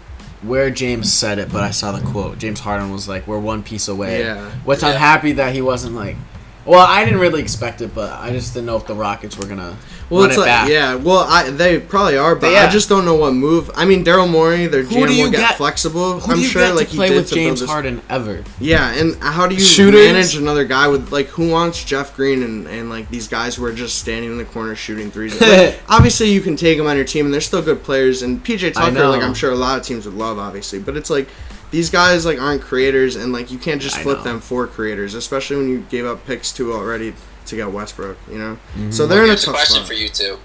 where 0.42 0.70
James 0.70 1.12
said 1.12 1.38
it, 1.38 1.52
but 1.52 1.62
I 1.62 1.70
saw 1.70 1.92
the 1.92 2.04
quote. 2.04 2.38
James 2.38 2.60
Harden 2.60 2.90
was 2.90 3.08
like, 3.08 3.26
"We're 3.26 3.38
one 3.38 3.62
piece 3.62 3.88
away," 3.88 4.20
Yeah. 4.20 4.50
which 4.64 4.82
I'm 4.82 4.96
happy 4.96 5.32
that 5.32 5.54
he 5.54 5.62
wasn't 5.62 5.94
like. 5.94 6.16
Well, 6.66 6.86
I 6.86 7.04
didn't 7.04 7.20
really 7.20 7.40
expect 7.40 7.80
it, 7.80 7.94
but 7.94 8.12
I 8.12 8.30
just 8.32 8.52
didn't 8.54 8.66
know 8.66 8.76
if 8.76 8.86
the 8.86 8.94
Rockets 8.94 9.36
were 9.38 9.46
gonna 9.46 9.76
Well, 10.10 10.20
run 10.22 10.30
it's 10.30 10.36
it 10.36 10.40
like 10.40 10.46
back. 10.48 10.68
yeah. 10.68 10.94
Well, 10.94 11.20
I 11.20 11.48
they 11.50 11.80
probably 11.80 12.18
are, 12.18 12.34
but 12.36 12.52
yeah. 12.52 12.64
I 12.64 12.68
just 12.70 12.88
don't 12.88 13.04
know 13.06 13.14
what 13.14 13.32
move. 13.32 13.70
I 13.74 13.86
mean, 13.86 14.04
Daryl 14.04 14.28
Morey, 14.30 14.66
their 14.66 14.82
Who 14.82 14.94
GM 14.96 15.06
do 15.08 15.14
you 15.14 15.24
will 15.24 15.30
get, 15.30 15.40
get- 15.40 15.56
flexible. 15.56 16.20
Who 16.20 16.32
I'm 16.32 16.36
do 16.38 16.42
you 16.44 16.48
sure, 16.48 16.62
get 16.62 16.74
like 16.76 16.86
to 16.88 16.92
he 16.92 16.96
play 16.98 17.08
did 17.08 17.16
with 17.16 17.28
to 17.30 17.34
James 17.34 17.64
Harden 17.64 18.02
ever? 18.10 18.44
Yeah, 18.60 18.92
and 18.92 19.16
how 19.22 19.46
do 19.46 19.54
you 19.54 19.60
Shooters? 19.62 20.04
manage 20.06 20.36
another 20.36 20.64
guy 20.64 20.86
with 20.88 21.10
like 21.10 21.26
who 21.28 21.48
wants 21.50 21.82
Jeff 21.82 22.14
Green 22.14 22.42
and, 22.42 22.66
and 22.68 22.90
like 22.90 23.08
these 23.10 23.26
guys 23.26 23.54
who 23.56 23.64
are 23.64 23.72
just 23.72 23.98
standing 23.98 24.30
in 24.30 24.36
the 24.36 24.44
corner 24.44 24.74
shooting 24.76 25.10
threes? 25.10 25.40
Like, 25.40 25.80
obviously, 25.88 26.30
you 26.30 26.42
can 26.42 26.56
take 26.56 26.76
them 26.76 26.86
on 26.86 26.94
your 26.96 27.06
team, 27.06 27.24
and 27.24 27.32
they're 27.32 27.40
still 27.40 27.62
good 27.62 27.82
players. 27.82 28.20
And 28.22 28.44
PJ 28.44 28.74
Tucker, 28.74 29.08
like 29.08 29.22
I'm 29.22 29.34
sure 29.34 29.50
a 29.50 29.56
lot 29.56 29.78
of 29.78 29.84
teams 29.86 30.04
would 30.04 30.14
love, 30.14 30.38
obviously, 30.38 30.78
but 30.78 30.96
it's 30.96 31.08
like 31.10 31.26
these 31.70 31.90
guys 31.90 32.24
like 32.26 32.40
aren't 32.40 32.62
creators, 32.62 33.16
and 33.16 33.32
like 33.32 33.50
you 33.50 33.58
can't 33.58 33.80
just 33.80 33.96
I 33.98 34.02
flip 34.02 34.18
know. 34.18 34.24
them 34.24 34.40
for 34.40 34.66
creators, 34.66 35.14
especially 35.14 35.56
when 35.56 35.68
you 35.68 35.80
gave 35.90 36.04
up 36.06 36.24
picks 36.26 36.52
two 36.52 36.72
already 36.72 37.14
to 37.46 37.56
get 37.56 37.70
Westbrook. 37.70 38.16
You 38.30 38.38
know, 38.38 38.58
Mm-hmm. 38.74 38.90
so 38.90 39.06
they're 39.06 39.24
in 39.24 39.30
a 39.30 39.36
tough 39.36 39.54
question 39.54 39.76
spot. 39.76 39.86
for 39.88 39.94
you 39.94 40.08
too. 40.08 40.38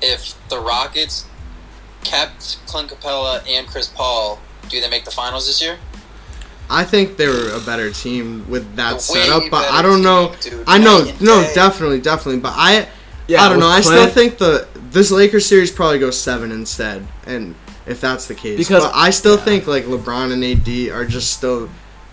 If 0.00 0.34
the 0.48 0.60
Rockets 0.60 1.26
kept 2.04 2.58
Clint 2.66 2.90
Capela 2.90 3.42
and 3.48 3.66
Chris 3.66 3.88
Paul, 3.88 4.40
do 4.68 4.80
they 4.80 4.88
make 4.88 5.04
the 5.04 5.10
finals 5.10 5.46
this 5.46 5.60
year? 5.60 5.78
I 6.70 6.84
think 6.84 7.16
they 7.16 7.26
were 7.26 7.50
a 7.54 7.60
better 7.60 7.90
team 7.90 8.48
with 8.48 8.76
that 8.76 8.96
A 8.96 9.00
setup, 9.00 9.44
but 9.50 9.70
I 9.70 9.80
don't 9.82 10.02
know. 10.02 10.34
team. 10.40 10.62
I 10.66 10.76
know, 10.78 11.02
no, 11.20 11.42
day. 11.42 11.52
definitely, 11.54 12.00
definitely, 12.00 12.40
but 12.40 12.52
I, 12.54 12.86
Yeah, 13.26 13.42
I 13.42 13.48
don't 13.48 13.56
with 13.56 13.64
know. 13.64 13.70
I 13.70 13.80
still 13.80 14.06
think 14.08 14.36
the 14.38 14.68
this 14.90 15.10
Lakers 15.10 15.46
series 15.46 15.70
probably 15.70 15.98
goes 15.98 16.18
seven 16.20 16.52
instead, 16.52 17.06
and 17.26 17.54
if 17.88 18.00
that's 18.00 18.26
the 18.26 18.34
case, 18.34 18.56
Because- 18.58 18.84
but 18.84 18.92
I 18.94 19.10
still 19.10 19.36
yeah. 19.36 19.44
think 19.44 19.66
like 19.66 19.84
LeBron 19.86 20.32
and 20.32 20.44
AD 20.44 20.90
are 20.90 21.04
just 21.04 21.32
still 21.32 21.68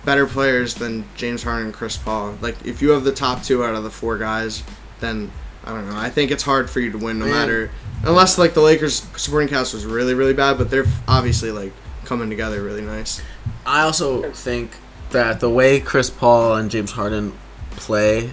better 0.05 0.25
players 0.25 0.75
than 0.75 1.03
James 1.15 1.43
Harden 1.43 1.65
and 1.65 1.73
Chris 1.73 1.97
Paul. 1.97 2.37
Like 2.41 2.55
if 2.65 2.81
you 2.81 2.91
have 2.91 3.03
the 3.03 3.11
top 3.11 3.43
two 3.43 3.63
out 3.63 3.75
of 3.75 3.83
the 3.83 3.89
four 3.89 4.17
guys, 4.17 4.63
then 4.99 5.31
I 5.65 5.69
don't 5.71 5.89
know. 5.89 5.97
I 5.97 6.09
think 6.09 6.29
it's 6.31 6.43
hard 6.43 6.69
for 6.69 6.79
you 6.79 6.91
to 6.91 6.97
win 6.97 7.17
no 7.19 7.25
Man. 7.25 7.33
matter 7.33 7.71
unless 8.03 8.37
like 8.37 8.53
the 8.53 8.61
Lakers 8.61 9.05
supporting 9.15 9.49
cast 9.49 9.73
was 9.73 9.85
really 9.85 10.13
really 10.13 10.33
bad, 10.33 10.57
but 10.57 10.69
they're 10.69 10.85
obviously 11.07 11.51
like 11.51 11.73
coming 12.05 12.29
together 12.29 12.61
really 12.61 12.81
nice. 12.83 13.21
I 13.65 13.81
also 13.81 14.31
think 14.31 14.71
that 15.09 15.39
the 15.39 15.49
way 15.49 15.79
Chris 15.79 16.09
Paul 16.11 16.55
and 16.55 16.69
James 16.69 16.91
Harden 16.91 17.33
play, 17.71 18.31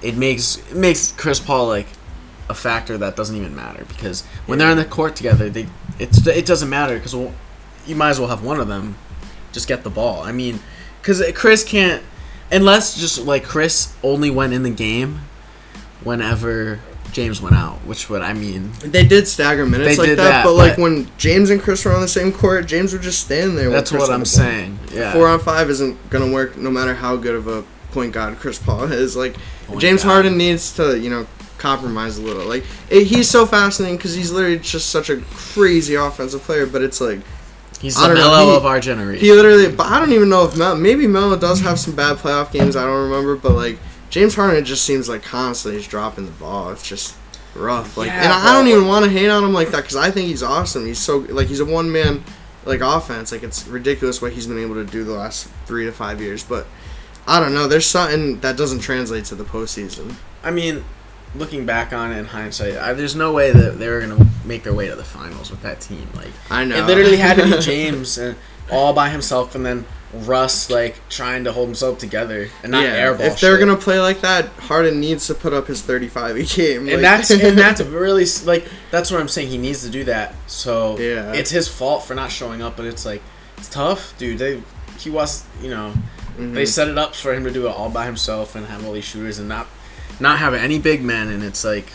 it 0.00 0.16
makes 0.16 0.56
it 0.70 0.76
makes 0.76 1.12
Chris 1.12 1.38
Paul 1.40 1.66
like 1.68 1.88
a 2.52 2.54
factor 2.54 2.96
that 2.98 3.16
doesn't 3.16 3.34
even 3.36 3.56
matter 3.56 3.84
because 3.88 4.22
when 4.46 4.58
they're 4.58 4.70
in 4.70 4.76
the 4.76 4.84
court 4.84 5.16
together, 5.16 5.48
they 5.50 5.66
it's 5.98 6.24
it 6.26 6.46
doesn't 6.46 6.68
matter 6.68 6.94
because 6.96 7.14
you 7.14 7.96
might 7.96 8.10
as 8.10 8.20
well 8.20 8.28
have 8.28 8.44
one 8.44 8.60
of 8.60 8.68
them 8.68 8.96
just 9.52 9.66
get 9.66 9.82
the 9.82 9.90
ball. 9.90 10.22
I 10.22 10.32
mean, 10.32 10.60
because 11.00 11.22
Chris 11.34 11.64
can't 11.64 12.02
unless 12.50 12.94
just 13.00 13.18
like 13.24 13.42
Chris 13.44 13.94
only 14.02 14.30
went 14.30 14.52
in 14.52 14.62
the 14.62 14.70
game 14.70 15.20
whenever 16.04 16.80
James 17.12 17.40
went 17.42 17.54
out, 17.56 17.78
which 17.86 18.08
would 18.10 18.22
I 18.22 18.32
mean 18.32 18.72
They 18.80 19.04
did 19.04 19.28
stagger 19.28 19.66
minutes 19.66 19.98
like 19.98 20.10
that, 20.10 20.16
that, 20.16 20.44
but 20.44 20.54
like 20.54 20.76
but- 20.76 20.82
when 20.82 21.10
James 21.18 21.50
and 21.50 21.60
Chris 21.60 21.84
were 21.84 21.92
on 21.92 22.00
the 22.00 22.08
same 22.08 22.32
court, 22.32 22.66
James 22.66 22.92
would 22.92 23.02
just 23.02 23.20
stand 23.24 23.56
there. 23.56 23.70
that's 23.70 23.92
what 23.92 24.10
I'm 24.10 24.24
saying. 24.24 24.78
Yeah, 24.92 25.12
Four 25.12 25.28
on 25.28 25.40
five 25.40 25.70
isn't 25.70 26.10
gonna 26.10 26.30
work 26.32 26.56
no 26.56 26.70
matter 26.70 26.94
how 26.94 27.16
good 27.16 27.34
of 27.34 27.48
a 27.48 27.64
point 27.92 28.12
guard 28.12 28.38
Chris 28.38 28.58
Paul 28.58 28.84
is. 28.90 29.16
Like 29.16 29.36
Point 29.66 29.80
James 29.80 30.02
guard. 30.02 30.24
Harden 30.24 30.38
needs 30.38 30.72
to, 30.76 30.98
you 30.98 31.10
know, 31.10 31.26
compromise 31.62 32.18
a 32.18 32.22
little. 32.22 32.44
Like 32.44 32.64
it, 32.90 33.04
he's 33.04 33.30
so 33.30 33.46
fascinating 33.46 33.96
because 33.96 34.14
he's 34.14 34.30
literally 34.32 34.58
just 34.58 34.90
such 34.90 35.08
a 35.08 35.16
crazy 35.30 35.94
offensive 35.94 36.42
player. 36.42 36.66
But 36.66 36.82
it's 36.82 37.00
like 37.00 37.20
he's 37.80 37.94
the 37.96 38.08
don't 38.08 38.16
know, 38.16 38.30
Melo 38.30 38.50
he- 38.50 38.56
of 38.56 38.66
our 38.66 38.80
generation. 38.80 39.24
he 39.24 39.32
literally. 39.32 39.70
But 39.74 39.86
I 39.86 39.98
don't 40.00 40.12
even 40.12 40.28
know 40.28 40.44
if 40.44 40.56
Mel, 40.58 40.76
maybe 40.76 41.06
Melo 41.06 41.38
does 41.38 41.60
have 41.60 41.78
some 41.78 41.94
bad 41.96 42.18
playoff 42.18 42.52
games. 42.52 42.76
I 42.76 42.84
don't 42.84 43.08
remember, 43.10 43.36
but 43.36 43.52
like 43.52 43.78
James 44.10 44.34
Harden 44.34 44.64
just 44.64 44.84
seems 44.84 45.08
like 45.08 45.22
constantly 45.22 45.78
he's 45.80 45.88
dropping 45.88 46.26
the 46.26 46.32
ball. 46.32 46.70
It's 46.70 46.86
just 46.86 47.16
rough. 47.54 47.96
Like, 47.96 48.08
Yeah, 48.08 48.24
and 48.24 48.32
I 48.32 48.52
don't 48.52 48.68
even 48.68 48.86
want 48.86 49.04
to 49.06 49.10
hate 49.10 49.28
on 49.28 49.44
him 49.44 49.52
like 49.54 49.70
that 49.70 49.78
because 49.82 49.96
I 49.96 50.10
think 50.10 50.28
he's 50.28 50.42
awesome. 50.42 50.84
He's 50.84 50.98
so 50.98 51.18
like 51.18 51.46
he's 51.46 51.60
a 51.60 51.64
one 51.64 51.90
man 51.90 52.22
like 52.64 52.80
offense. 52.80 53.32
Like 53.32 53.42
it's 53.42 53.66
ridiculous 53.66 54.20
what 54.20 54.32
he's 54.32 54.46
been 54.46 54.58
able 54.58 54.74
to 54.74 54.84
do 54.84 55.04
the 55.04 55.12
last 55.12 55.48
three 55.66 55.84
to 55.86 55.92
five 55.92 56.20
years. 56.20 56.42
But 56.44 56.66
I 57.26 57.38
don't 57.40 57.54
know. 57.54 57.68
There's 57.68 57.86
something 57.86 58.40
that 58.40 58.56
doesn't 58.56 58.80
translate 58.80 59.24
to 59.26 59.34
the 59.36 59.44
postseason. 59.44 60.14
I 60.42 60.50
mean, 60.50 60.84
looking 61.34 61.64
back 61.66 61.92
on 61.92 62.12
it 62.12 62.18
in 62.18 62.24
hindsight, 62.26 62.76
I, 62.76 62.92
there's 62.92 63.16
no 63.16 63.32
way 63.32 63.50
that 63.52 63.78
they 63.78 63.88
were 63.88 64.00
gonna 64.00 64.26
make 64.44 64.62
their 64.64 64.74
way 64.74 64.88
to 64.88 64.94
the 64.96 65.04
finals 65.04 65.50
with 65.50 65.62
that 65.62 65.80
team. 65.80 66.08
Like 66.14 66.32
I 66.50 66.64
know. 66.64 66.76
it 66.76 66.86
literally 66.86 67.16
had 67.16 67.36
to 67.38 67.44
be 67.44 67.58
James 67.62 68.18
and 68.18 68.36
all 68.70 68.92
by 68.92 69.08
himself, 69.10 69.54
and 69.54 69.64
then 69.64 69.84
Russ 70.14 70.68
like 70.68 71.00
trying 71.08 71.44
to 71.44 71.52
hold 71.52 71.68
himself 71.68 71.98
together 71.98 72.48
and 72.62 72.72
not 72.72 72.84
yeah, 72.84 73.06
airball. 73.06 73.20
if 73.20 73.40
they're 73.40 73.58
shit. 73.58 73.66
gonna 73.66 73.80
play 73.80 73.98
like 73.98 74.20
that, 74.20 74.46
Harden 74.58 75.00
needs 75.00 75.26
to 75.28 75.34
put 75.34 75.52
up 75.54 75.66
his 75.68 75.80
35 75.80 76.36
a 76.36 76.42
game. 76.42 76.84
like- 76.84 76.94
and 76.96 77.04
that's 77.04 77.30
and 77.30 77.56
that's 77.58 77.80
really 77.80 78.26
like 78.44 78.66
that's 78.90 79.10
what 79.10 79.20
I'm 79.20 79.28
saying. 79.28 79.48
He 79.48 79.56
needs 79.58 79.82
to 79.84 79.90
do 79.90 80.04
that. 80.04 80.34
So 80.46 80.98
Yeah. 80.98 81.32
it's 81.32 81.50
his 81.50 81.66
fault 81.66 82.04
for 82.04 82.14
not 82.14 82.30
showing 82.30 82.60
up. 82.62 82.76
But 82.76 82.84
it's 82.86 83.06
like 83.06 83.22
it's 83.56 83.68
tough, 83.70 84.14
dude. 84.18 84.38
They 84.38 84.62
he 84.98 85.08
was 85.08 85.44
you 85.62 85.70
know 85.70 85.94
Mhm. 86.38 86.52
they 86.54 86.64
set 86.66 86.88
it 86.88 86.96
up 86.98 87.14
for 87.14 87.32
him 87.34 87.44
to 87.44 87.50
do 87.50 87.66
it 87.66 87.70
all 87.70 87.88
by 87.90 88.04
himself 88.06 88.54
and 88.54 88.66
have 88.66 88.84
all 88.86 88.92
these 88.92 89.04
shooters 89.04 89.38
and 89.38 89.48
not 89.48 89.66
not 90.20 90.38
have 90.38 90.54
any 90.54 90.78
big 90.78 91.02
men. 91.02 91.28
And 91.28 91.42
it's 91.42 91.64
like 91.64 91.86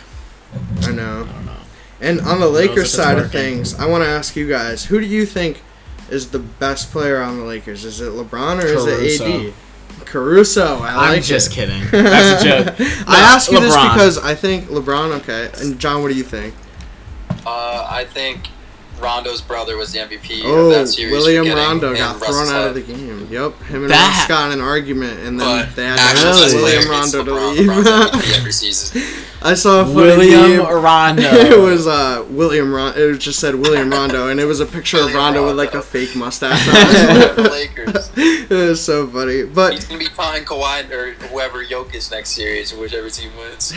I 0.82 0.92
know. 0.92 1.26
I 1.28 1.32
don't 1.32 1.46
know. 1.46 1.52
And 2.00 2.20
on 2.20 2.40
the 2.40 2.48
Lakers 2.48 2.92
side 2.92 3.18
of 3.18 3.30
things, 3.32 3.74
I 3.74 3.86
want 3.86 4.04
to 4.04 4.08
ask 4.08 4.36
you 4.36 4.48
guys: 4.48 4.84
Who 4.84 5.00
do 5.00 5.06
you 5.06 5.26
think 5.26 5.62
is 6.10 6.30
the 6.30 6.38
best 6.38 6.90
player 6.90 7.20
on 7.20 7.38
the 7.38 7.44
Lakers? 7.44 7.84
Is 7.84 8.00
it 8.00 8.12
LeBron 8.12 8.62
or 8.62 8.66
is 8.66 9.20
it 9.20 9.20
AD? 9.20 9.54
Caruso. 10.04 10.78
I 10.78 10.88
I'm 10.88 11.12
like 11.14 11.22
just 11.22 11.50
it. 11.50 11.54
kidding. 11.54 11.82
That's 11.90 12.42
a 12.42 12.64
joke. 12.64 12.74
I 13.06 13.20
ask 13.20 13.50
you 13.50 13.60
this 13.60 13.76
because 13.76 14.18
I 14.18 14.34
think 14.34 14.66
LeBron. 14.66 15.20
Okay, 15.20 15.50
and 15.60 15.78
John, 15.78 16.02
what 16.02 16.08
do 16.08 16.14
you 16.14 16.24
think? 16.24 16.54
Uh, 17.44 17.86
I 17.90 18.04
think 18.04 18.48
Rondo's 18.98 19.40
brother 19.40 19.76
was 19.76 19.92
the 19.92 20.00
MVP 20.00 20.40
of 20.40 20.46
Oh, 20.46 20.68
that 20.70 20.88
series. 20.88 21.12
William 21.12 21.48
Rondo 21.48 21.90
in 21.92 21.96
got 21.98 22.18
thrown 22.18 22.48
out 22.48 22.68
of 22.68 22.74
the 22.74 22.80
game. 22.82 23.28
Yep, 23.30 23.62
him 23.64 23.82
and 23.82 23.90
That- 23.90 24.18
Russ 24.18 24.28
got 24.28 24.46
in 24.52 24.58
an 24.58 24.64
argument, 24.64 25.20
and 25.20 25.38
then 25.40 25.66
But 25.66 25.76
they 25.76 25.84
had 25.84 25.96
to 25.96 26.02
actually, 26.02 26.52
Really? 26.56 26.62
William 26.62 26.90
Rondo 26.90 27.24
to 27.24 27.34
leave. 27.34 27.68
Every 28.36 28.52
season. 28.52 29.02
I 29.40 29.54
saw 29.54 29.82
a 29.82 29.84
funny 29.84 29.94
William 29.94 30.56
meme. 30.58 30.82
Rondo. 30.82 31.22
it 31.30 31.58
was 31.60 31.86
uh 31.86 32.24
William 32.30 32.74
Rondo. 32.74 32.98
It 33.14 33.18
just 33.18 33.38
said 33.38 33.54
William 33.54 33.90
Rondo, 33.90 34.28
and 34.28 34.40
it 34.40 34.46
was 34.46 34.60
a 34.60 34.66
picture 34.66 34.96
of 34.96 35.04
William 35.04 35.18
Rondo 35.20 35.46
with 35.46 35.56
like 35.56 35.74
a 35.74 35.82
fake 35.82 36.16
mustache. 36.16 36.66
on. 37.38 37.44
Lakers. 37.44 38.10
it 38.16 38.50
was 38.50 38.84
so 38.84 39.06
funny, 39.06 39.44
but 39.44 39.74
He's 39.74 39.84
gonna 39.84 40.00
be 40.00 40.08
behind 40.08 40.46
Kawhi 40.46 40.90
or 40.90 41.12
whoever 41.28 41.64
Jokic 41.64 42.10
next 42.10 42.30
series, 42.30 42.72
or 42.72 42.80
whichever 42.80 43.10
team 43.10 43.30
wins. 43.36 43.72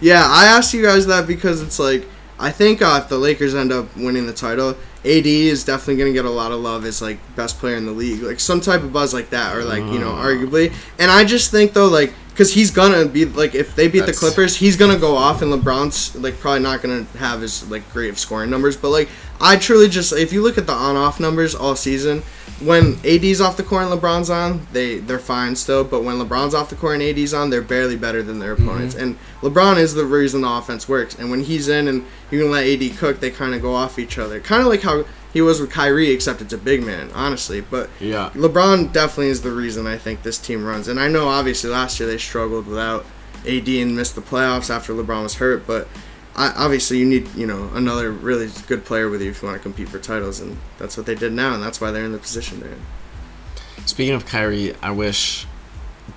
yeah, 0.00 0.24
I 0.26 0.46
asked 0.46 0.72
you 0.72 0.82
guys 0.82 1.06
that 1.06 1.26
because 1.26 1.60
it's 1.62 1.78
like 1.78 2.06
I 2.38 2.50
think 2.50 2.82
uh, 2.82 3.00
if 3.02 3.08
the 3.08 3.18
Lakers 3.18 3.54
end 3.54 3.72
up 3.72 3.94
winning 3.96 4.26
the 4.26 4.32
title, 4.32 4.70
AD 5.04 5.26
is 5.26 5.64
definitely 5.64 5.96
gonna 5.96 6.12
get 6.12 6.24
a 6.24 6.30
lot 6.30 6.52
of 6.52 6.60
love 6.60 6.84
as 6.84 7.00
like 7.00 7.18
best 7.36 7.58
player 7.58 7.76
in 7.76 7.86
the 7.86 7.92
league, 7.92 8.22
like 8.22 8.40
some 8.40 8.60
type 8.60 8.82
of 8.82 8.92
buzz 8.92 9.14
like 9.14 9.30
that, 9.30 9.56
or 9.56 9.64
like 9.64 9.82
you 9.84 9.98
know, 9.98 10.10
Oh. 10.10 10.22
arguably. 10.24 10.72
And 10.98 11.10
I 11.10 11.24
just 11.24 11.50
think 11.50 11.72
though, 11.72 11.86
like, 11.88 12.12
because 12.30 12.52
he's 12.52 12.70
gonna 12.70 13.06
be 13.06 13.24
like, 13.24 13.54
if 13.54 13.74
they 13.74 13.88
beat 13.88 14.00
That's- 14.00 14.20
the 14.20 14.26
Clippers, 14.26 14.56
he's 14.56 14.76
gonna 14.76 14.98
go 14.98 15.16
off, 15.16 15.40
and 15.42 15.50
LeBron's 15.52 16.14
like 16.16 16.38
probably 16.40 16.60
not 16.60 16.82
gonna 16.82 17.06
have 17.18 17.40
his 17.40 17.68
like 17.70 17.90
great 17.92 18.10
of 18.10 18.18
scoring 18.18 18.50
numbers, 18.50 18.76
but 18.76 18.90
like 18.90 19.08
I 19.40 19.56
truly 19.56 19.88
just 19.88 20.12
if 20.12 20.32
you 20.32 20.42
look 20.42 20.58
at 20.58 20.66
the 20.66 20.72
on-off 20.74 21.18
numbers 21.20 21.54
all 21.54 21.76
season. 21.76 22.22
When 22.60 22.98
AD's 23.04 23.40
off 23.40 23.56
the 23.56 23.62
court 23.62 23.84
and 23.84 24.00
LeBron's 24.00 24.30
on, 24.30 24.66
they 24.72 24.98
they're 24.98 25.18
fine 25.18 25.56
still. 25.56 25.84
But 25.84 26.04
when 26.04 26.16
LeBron's 26.16 26.54
off 26.54 26.70
the 26.70 26.76
court 26.76 27.00
and 27.00 27.02
AD's 27.02 27.34
on, 27.34 27.50
they're 27.50 27.60
barely 27.60 27.96
better 27.96 28.22
than 28.22 28.38
their 28.38 28.54
mm-hmm. 28.54 28.68
opponents. 28.68 28.94
And 28.94 29.18
LeBron 29.42 29.76
is 29.76 29.94
the 29.94 30.04
reason 30.04 30.40
the 30.40 30.48
offense 30.48 30.88
works. 30.88 31.14
And 31.18 31.30
when 31.30 31.42
he's 31.42 31.68
in 31.68 31.88
and 31.88 32.04
you 32.30 32.40
can 32.40 32.50
let 32.50 32.66
AD 32.66 32.96
cook, 32.96 33.20
they 33.20 33.30
kind 33.30 33.54
of 33.54 33.62
go 33.62 33.74
off 33.74 33.98
each 33.98 34.18
other. 34.18 34.40
Kind 34.40 34.62
of 34.62 34.68
like 34.68 34.82
how 34.82 35.04
he 35.32 35.42
was 35.42 35.60
with 35.60 35.70
Kyrie, 35.70 36.10
except 36.10 36.40
it's 36.40 36.54
a 36.54 36.58
big 36.58 36.82
man, 36.82 37.10
honestly. 37.14 37.60
But 37.60 37.90
Yeah. 38.00 38.30
LeBron 38.34 38.90
definitely 38.92 39.28
is 39.28 39.42
the 39.42 39.52
reason 39.52 39.86
I 39.86 39.98
think 39.98 40.22
this 40.22 40.38
team 40.38 40.64
runs. 40.64 40.88
And 40.88 40.98
I 40.98 41.08
know 41.08 41.28
obviously 41.28 41.68
last 41.68 42.00
year 42.00 42.08
they 42.08 42.16
struggled 42.16 42.66
without 42.66 43.04
AD 43.46 43.68
and 43.68 43.94
missed 43.94 44.14
the 44.14 44.22
playoffs 44.22 44.70
after 44.70 44.94
LeBron 44.94 45.24
was 45.24 45.34
hurt, 45.34 45.66
but 45.66 45.88
I, 46.36 46.52
obviously 46.56 46.98
you 46.98 47.06
need 47.06 47.34
you 47.34 47.46
know 47.46 47.70
another 47.74 48.12
really 48.12 48.50
good 48.68 48.84
player 48.84 49.08
with 49.08 49.22
you 49.22 49.30
if 49.30 49.42
you 49.42 49.48
want 49.48 49.58
to 49.58 49.62
compete 49.62 49.88
for 49.88 49.98
titles, 49.98 50.40
and 50.40 50.58
that's 50.78 50.96
what 50.96 51.06
they 51.06 51.14
did 51.14 51.32
now, 51.32 51.54
and 51.54 51.62
that's 51.62 51.80
why 51.80 51.90
they're 51.90 52.04
in 52.04 52.12
the 52.12 52.18
position 52.18 52.60
they're 52.60 52.72
in. 52.72 52.82
Speaking 53.86 54.14
of 54.14 54.26
Kyrie, 54.26 54.74
I 54.82 54.90
wish 54.90 55.46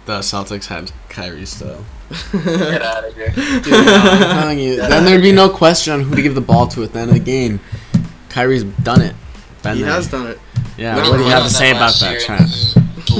the 0.06 0.20
Celtics 0.20 0.66
had 0.66 0.92
Kyrie 1.08 1.46
still. 1.46 1.86
Get 2.34 2.82
out 2.82 3.06
of 3.06 3.16
here. 3.16 3.30
Dude, 3.30 3.74
I'm 3.74 4.20
telling 4.42 4.60
you, 4.60 4.78
then 4.78 5.06
there'd 5.06 5.22
be 5.22 5.32
no 5.32 5.50
question 5.50 5.94
on 5.94 6.02
who 6.02 6.16
to 6.16 6.22
give 6.22 6.36
the 6.36 6.42
ball 6.42 6.68
to 6.70 6.84
at 6.84 6.94
the 6.94 7.00
end 7.00 7.12
of 7.12 7.14
the 7.16 7.24
game. 7.24 7.60
Kyrie's 8.30 8.64
done 8.64 9.02
it. 9.02 9.16
Been 9.64 9.78
he 9.78 9.84
there. 9.84 9.92
has 9.92 10.08
done 10.08 10.28
it. 10.28 10.40
Yeah. 10.78 10.96
When 10.96 11.10
What 11.10 11.18
do 11.18 11.24
you 11.24 11.30
have 11.30 11.44
to 11.44 11.50
say 11.50 11.72
about 11.72 11.94
that, 12.00 12.12
year 12.12 12.20
Trent? 12.22 12.76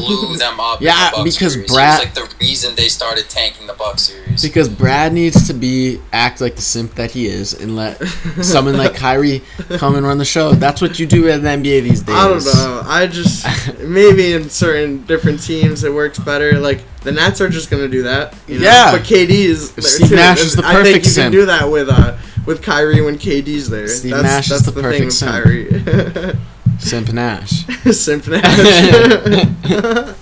And 0.08 0.28
Blew 0.28 0.38
them 0.38 0.60
up. 0.60 0.80
in 0.82 0.88
Yeah, 0.88 1.12
the 1.12 1.18
Bucks 1.18 1.36
because 1.36 1.54
series. 1.54 1.72
Brad- 1.72 2.00
was 2.00 2.06
like 2.18 2.30
the 2.30 2.36
reason 2.40 2.76
they 2.76 2.88
started 2.88 3.30
tanking 3.30 3.68
the 3.68 3.74
Bucks 3.74 4.04
series. 4.04 4.42
Because 4.42 4.70
Brad 4.70 5.14
needs 5.14 5.48
to 5.48 5.54
be 5.54 6.00
act 6.14 6.42
like 6.42 6.56
the 6.56 6.62
simp 6.62 6.96
that 6.96 7.12
he 7.12 7.28
is 7.28 7.54
and 7.54 7.76
let 7.76 8.02
someone 8.42 8.78
like 8.78 8.96
Kyrie 8.96 9.42
come 9.78 9.96
and 9.96 10.06
run 10.06 10.18
the 10.18 10.26
show. 10.26 10.54
That's 10.54 10.82
what 10.82 11.00
you 11.00 11.06
do 11.06 11.28
at 11.30 11.42
the 11.42 11.48
NBA 11.48 11.84
these 11.84 12.02
days. 12.02 12.16
I 12.16 12.28
don't 12.28 12.46
know. 12.46 12.82
I 12.86 13.08
just 13.08 13.46
maybe 13.80 14.34
in 14.34 14.50
certain 14.50 15.04
different 15.06 15.42
teams 15.44 15.84
it 15.84 15.94
works 15.94 16.20
better. 16.20 16.60
Like 16.60 16.82
the 17.02 17.12
Nets 17.12 17.42
are 17.42 17.50
just 17.50 17.70
gonna 17.70 17.88
do 17.88 18.04
that. 18.04 18.36
you 18.48 18.60
know? 18.60 18.66
Yeah. 18.66 18.92
But 18.92 19.02
KD 19.02 19.30
is 19.30 19.74
there 19.74 19.84
Steve 19.84 20.10
too. 20.10 20.16
Nash 20.16 20.40
is 20.42 20.56
the 20.56 20.66
I 20.66 20.84
think 20.84 21.04
you 21.04 21.10
simp. 21.10 21.26
can 21.26 21.32
do 21.32 21.46
that 21.46 21.70
with 21.70 21.90
uh 21.90 22.18
with 22.46 22.62
Kyrie 22.64 23.02
when 23.02 23.18
KD's 23.18 23.70
there. 23.70 23.88
Steve 23.88 24.12
that's 24.12 24.24
Nash 24.24 24.52
is 24.52 24.64
that's 24.64 24.66
the 24.76 24.82
the, 24.82 24.90
thing 24.90 25.06
with 25.06 25.20
perfect 25.20 26.14
Kyrie. 26.16 26.40
Simp 26.80 27.12
Nash. 27.14 27.66
simp 27.96 28.28
Nash. 28.30 28.42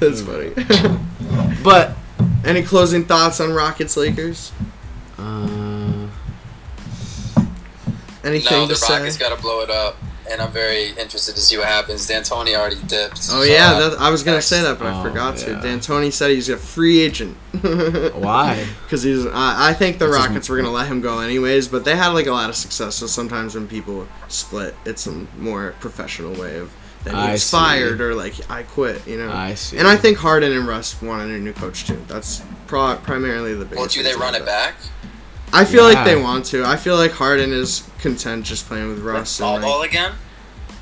that's 0.00 0.22
funny. 0.22 0.52
But 1.62 1.96
Any 2.44 2.62
closing 2.62 3.04
thoughts 3.04 3.40
on 3.40 3.52
Rockets 3.52 3.96
Lakers? 3.96 4.52
uh, 5.18 6.06
Anything 8.24 8.52
no, 8.58 8.62
to 8.62 8.68
the 8.68 8.76
say? 8.76 8.98
Rockets 8.98 9.16
got 9.18 9.34
to 9.36 9.42
blow 9.42 9.60
it 9.62 9.70
up, 9.70 9.96
and 10.30 10.40
I'm 10.40 10.50
very 10.52 10.88
interested 10.90 11.34
to 11.34 11.40
see 11.40 11.56
what 11.58 11.66
happens. 11.66 12.06
D'Antoni 12.06 12.54
already 12.56 12.80
dipped. 12.86 13.18
Oh 13.18 13.40
so, 13.40 13.42
yeah, 13.42 13.78
that, 13.78 13.98
I 13.98 14.10
was 14.10 14.22
gonna 14.22 14.36
next- 14.38 14.46
say 14.46 14.62
that, 14.62 14.78
but 14.78 14.86
I 14.86 15.00
Oh, 15.00 15.02
forgot 15.02 15.36
to. 15.38 15.50
yeah. 15.52 15.60
D'Antoni 15.60 16.12
said 16.12 16.30
he's 16.30 16.48
a 16.48 16.56
free 16.56 17.00
agent. 17.00 17.36
why? 18.14 18.66
Because 18.84 19.02
he's, 19.02 19.26
I 19.26 19.70
I 19.70 19.74
think 19.74 19.98
the 19.98 20.06
That's 20.06 20.16
his- 20.18 20.26
Rockets 20.26 20.48
were 20.48 20.56
gonna 20.56 20.70
let 20.70 20.86
him 20.88 21.00
go 21.00 21.18
anyways, 21.20 21.68
but 21.68 21.84
they 21.84 21.96
had 21.96 22.08
like 22.08 22.26
a 22.26 22.32
lot 22.32 22.48
of 22.50 22.56
success. 22.56 22.96
So 22.96 23.06
sometimes 23.06 23.54
when 23.54 23.68
people 23.68 24.06
split, 24.28 24.74
it's 24.84 25.06
a 25.06 25.12
more 25.38 25.74
professional 25.80 26.32
way 26.40 26.58
of 26.58 26.72
then 27.04 27.14
I 27.14 27.32
he's 27.32 27.44
see. 27.44 27.56
fired 27.56 28.00
or 28.00 28.14
like 28.14 28.34
I 28.50 28.64
quit, 28.64 29.06
you 29.06 29.16
know. 29.18 29.30
I 29.32 29.54
see. 29.54 29.78
And 29.78 29.86
I 29.86 29.96
think 29.96 30.18
Harden 30.18 30.52
and 30.52 30.66
Russ 30.66 31.00
wanted 31.00 31.30
a 31.30 31.38
new 31.38 31.52
coach 31.52 31.86
too. 31.86 32.02
That's 32.08 32.42
pro- 32.66 32.96
primarily 32.96 33.54
the 33.54 33.64
biggest. 33.64 33.78
Well, 33.78 33.88
do 33.88 34.02
they 34.02 34.14
run 34.16 34.34
of 34.34 34.42
it 34.42 34.46
that. 34.46 34.74
Back? 35.50 35.60
I 35.60 35.64
feel 35.64 35.90
Yeah. 35.90 35.94
like 35.96 36.04
they 36.04 36.16
want 36.16 36.44
to. 36.46 36.64
I 36.64 36.76
feel 36.76 36.96
like 36.96 37.12
Harden 37.12 37.52
is 37.52 37.82
content 38.00 38.44
just 38.44 38.66
playing 38.68 38.88
with 38.88 38.98
With 38.98 39.06
Russ. 39.06 39.30
small 39.30 39.54
And, 39.56 39.64
ball 39.64 39.82
again? 39.82 40.12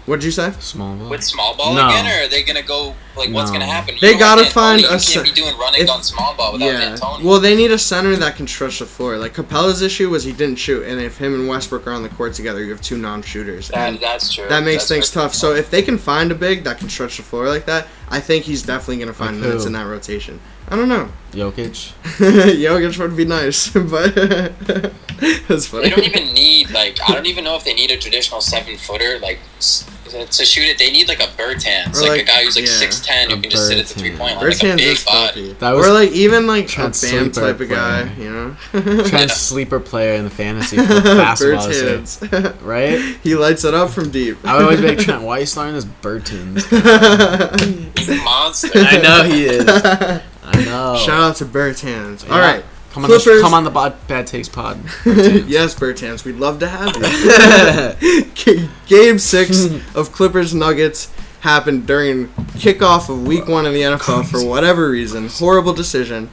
what'd 0.06 0.22
you 0.24 0.30
say? 0.30 0.52
Small 0.60 0.94
ball. 0.94 1.08
With 1.08 1.24
small 1.24 1.54
ball 1.56 1.74
No. 1.74 1.88
again, 1.88 2.06
or 2.06 2.24
are 2.24 2.28
they 2.28 2.42
gonna 2.42 2.62
go 2.62 2.94
like 3.16 3.30
what's 3.30 3.50
No. 3.50 3.54
gonna 3.58 3.66
happen? 3.72 3.94
You 3.94 4.00
They 4.00 4.14
gotta 4.14 4.44
have 4.44 4.52
D'Antoni, 4.52 4.54
find 4.54 4.80
you 4.82 4.86
a 4.88 4.98
can't 4.98 5.24
be 5.24 5.30
doing 5.32 5.56
running 5.58 5.82
if- 5.82 5.90
on 5.90 6.02
small 6.02 6.34
ball 6.34 6.52
without 6.52 6.66
Yeah. 6.66 6.94
D'Antoni. 6.94 7.22
Well, 7.22 7.40
they 7.40 7.54
need 7.54 7.70
a 7.72 7.78
center 7.78 8.14
that 8.16 8.36
can 8.36 8.46
stretch 8.46 8.78
the 8.80 8.86
floor. 8.86 9.16
Like 9.16 9.34
Capela's 9.34 9.82
issue 9.82 10.10
was 10.10 10.24
he 10.24 10.32
didn't 10.32 10.56
shoot, 10.58 10.84
and 10.86 11.00
if 11.00 11.16
him 11.18 11.34
and 11.34 11.48
Westbrook 11.48 11.86
are 11.86 11.92
on 11.92 12.02
the 12.02 12.08
court 12.10 12.34
together, 12.34 12.62
you 12.62 12.70
have 12.70 12.80
two 12.82 12.98
non-shooters. 12.98 13.68
that, 13.68 13.78
And 13.78 14.00
that's 14.00 14.32
true. 14.32 14.44
that 14.48 14.62
makes 14.62 14.84
That's 14.84 14.88
things 14.88 15.10
tough. 15.10 15.34
So 15.34 15.52
if 15.54 15.70
they 15.70 15.82
can 15.82 15.96
find 15.98 16.30
a 16.30 16.34
big 16.34 16.64
that 16.64 16.78
can 16.78 16.88
stretch 16.90 17.16
the 17.16 17.22
floor 17.22 17.48
like 17.48 17.66
that, 17.66 17.88
I 18.10 18.20
think 18.20 18.44
he's 18.44 18.62
definitely 18.62 18.98
gonna 18.98 19.12
find 19.14 19.36
Like 19.40 19.46
minutes 19.48 19.64
who? 19.64 19.68
in 19.68 19.72
that 19.72 19.86
rotation. 19.86 20.38
I 20.68 20.76
don't 20.76 20.88
know. 20.88 21.08
Jokic. 21.32 21.92
Jokic 22.02 22.98
would 22.98 23.16
be 23.16 23.24
nice, 23.24 23.68
but 23.74 24.14
that's 25.48 25.66
funny. 25.66 25.84
They 25.84 25.90
don't 25.90 26.04
even 26.04 26.32
need 26.34 26.70
like 26.70 26.98
I 27.08 27.14
don't 27.14 27.26
even 27.26 27.44
know 27.44 27.56
if 27.56 27.64
they 27.64 27.74
need 27.74 27.90
a 27.90 27.98
traditional 27.98 28.40
seven 28.40 28.76
footer 28.76 29.18
like 29.20 29.38
to 29.60 30.44
shoot 30.44 30.64
it. 30.64 30.78
They 30.78 30.90
need 30.90 31.08
like 31.08 31.20
a 31.20 31.26
Bertans, 31.26 31.96
Or, 31.96 32.02
like, 32.02 32.10
like, 32.10 32.20
a 32.22 32.24
guy 32.24 32.44
who's 32.44 32.56
like 32.56 32.64
yeah. 32.64 32.72
six 32.72 33.04
ten 33.04 33.28
who 33.28 33.40
can 33.40 33.50
just 33.50 33.68
sit 33.68 33.78
at 33.78 33.86
the 33.86 33.94
three 34.00 34.10
point 34.10 34.36
line, 34.36 34.48
like 34.48 34.62
a 34.62 34.76
big 34.76 34.80
is 34.80 35.04
body. 35.04 35.32
filthy. 35.34 35.52
That 35.54 35.72
was 35.72 35.86
or 35.86 35.92
like 35.92 36.12
even 36.12 36.46
like 36.46 36.64
a 36.64 36.68
Trent's 36.68 37.02
Bam 37.02 37.32
sleeper 37.32 37.40
type 37.52 37.60
of 37.60 37.68
guy, 37.68 38.08
player. 38.14 38.24
you 38.24 38.32
know. 38.32 39.04
Trent's 39.04 39.36
sleeper 39.36 39.78
player 39.78 40.14
in 40.14 40.24
the 40.24 40.30
fantasy 40.30 40.76
basketball. 40.76 41.68
this 41.68 42.18
Bertans. 42.18 42.62
Right? 42.64 42.98
he 43.22 43.34
lights 43.34 43.64
it 43.64 43.74
up 43.74 43.90
from 43.90 44.10
deep. 44.10 44.38
I 44.44 44.62
always 44.62 44.80
be 44.80 44.88
like, 44.88 44.98
Trent, 44.98 45.22
why 45.22 45.36
are 45.36 45.40
you 45.40 45.46
starting 45.46 45.74
this 45.74 45.84
Bertans? 45.84 46.64
He's 47.98 48.08
a 48.08 48.16
monster. 48.24 48.70
I 48.74 48.96
know 48.98 49.22
he 49.24 49.44
is. 49.44 50.22
I 50.46 50.64
know. 50.64 50.96
Shout 50.96 51.22
out 51.22 51.36
to 51.36 51.44
Bertans. 51.44 52.26
Yeah. 52.26 52.32
All 52.32 52.38
right. 52.38 52.64
Come 52.90 53.04
on, 53.04 53.10
the, 53.10 53.38
come 53.42 53.52
on 53.52 53.64
the 53.64 53.70
bod, 53.70 53.94
Bad 54.08 54.26
Takes 54.26 54.48
pod. 54.48 54.78
yes, 55.04 55.74
Bertans, 55.74 56.24
we'd 56.24 56.36
love 56.36 56.60
to 56.60 56.66
have 56.66 56.96
you. 56.96 58.68
Game 58.86 59.18
six 59.18 59.66
of 59.94 60.12
Clippers 60.12 60.54
Nuggets 60.54 61.12
happened 61.40 61.86
during 61.86 62.28
kickoff 62.56 63.10
of 63.10 63.26
Week 63.26 63.46
One 63.48 63.66
of 63.66 63.74
the 63.74 63.82
NFL 63.82 64.26
for 64.26 64.42
whatever 64.42 64.88
reason. 64.88 65.28
Horrible 65.28 65.74
decision. 65.74 66.30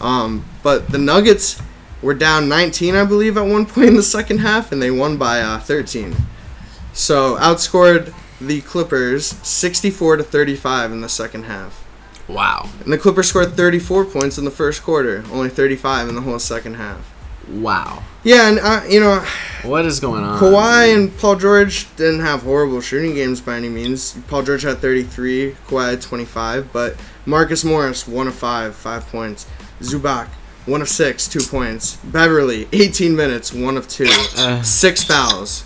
Um, 0.00 0.46
but 0.62 0.88
the 0.88 0.96
Nuggets 0.96 1.60
were 2.00 2.14
down 2.14 2.48
19, 2.48 2.94
I 2.94 3.04
believe, 3.04 3.36
at 3.36 3.44
one 3.46 3.66
point 3.66 3.88
in 3.88 3.96
the 3.96 4.02
second 4.02 4.38
half, 4.38 4.72
and 4.72 4.80
they 4.82 4.90
won 4.90 5.18
by 5.18 5.40
uh, 5.42 5.58
13. 5.58 6.16
So 6.94 7.36
outscored 7.36 8.14
the 8.40 8.62
Clippers 8.62 9.26
64 9.46 10.16
to 10.16 10.24
35 10.24 10.92
in 10.92 11.00
the 11.02 11.08
second 11.08 11.44
half. 11.44 11.85
Wow. 12.28 12.68
And 12.84 12.92
the 12.92 12.98
Clippers 12.98 13.28
scored 13.28 13.52
34 13.52 14.04
points 14.06 14.38
in 14.38 14.44
the 14.44 14.50
first 14.50 14.82
quarter, 14.82 15.24
only 15.30 15.48
35 15.48 16.08
in 16.08 16.14
the 16.14 16.20
whole 16.20 16.38
second 16.38 16.74
half. 16.74 17.12
Wow. 17.48 18.02
Yeah, 18.24 18.48
and 18.48 18.58
uh, 18.58 18.82
you 18.88 18.98
know, 18.98 19.24
What 19.62 19.86
is 19.86 20.00
going 20.00 20.24
on? 20.24 20.40
Kawhi 20.40 20.92
and 20.92 21.16
Paul 21.18 21.36
George 21.36 21.86
didn't 21.94 22.20
have 22.20 22.42
horrible 22.42 22.80
shooting 22.80 23.14
games 23.14 23.40
by 23.40 23.56
any 23.56 23.68
means. 23.68 24.18
Paul 24.26 24.42
George 24.42 24.62
had 24.62 24.78
33, 24.78 25.52
Kawhi 25.68 25.90
had 25.90 26.02
25, 26.02 26.72
but 26.72 26.96
Marcus 27.24 27.64
Morris, 27.64 28.08
1 28.08 28.26
of 28.26 28.34
5, 28.34 28.74
5 28.74 29.06
points. 29.08 29.46
Zubac, 29.80 30.26
1 30.66 30.82
of 30.82 30.88
6, 30.88 31.28
2 31.28 31.40
points. 31.42 31.96
Beverley, 31.96 32.66
18 32.72 33.14
minutes, 33.14 33.52
1 33.52 33.76
of 33.76 33.86
2. 33.86 34.06
Uh, 34.36 34.62
6 34.62 35.04
fouls. 35.04 35.64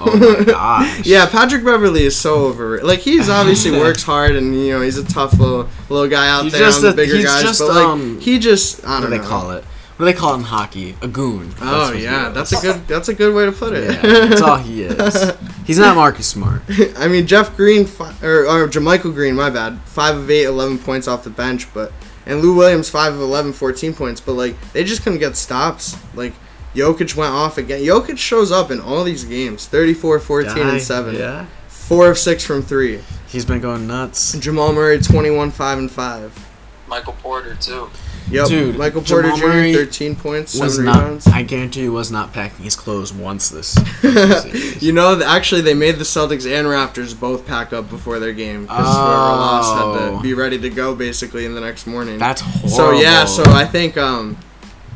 Oh 0.00 0.16
my 0.38 0.44
gosh. 0.52 1.06
Yeah, 1.06 1.26
Patrick 1.28 1.64
Beverley 1.64 2.04
is 2.04 2.16
so 2.16 2.34
over. 2.46 2.78
Like 2.82 3.00
he's 3.00 3.28
obviously 3.38 3.72
works 3.72 4.02
hard 4.02 4.36
and 4.36 4.54
you 4.54 4.72
know 4.72 4.80
he's 4.80 4.98
a 4.98 5.04
tough 5.04 5.38
little 5.38 5.68
little 5.88 6.08
guy 6.08 6.28
out 6.28 6.44
He's 6.44 6.52
there 6.52 6.66
on 6.70 6.82
the 6.82 6.88
a- 6.90 6.94
bigger 6.94 7.16
he's 7.16 7.24
guys, 7.24 7.42
just, 7.42 7.60
but 7.60 7.68
like 7.68 7.84
um, 7.86 8.20
he 8.20 8.38
just 8.38 8.84
I 8.84 8.88
What 8.94 9.00
don't 9.02 9.10
do 9.10 9.16
know. 9.16 9.22
they 9.22 9.28
call 9.28 9.50
it? 9.52 9.64
What 9.64 10.06
do 10.06 10.12
they 10.12 10.18
call 10.18 10.34
it 10.34 10.36
in 10.38 10.42
hockey? 10.44 10.94
A 11.02 11.08
goon. 11.08 11.52
Oh 11.60 11.90
what 11.90 11.98
yeah, 11.98 12.28
that's 12.28 12.52
a 12.52 12.60
good 12.60 12.86
that's 12.86 13.08
a 13.08 13.14
good 13.14 13.34
way 13.34 13.46
to 13.46 13.52
put 13.52 13.72
it. 13.74 13.90
Yeah, 13.92 14.26
that's 14.28 14.40
all 14.40 14.56
he 14.56 14.82
is. 14.84 15.32
He's 15.66 15.78
not 15.78 15.96
Marcus 15.96 16.26
Smart. 16.28 16.62
I 16.96 17.08
mean, 17.08 17.26
Jeff 17.26 17.56
Green, 17.56 17.84
fi- 17.84 18.14
or, 18.22 18.46
or 18.46 18.68
JaMychal 18.68 19.12
Green, 19.12 19.34
my 19.34 19.50
bad. 19.50 19.80
5 19.82 20.16
of 20.16 20.30
8, 20.30 20.44
11 20.44 20.78
points 20.78 21.08
off 21.08 21.24
the 21.24 21.30
bench, 21.30 21.72
but. 21.74 21.92
And 22.26 22.40
Lou 22.42 22.54
Williams, 22.54 22.88
5 22.90 23.14
of 23.14 23.20
11, 23.20 23.54
14 23.54 23.94
points, 23.94 24.20
but, 24.20 24.32
like, 24.34 24.54
they 24.72 24.84
just 24.84 25.02
couldn't 25.02 25.18
get 25.18 25.34
stops. 25.34 25.96
Like, 26.14 26.32
Jokic 26.78 27.16
went 27.16 27.32
off 27.32 27.58
again. 27.58 27.80
Jokic 27.80 28.18
shows 28.18 28.50
up 28.52 28.70
in 28.70 28.80
all 28.80 29.04
these 29.04 29.24
games 29.24 29.66
34, 29.66 30.20
14, 30.20 30.54
Guy, 30.54 30.70
and 30.72 30.80
7. 30.82 31.14
Yeah. 31.14 31.46
4 31.68 32.10
of 32.10 32.18
6 32.18 32.44
from 32.44 32.62
3. 32.62 33.00
He's 33.28 33.44
been 33.44 33.60
going 33.60 33.86
nuts. 33.86 34.32
Jamal 34.38 34.72
Murray, 34.72 34.98
21, 35.00 35.50
5, 35.50 35.78
and 35.78 35.90
5. 35.90 36.46
Michael 36.86 37.12
Porter 37.14 37.54
too. 37.56 37.90
Yep. 38.30 38.46
Dude, 38.48 38.76
Michael 38.78 39.02
Porter 39.02 39.22
Jamal 39.30 39.38
Jr., 39.38 39.46
Murray 39.46 39.72
13 39.74 40.16
points, 40.16 40.52
7 40.52 40.66
Was 40.66 40.78
not. 40.78 40.96
rebounds. 40.96 41.26
I 41.26 41.42
guarantee 41.42 41.82
he 41.82 41.88
was 41.90 42.10
not 42.10 42.32
packing 42.32 42.64
his 42.64 42.76
clothes 42.76 43.12
once 43.12 43.48
this. 43.50 43.74
you 44.82 44.92
know, 44.92 45.20
actually, 45.22 45.60
they 45.62 45.74
made 45.74 45.96
the 45.96 46.04
Celtics 46.04 46.50
and 46.50 46.66
Raptors 46.66 47.18
both 47.18 47.46
pack 47.46 47.72
up 47.74 47.88
before 47.90 48.18
their 48.18 48.32
game 48.34 48.62
because 48.62 48.86
whoever 48.86 49.08
lost 49.10 49.74
had 49.74 49.82
Oh. 50.12 50.16
to 50.16 50.22
be 50.22 50.32
ready 50.34 50.58
to 50.58 50.70
go 50.70 50.94
basically 50.94 51.44
in 51.46 51.54
the 51.54 51.60
next 51.60 51.86
morning. 51.86 52.18
That's 52.18 52.40
horrible. 52.42 52.68
So 52.70 52.92
yeah, 52.92 53.24
so 53.26 53.42
I 53.46 53.64
think 53.66 53.96
um, 53.98 54.36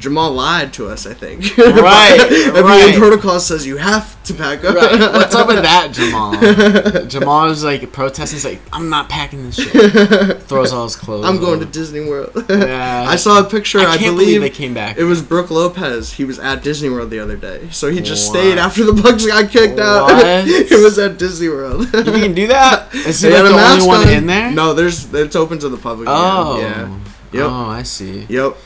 Jamal 0.03 0.33
lied 0.33 0.73
to 0.75 0.89
us. 0.89 1.07
I 1.07 1.15
think. 1.15 1.57
Right, 1.57 2.51
right. 2.55 2.95
protocol 2.97 3.39
says 3.39 3.65
you 3.65 3.77
have 3.77 4.21
to 4.25 4.35
pack 4.35 4.65
up. 4.65 4.75
Right. 4.75 4.99
What's 5.13 5.35
up 5.35 5.47
with 5.47 5.63
that, 5.63 5.93
Jamal? 5.93 7.07
Jamal 7.07 7.47
was 7.49 7.63
like 7.63 7.91
protesting. 7.93 8.35
He's 8.37 8.45
like, 8.45 8.61
I'm 8.73 8.89
not 8.89 9.09
packing 9.09 9.45
this 9.45 9.55
shit. 9.57 10.43
Throws 10.49 10.73
all 10.73 10.85
his 10.85 10.97
clothes. 10.97 11.25
I'm 11.25 11.39
going 11.39 11.61
to. 11.61 11.67
Disney 11.67 12.01
World. 12.01 12.45
Yeah. 12.51 13.07
I 13.09 13.17
saw 13.17 13.41
a 13.41 13.45
picture. 13.49 13.79
I 13.79 13.93
I, 13.93 13.97
can't 13.97 14.17
believe 14.17 14.41
they 14.41 14.51
came 14.51 14.75
back. 14.75 14.99
it 14.99 15.05
was 15.05 15.23
Brook 15.23 15.51
Lopez. 15.51 16.13
He 16.13 16.25
was 16.25 16.39
at 16.39 16.63
Disney 16.63 16.91
World 16.91 17.11
the 17.11 17.21
other 17.21 17.37
day, 17.37 17.69
so 17.71 17.89
he 17.91 18.01
just 18.01 18.29
What? 18.31 18.41
stayed 18.41 18.59
after 18.59 18.85
the 18.85 18.93
Bucks 18.93 19.25
got 19.25 19.51
kicked 19.51 19.79
out. 19.79 20.05
What? 20.11 20.27
it 20.49 20.83
was 20.83 20.99
at 20.99 21.17
Disney 21.19 21.49
World. 21.49 21.85
you 21.95 22.03
can 22.03 22.35
do 22.35 22.49
that? 22.49 22.93
Is 22.95 23.21
he 23.21 23.31
like 23.31 23.45
the 23.45 23.51
only 23.51 23.87
one 23.87 24.01
on. 24.09 24.13
in 24.13 24.27
there? 24.27 24.51
No, 24.51 24.75
there's 24.75 25.13
it's 25.15 25.37
open 25.37 25.59
to 25.61 25.69
the 25.69 25.77
public. 25.79 26.09
Oh. 26.11 26.59
Yeah. 26.61 26.99
Yep. 27.33 27.45
Oh, 27.51 27.65
I 27.71 27.83
see. 27.85 28.27
Yep. 28.29 28.57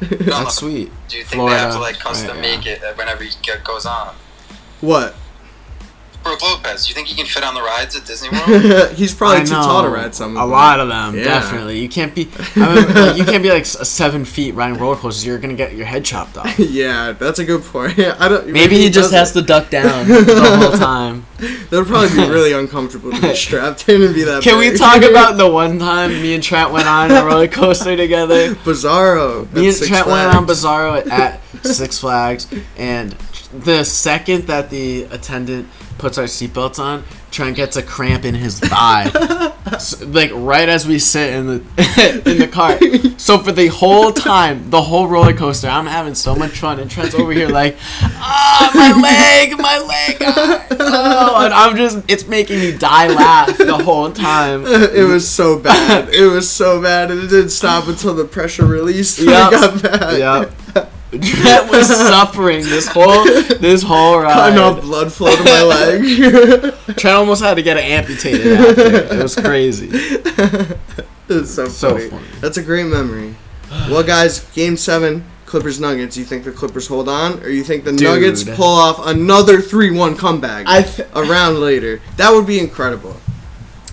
That's 0.00 0.56
sweet. 0.56 0.90
Do 1.08 1.16
you 1.16 1.24
think 1.24 1.48
they 1.48 1.56
have 1.56 1.72
to 1.72 1.78
like 1.80 1.98
custom 1.98 2.30
Right, 2.30 2.40
make 2.40 2.66
it 2.66 2.82
whenever 2.96 3.24
he 3.24 3.30
goes 3.64 3.86
on? 3.86 4.14
What? 4.80 5.14
Brook 6.24 6.42
Lopez. 6.42 6.88
You 6.88 6.94
think 6.94 7.06
he 7.08 7.14
can 7.14 7.26
fit 7.26 7.44
on 7.44 7.54
the 7.54 7.62
rides 7.62 7.94
at 7.94 8.04
Disney 8.06 8.30
World? 8.30 8.92
He's 8.94 9.14
probably 9.14 9.42
I 9.42 9.44
too 9.44 9.50
tall 9.52 9.82
to 9.82 9.88
ride 9.90 10.14
some. 10.14 10.36
A 10.36 10.40
of 10.40 10.48
them. 10.48 10.50
A 10.50 10.52
lot 10.52 10.80
of 10.80 10.88
them, 10.88 11.16
Yeah. 11.16 11.24
definitely. 11.24 11.78
You 11.80 11.88
can't 11.88 12.14
be. 12.14 12.28
I 12.56 12.74
mean, 12.74 12.94
like, 12.94 13.16
you 13.16 13.24
can't 13.24 13.42
be 13.42 13.50
like 13.50 13.62
s- 13.62 13.88
seven 13.88 14.24
feet 14.24 14.54
riding 14.54 14.78
roller 14.78 14.96
coasters. 14.96 15.24
You're 15.26 15.38
gonna 15.38 15.54
get 15.54 15.74
your 15.74 15.86
head 15.86 16.04
chopped 16.04 16.36
off. 16.38 16.58
Yeah, 16.74 17.12
that's 17.12 17.38
a 17.38 17.44
good 17.44 17.62
point. 17.62 17.98
I 17.98 18.28
don't. 18.28 18.48
Maybe 18.48 18.76
he 18.78 18.88
just 18.90 19.12
has 19.12 19.32
doesn't. 19.32 19.42
to 19.42 19.46
duck 19.46 19.70
down 19.70 20.08
the 20.08 20.58
whole 20.68 20.78
time. 20.78 21.26
That 21.38 21.70
would 21.72 21.86
probably 21.86 22.08
be 22.08 22.28
really 22.28 22.52
uncomfortable 22.52 23.12
to 23.12 23.20
be 23.20 23.34
strapped 23.36 23.88
in 23.88 24.02
and 24.02 24.14
be 24.14 24.24
that. 24.24 24.42
Can 24.42 24.58
we 24.58 24.70
big. 24.70 24.78
talk 24.78 25.02
about 25.02 25.36
the 25.36 25.48
one 25.48 25.78
time 25.78 26.10
me 26.10 26.34
and 26.34 26.42
Trent 26.42 26.72
went 26.72 26.88
on 26.88 27.10
a 27.10 27.24
roller 27.24 27.48
coaster 27.48 27.96
together? 27.96 28.54
Bizarro? 28.54 29.52
Me 29.52 29.66
and 29.66 29.74
Six 29.76 29.88
Trent 29.88 30.06
went 30.06 30.34
on 30.34 30.46
Bizarro 30.46 31.06
at 31.08 31.40
Six 31.64 31.98
Flags, 31.98 32.46
and 32.76 33.12
the 33.52 33.84
second 33.84 34.46
that 34.46 34.70
the 34.70 35.02
attendant 35.04 35.68
puts 35.98 36.18
our 36.18 36.24
seatbelts 36.24 36.78
on, 36.78 37.04
Trent 37.30 37.56
gets 37.56 37.76
a 37.76 37.82
cramp 37.82 38.24
in 38.24 38.34
his 38.34 38.60
thigh, 38.60 39.10
S 39.66 40.02
like 40.02 40.30
right 40.32 40.68
as 40.68 40.86
we 40.86 40.98
sit 40.98 41.34
in 41.34 41.46
the 41.46 42.22
in 42.26 42.38
the 42.38 42.46
car. 42.46 42.78
So 43.18 43.38
for 43.38 43.52
the 43.52 43.66
whole 43.68 44.12
time, 44.12 44.70
the 44.70 44.82
whole 44.82 45.08
roller 45.08 45.32
coaster, 45.34 45.68
I'm 45.68 45.86
having 45.86 46.14
so 46.14 46.36
much 46.36 46.52
fun, 46.52 46.78
and 46.78 46.90
Trent's 46.90 47.14
over 47.14 47.32
here 47.32 47.48
like, 47.48 47.76
ah, 48.02 48.70
my 48.74 48.92
leg, 49.02 49.58
my 49.58 49.78
leg, 49.78 50.16
ah, 50.20 50.66
oh, 50.70 51.44
and 51.44 51.54
I'm 51.54 51.76
just, 51.76 51.98
it's 52.08 52.26
making 52.26 52.60
me 52.60 52.76
die 52.76 53.08
laugh 53.08 53.56
the 53.58 53.78
whole 53.78 54.12
time. 54.12 54.64
It 54.66 55.08
was 55.08 55.28
so 55.28 55.58
bad. 55.58 56.08
It 56.14 56.26
was 56.26 56.48
so 56.50 56.80
bad, 56.80 57.10
and 57.10 57.20
it 57.20 57.28
didn't 57.28 57.50
stop 57.50 57.88
until 57.88 58.14
the 58.14 58.24
pressure 58.24 58.66
released. 58.66 59.18
Yeah, 59.18 59.50
got 59.50 59.82
back. 59.82 60.18
Yep. 60.74 60.90
Trent 61.22 61.70
was 61.70 61.86
suffering 61.88 62.62
this 62.64 62.86
whole 62.88 63.24
this 63.24 63.82
whole 63.82 64.18
ride. 64.20 64.56
Off 64.58 64.80
blood 64.82 65.12
flow 65.12 65.34
to 65.34 65.44
my 65.44 65.62
leg. 65.62 66.74
Trent 66.98 67.16
almost 67.16 67.42
had 67.42 67.54
to 67.54 67.62
get 67.62 67.76
it 67.76 67.84
amputated. 67.84 68.46
It 68.46 69.22
was 69.22 69.34
crazy. 69.36 69.88
it's 71.28 71.50
so, 71.50 71.66
So 71.66 71.90
funny. 71.98 72.08
funny. 72.10 72.26
That's 72.40 72.56
a 72.56 72.62
great 72.62 72.86
memory. 72.86 73.34
Well, 73.90 74.02
guys, 74.02 74.40
Game 74.52 74.76
Seven, 74.76 75.24
Clippers 75.46 75.80
Nuggets. 75.80 76.16
You 76.16 76.24
think 76.24 76.44
the 76.44 76.52
Clippers 76.52 76.86
hold 76.86 77.08
on, 77.08 77.40
or 77.42 77.48
you 77.48 77.64
think 77.64 77.84
the 77.84 77.90
Dude. 77.92 78.02
Nuggets 78.02 78.44
pull 78.44 78.66
off 78.66 79.04
another 79.06 79.60
three-one 79.60 80.16
comeback 80.16 80.66
I 80.68 80.82
th- 80.82 81.08
a 81.14 81.22
round 81.24 81.58
later? 81.58 82.00
That 82.16 82.30
would 82.32 82.46
be 82.46 82.60
incredible. 82.60 83.16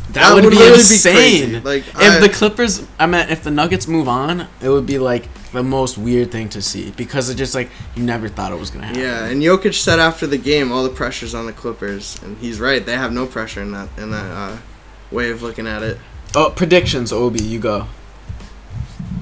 That, 0.09 0.13
That 0.13 0.34
would, 0.36 0.43
would 0.43 0.51
be 0.51 0.57
really 0.57 0.72
be 0.74 0.80
insane. 0.80 1.13
crazy. 1.51 1.59
Like, 1.61 1.88
if 1.88 1.95
I- 1.95 2.19
the 2.19 2.30
Clippers, 2.30 2.86
I 2.99 3.07
mean, 3.07 3.28
if 3.30 3.43
the 3.43 3.49
Nuggets 3.51 3.88
move 3.88 4.07
on, 4.07 4.47
it 4.61 4.69
would 4.69 4.86
be 4.86 4.99
like 4.99 5.28
the 5.53 5.63
most 5.63 5.97
weird 5.97 6.31
thing 6.31 6.47
to 6.49 6.61
see 6.61 6.91
because 6.91 7.29
it 7.29 7.35
just 7.35 7.53
like 7.55 7.69
you 7.95 8.03
never 8.03 8.29
thought 8.29 8.51
it 8.51 8.59
was 8.59 8.69
gonna 8.69 8.87
happen. 8.87 9.01
Yeah, 9.01 9.25
and 9.25 9.41
Jokic 9.41 9.73
said 9.73 9.99
after 9.99 10.25
the 10.27 10.37
game, 10.37 10.71
all 10.71 10.83
the 10.83 10.89
pressure's 10.89 11.35
on 11.35 11.45
the 11.45 11.53
Clippers, 11.53 12.21
and 12.23 12.37
he's 12.37 12.59
right. 12.59 12.85
They 12.85 12.95
have 12.95 13.11
no 13.11 13.25
pressure 13.25 13.61
in 13.61 13.71
that 13.71 13.89
in 13.97 14.11
that 14.11 14.25
uh, 14.31 14.57
way 15.11 15.29
of 15.31 15.41
looking 15.41 15.67
at 15.67 15.83
it. 15.83 15.97
Oh, 16.35 16.53
predictions, 16.55 17.11
Obi, 17.11 17.43
you 17.43 17.59
go. 17.59 17.87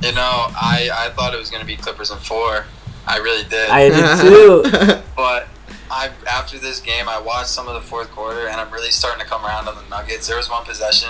you 0.02 0.12
know, 0.12 0.48
I 0.56 0.90
I 0.94 1.10
thought 1.16 1.34
it 1.34 1.40
was 1.40 1.50
gonna 1.50 1.66
be 1.66 1.76
Clippers 1.76 2.12
in 2.12 2.18
four. 2.18 2.66
I 3.08 3.18
really 3.18 3.44
did. 3.50 3.70
I 3.70 3.90
did 3.90 4.22
too. 4.22 5.02
But 5.16 5.48
I 5.90 6.12
after 6.28 6.60
this 6.60 6.80
game, 6.80 7.10
I 7.10 7.20
watched 7.20 7.50
some 7.50 7.68
of 7.68 7.74
the 7.74 7.82
fourth 7.82 8.12
quarter, 8.12 8.48
and 8.48 8.62
I'm 8.62 8.72
really 8.72 8.92
starting 8.92 9.20
to 9.24 9.28
come 9.28 9.44
around 9.44 9.68
on 9.68 9.76
the 9.76 9.90
Nuggets. 9.90 10.28
There 10.28 10.38
was 10.38 10.48
one 10.50 10.64
possession, 10.64 11.10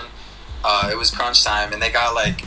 uh, 0.63 0.89
it 0.89 0.97
was 0.97 1.11
crunch 1.11 1.43
time, 1.43 1.73
and 1.73 1.81
they 1.81 1.91
got 1.91 2.15
like, 2.15 2.45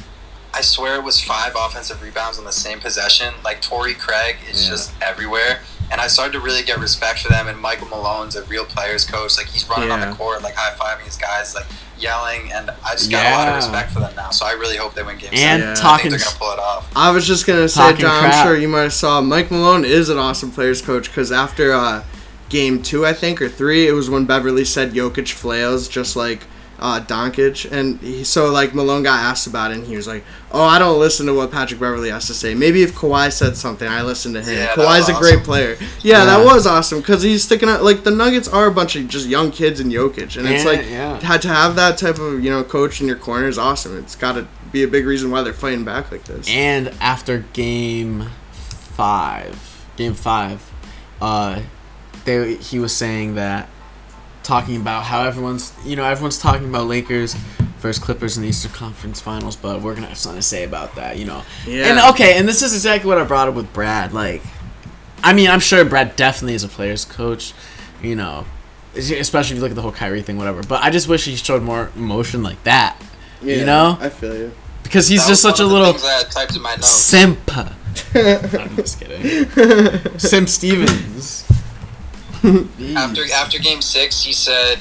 I 0.54 0.60
swear 0.60 0.96
it 0.96 1.02
was 1.04 1.20
five 1.20 1.52
offensive 1.56 2.02
rebounds 2.02 2.38
on 2.38 2.44
the 2.44 2.52
same 2.52 2.78
possession. 2.80 3.32
Like 3.44 3.60
Torrey 3.62 3.94
Craig 3.94 4.36
is 4.50 4.64
Yeah. 4.64 4.70
just 4.70 4.92
everywhere, 5.00 5.60
and 5.90 6.00
I 6.00 6.06
started 6.08 6.32
to 6.32 6.40
really 6.40 6.62
get 6.62 6.78
respect 6.78 7.20
for 7.20 7.28
them. 7.30 7.48
And 7.48 7.58
Michael 7.58 7.88
Malone's 7.88 8.36
a 8.36 8.42
real 8.44 8.64
players 8.64 9.04
coach. 9.04 9.36
Like 9.36 9.46
he's 9.48 9.68
running 9.68 9.90
on 9.90 10.00
the 10.00 10.14
court, 10.14 10.42
like 10.42 10.54
high 10.54 10.74
fiving 10.76 11.04
his 11.06 11.16
guys, 11.16 11.54
like 11.54 11.66
yelling, 11.98 12.52
and 12.52 12.70
I 12.84 12.92
just 12.92 13.10
got 13.10 13.24
a 13.26 13.30
lot 13.36 13.48
of 13.48 13.54
respect 13.56 13.92
for 13.92 14.00
them 14.00 14.14
now. 14.16 14.30
So 14.30 14.44
I 14.44 14.52
really 14.52 14.76
hope 14.76 14.94
they 14.94 15.02
win 15.02 15.16
game 15.18 15.30
And 15.32 15.38
seven. 15.38 15.60
Yeah. 15.60 15.72
I 15.72 15.74
talking 15.74 16.10
think 16.10 16.20
they're 16.22 16.26
gonna 16.28 16.38
pull 16.38 16.52
it 16.52 16.58
off. 16.58 16.90
I 16.96 17.10
was 17.12 17.26
just 17.26 17.46
gonna 17.46 17.68
say, 17.68 17.92
John. 17.94 18.20
crap. 18.20 18.34
I'm 18.34 18.46
sure 18.46 18.56
you 18.56 18.68
might 18.68 18.82
have 18.82 18.92
saw 18.92 19.20
Mike 19.20 19.50
Malone 19.50 19.84
is 19.84 20.08
an 20.10 20.18
awesome 20.18 20.50
players 20.50 20.82
coach 20.82 21.08
because 21.08 21.30
after 21.32 21.72
uh, 21.72 22.02
game 22.50 22.82
two, 22.82 23.06
I 23.06 23.14
think 23.14 23.40
or 23.40 23.48
three, 23.48 23.86
it 23.88 23.92
was 23.92 24.10
when 24.10 24.26
Beverley 24.26 24.64
said 24.66 24.92
Jokic 24.92 25.30
flails 25.32 25.88
just 25.88 26.14
like 26.16 26.46
uh, 26.82 27.00
Doncic, 27.00 27.70
and 27.70 28.00
he, 28.00 28.24
so 28.24 28.50
like 28.50 28.74
Malone 28.74 29.04
got 29.04 29.20
asked 29.20 29.46
about 29.46 29.70
it, 29.70 29.78
and 29.78 29.86
he 29.86 29.94
was 29.94 30.08
like, 30.08 30.24
"Oh, 30.50 30.64
I 30.64 30.80
don't 30.80 30.98
listen 30.98 31.26
to 31.26 31.32
what 31.34 31.52
Patrick 31.52 31.78
Beverley 31.78 32.10
has 32.10 32.26
to 32.26 32.34
say. 32.34 32.54
Maybe 32.54 32.82
if 32.82 32.92
Kawhi 32.92 33.32
said 33.32 33.56
something, 33.56 33.86
I 33.86 34.02
listen 34.02 34.32
to 34.32 34.42
him. 34.42 34.56
Yeah, 34.56 34.74
Kawhi's 34.74 35.06
was 35.06 35.16
a 35.16 35.20
great 35.20 35.44
player. 35.44 35.76
Yeah, 36.00 36.24
that 36.24 36.44
was 36.44 36.66
awesome 36.66 36.98
because 36.98 37.22
he's 37.22 37.44
sticking 37.44 37.68
out. 37.68 37.84
Like 37.84 38.02
the 38.02 38.10
Nuggets 38.10 38.48
are 38.48 38.66
a 38.66 38.72
bunch 38.72 38.96
of 38.96 39.06
just 39.06 39.28
young 39.28 39.52
kids 39.52 39.78
in 39.78 39.90
Jokic, 39.90 40.36
and 40.36 40.48
it's 40.48 40.64
like 40.64 40.80
yeah. 40.80 41.20
had 41.20 41.40
to 41.42 41.48
have 41.48 41.76
that 41.76 41.98
type 41.98 42.18
of 42.18 42.42
you 42.42 42.50
know 42.50 42.64
coach 42.64 43.00
in 43.00 43.06
your 43.06 43.16
corner 43.16 43.46
is 43.46 43.58
awesome. 43.58 43.96
It's 43.96 44.16
got 44.16 44.32
to 44.32 44.48
be 44.72 44.82
a 44.82 44.88
big 44.88 45.06
reason 45.06 45.30
why 45.30 45.42
they're 45.42 45.52
fighting 45.52 45.84
back 45.84 46.10
like 46.10 46.24
this. 46.24 46.48
And 46.50 46.88
after 47.00 47.44
game 47.52 48.28
five, 48.50 49.86
game 49.96 50.14
five, 50.14 50.68
uh, 51.20 51.62
they 52.24 52.56
he 52.56 52.80
was 52.80 52.94
saying 52.94 53.36
that 53.36 53.68
talking 54.42 54.76
about 54.76 55.04
how 55.04 55.22
everyone's 55.24 55.72
you 55.84 55.96
know 55.96 56.04
everyone's 56.04 56.38
talking 56.38 56.68
about 56.68 56.86
Lakers 56.86 57.34
versus 57.78 58.02
Clippers 58.02 58.36
in 58.36 58.42
the 58.42 58.48
Eastern 58.48 58.72
Conference 58.72 59.20
Finals, 59.20 59.56
but 59.56 59.80
we're 59.82 59.94
gonna 59.94 60.06
have 60.06 60.18
something 60.18 60.38
to 60.40 60.46
say 60.46 60.64
about 60.64 60.94
that, 60.96 61.18
you 61.18 61.24
know. 61.24 61.42
Yeah. 61.66 61.86
And 61.86 62.14
okay, 62.14 62.36
and 62.38 62.46
this 62.48 62.62
is 62.62 62.72
exactly 62.74 63.08
what 63.08 63.18
I 63.18 63.24
brought 63.24 63.48
up 63.48 63.54
with 63.54 63.72
Brad. 63.72 64.12
Like, 64.12 64.42
I 65.22 65.32
mean, 65.32 65.48
I'm 65.50 65.60
sure 65.60 65.84
Brad 65.84 66.14
definitely 66.16 66.54
is 66.54 66.62
a 66.64 66.68
player's 66.68 67.04
coach, 67.04 67.52
you 68.02 68.14
know, 68.16 68.44
especially 68.96 69.54
if 69.54 69.56
you 69.56 69.62
look 69.62 69.70
at 69.72 69.74
the 69.76 69.82
whole 69.82 69.90
Kyrie 69.92 70.22
thing, 70.22 70.36
whatever. 70.38 70.62
But 70.62 70.82
I 70.82 70.90
just 70.90 71.08
wish 71.08 71.24
he 71.24 71.34
showed 71.36 71.62
more 71.62 71.90
emotion 71.96 72.42
like 72.42 72.62
that, 72.64 72.96
Yeah, 73.42 73.56
you 73.56 73.64
know, 73.64 73.96
I 74.00 74.08
feel 74.10 74.36
you. 74.36 74.52
because 74.84 75.08
he's 75.08 75.22
That 75.22 75.28
just 75.30 75.42
such 75.42 75.58
a 75.58 75.64
one 75.66 75.66
of 75.66 75.70
the 75.70 75.78
little 75.78 75.92
things 75.94 76.04
I 76.04 76.18
had 76.18 76.30
typed 76.30 76.54
in 76.56 76.62
my 76.62 76.74
notes. 76.76 76.88
simp. 76.88 77.50
I'm 78.14 78.76
just 78.76 79.00
kidding. 79.00 80.18
Sim 80.18 80.46
Stevens. 80.46 81.44
After 82.96 83.24
after 83.32 83.58
game 83.58 83.82
six, 83.82 84.22
he 84.22 84.32
said 84.32 84.78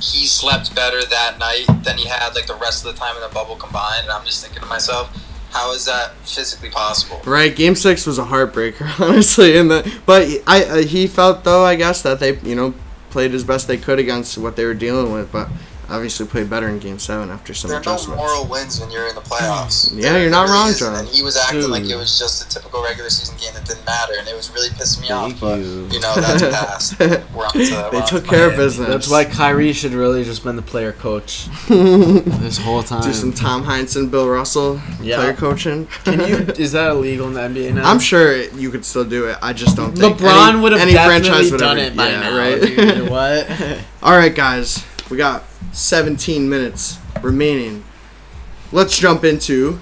he 0.00 0.26
slept 0.26 0.74
better 0.74 1.02
that 1.04 1.38
night 1.38 1.66
than 1.82 1.98
he 1.98 2.06
had 2.06 2.34
like 2.34 2.46
the 2.46 2.54
rest 2.54 2.84
of 2.84 2.94
the 2.94 2.98
time 2.98 3.16
in 3.16 3.22
the 3.22 3.28
bubble 3.28 3.56
combined. 3.56 4.04
And 4.04 4.12
I'm 4.12 4.24
just 4.24 4.44
thinking 4.44 4.62
to 4.62 4.68
myself, 4.68 5.10
how 5.50 5.72
is 5.72 5.86
that 5.86 6.14
physically 6.18 6.70
possible? 6.70 7.20
Right, 7.24 7.54
Game 7.54 7.74
Six 7.74 8.06
was 8.06 8.18
a 8.18 8.24
heartbreaker, 8.24 9.00
honestly. 9.00 9.56
In 9.56 9.68
the 9.68 10.00
but 10.06 10.28
I 10.46 10.64
uh, 10.64 10.76
he 10.82 11.06
felt 11.06 11.44
though 11.44 11.64
I 11.64 11.74
guess 11.74 12.02
that 12.02 12.20
they 12.20 12.38
you 12.40 12.54
know 12.54 12.74
played 13.10 13.32
as 13.32 13.44
best 13.44 13.68
they 13.68 13.78
could 13.78 13.98
against 13.98 14.36
what 14.36 14.56
they 14.56 14.64
were 14.64 14.74
dealing 14.74 15.12
with, 15.12 15.32
but 15.32 15.48
obviously 15.90 16.26
played 16.26 16.48
better 16.50 16.68
in 16.68 16.78
Game 16.78 16.98
Seven 16.98 17.30
after 17.30 17.54
some 17.54 17.70
There 17.70 17.78
are 17.80 17.82
no 17.82 17.92
adjustments. 17.94 18.18
moral 18.20 18.46
wins 18.46 18.80
when 18.80 18.90
you're 18.90 19.08
in 19.08 19.14
the 19.14 19.20
playoffs. 19.20 19.88
Mm-hmm. 19.88 19.98
Yeah, 19.98 20.12
There 20.12 20.22
you're 20.22 20.30
not 20.30 20.42
really 20.42 20.52
wrong, 20.52 20.68
isn't. 20.68 20.86
John. 20.92 20.98
And 21.00 21.08
he 21.08 21.22
was 21.22 21.36
acting 21.36 21.68
like 21.70 21.84
it 21.84 21.96
was 21.96 22.18
just 22.18 22.44
a 22.44 22.48
typical 22.48 22.82
regular 22.82 23.08
season 23.10 23.36
game 23.38 23.54
that 23.54 23.64
didn't 23.64 23.84
matter, 23.86 24.14
and 24.18 24.28
it 24.28 24.34
was 24.36 24.50
really 24.52 24.68
pissing 24.70 25.02
me 25.02 25.08
Thank 25.08 25.34
off. 25.34 25.40
But 25.40 25.58
you. 25.60 25.88
you 25.90 26.00
know 26.00 26.14
that's 26.16 26.42
past. 26.54 26.98
We're 26.98 27.46
on 27.46 27.52
to 27.52 27.58
They 27.58 27.72
we're 27.72 28.00
on 28.02 28.06
took 28.06 28.24
to 28.24 28.28
care 28.30 28.44
of 28.46 28.52
Miami. 28.52 28.64
business. 28.64 28.88
That's 28.88 29.08
why 29.10 29.24
Kyrie 29.24 29.72
should 29.72 29.92
really 29.92 30.24
just 30.24 30.44
been 30.44 30.56
the 30.56 30.62
player 30.62 30.92
coach 30.92 31.46
this 31.68 32.58
whole 32.58 32.82
time. 32.82 33.02
do 33.02 33.12
some 33.12 33.32
Tom 33.32 33.64
Heinsohn, 33.64 34.10
Bill 34.10 34.28
Russell 34.28 34.80
Yeah. 35.00 35.16
player 35.16 35.34
coaching. 35.34 35.86
Can 36.04 36.20
you? 36.20 36.36
Is 36.58 36.72
that 36.72 36.90
illegal 36.90 37.26
in 37.28 37.34
the 37.34 37.40
NBA 37.40 37.74
now? 37.74 37.90
I'm 37.90 37.98
sure 38.00 38.36
you 38.36 38.70
could 38.70 38.84
still 38.84 39.04
do 39.04 39.28
it. 39.28 39.38
I 39.42 39.52
just 39.52 39.76
don't 39.76 39.96
think 39.96 40.18
LeBron 40.18 40.62
would 40.62 40.72
have 40.72 40.80
any 40.80 40.92
definitely 40.92 41.28
franchise 41.28 41.50
would 41.52 41.60
done 41.60 41.78
ever- 41.78 41.86
it 41.92 41.96
by 41.96 42.08
yeah, 42.10 42.20
now. 42.20 42.36
right? 42.38 42.60
dude. 42.60 43.10
what? 43.10 43.84
All 44.02 44.16
right, 44.16 44.34
guys, 44.34 44.84
we 45.10 45.16
got 45.16 45.44
17 45.72 46.48
minutes 46.48 46.98
remaining. 47.22 47.84
Let's 48.72 48.98
jump 48.98 49.24
into 49.24 49.78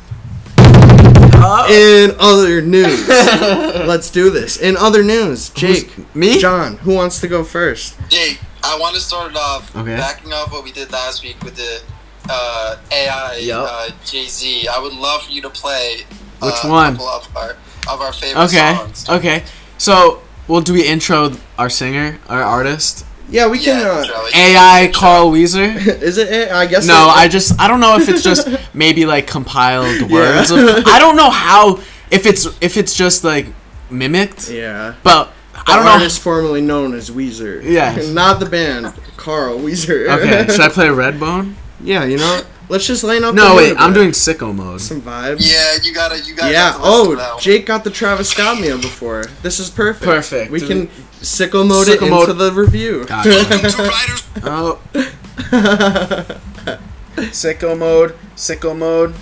in 1.68 2.12
other 2.18 2.62
news. 2.62 3.08
Let's 3.08 4.10
do 4.10 4.30
this. 4.30 4.56
In 4.56 4.76
other 4.76 5.02
news, 5.02 5.50
Jake, 5.50 6.14
me? 6.14 6.38
John, 6.38 6.78
who 6.78 6.94
wants 6.94 7.20
to 7.20 7.28
go 7.28 7.44
first? 7.44 7.96
Jake, 8.08 8.40
I 8.62 8.78
want 8.78 8.94
to 8.94 9.00
start 9.00 9.32
it 9.32 9.36
off 9.36 9.74
Okay. 9.76 9.96
backing 9.96 10.32
off 10.32 10.52
what 10.52 10.64
we 10.64 10.72
did 10.72 10.90
last 10.92 11.22
week 11.22 11.42
with 11.44 11.56
the 11.56 11.82
uh, 12.28 12.76
AI 12.90 13.36
Yup. 13.36 13.68
uh, 13.70 13.90
Jay 14.04 14.26
Z. 14.26 14.66
I 14.68 14.78
would 14.80 14.92
love 14.94 15.22
for 15.22 15.30
you 15.32 15.40
to 15.42 15.50
play 15.50 15.98
Which 16.40 16.54
uh, 16.64 16.68
one? 16.68 16.96
A 16.96 17.02
of 17.04 17.36
our 17.36 17.56
of 17.88 18.00
our 18.00 18.12
favorite 18.12 18.42
Okay. 18.46 18.74
songs. 18.76 19.08
Okay. 19.08 19.44
So, 19.78 20.20
well, 20.48 20.60
do 20.60 20.72
we 20.72 20.84
intro 20.86 21.32
our 21.58 21.70
singer, 21.70 22.18
our 22.28 22.42
artist? 22.42 23.05
Yeah, 23.28 23.48
we 23.48 23.58
can. 23.58 23.80
Yeah, 23.80 23.88
Uh, 23.90 24.04
Joey. 24.04 24.30
AI 24.34 24.90
Carl 24.94 25.30
Wheezer. 25.30 25.62
is 25.64 26.18
it? 26.18 26.28
A- 26.30 26.54
I 26.54 26.66
guess. 26.66 26.86
No, 26.86 27.08
I 27.08 27.28
just 27.28 27.58
I 27.60 27.66
don't 27.68 27.80
know 27.80 27.96
if 27.96 28.08
it's 28.08 28.22
just 28.22 28.48
maybe 28.74 29.04
like 29.06 29.26
compiled 29.26 30.10
words. 30.10 30.50
Yeah. 30.50 30.76
Of, 30.78 30.86
I 30.86 30.98
don't 30.98 31.16
know 31.16 31.30
how 31.30 31.80
if 32.10 32.26
it's 32.26 32.46
if 32.60 32.76
it's 32.76 32.94
just 32.94 33.24
like 33.24 33.46
mimicked, 33.90 34.48
Yeah. 34.50 34.94
but 35.02 35.32
The 35.52 35.72
I 35.72 35.76
don't 35.76 35.84
know. 35.84 35.92
artist 35.92 36.20
formerly 36.20 36.60
known 36.60 36.94
as 36.94 37.10
Weezer. 37.10 37.62
Yeah. 37.64 37.96
Not 38.12 38.38
the 38.40 38.46
band, 38.46 38.92
Carl 39.16 39.58
Wheezer. 39.58 40.08
Okay, 40.10 40.46
should 40.48 40.60
I 40.60 40.68
play 40.68 40.86
Redbone? 40.86 41.54
yeah, 41.80 42.04
you 42.04 42.18
know. 42.18 42.42
Let's 42.68 42.86
just 42.86 43.04
line 43.04 43.22
up. 43.22 43.34
No, 43.34 43.50
the 43.50 43.56
wait. 43.56 43.76
I'm 43.78 43.92
doing 43.92 44.08
bit. 44.08 44.16
sip 44.16 44.40
mode. 44.40 44.80
some 44.80 45.00
vibes. 45.00 45.38
Yeah, 45.40 45.76
you 45.82 45.94
gotta, 45.94 46.18
you 46.20 46.34
gotta. 46.34 46.52
Yeah. 46.52 46.72
have 46.72 46.76
to 46.76 46.82
listen 46.82 47.10
to 47.10 47.16
that 47.16 47.28
Oh, 47.30 47.34
one. 47.34 47.42
Jake 47.42 47.66
got 47.66 47.84
the 47.84 47.90
Travis 47.90 48.30
Scott 48.30 48.60
meal 48.60 48.78
before. 48.78 49.24
This 49.42 49.60
is 49.60 49.70
perfect. 49.70 50.04
Perfect. 50.04 50.50
We 50.50 50.60
Do 50.60 50.66
can 50.66 50.86
sicko 51.20 51.66
mode 51.66 51.88
it 51.88 52.00
Sicko 52.00 52.20
into 52.22 52.32
the 52.32 52.52
review. 52.52 53.04
Gotcha. 53.06 53.30
oh, 54.44 54.80
sicko 57.30 57.78
mode. 57.78 58.14
Sicko 58.34 58.76
mode. 58.76 59.14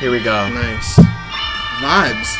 Here 0.00 0.10
we 0.10 0.22
go. 0.22 0.48
nice. 0.50 0.98
Vibes. 1.80 2.36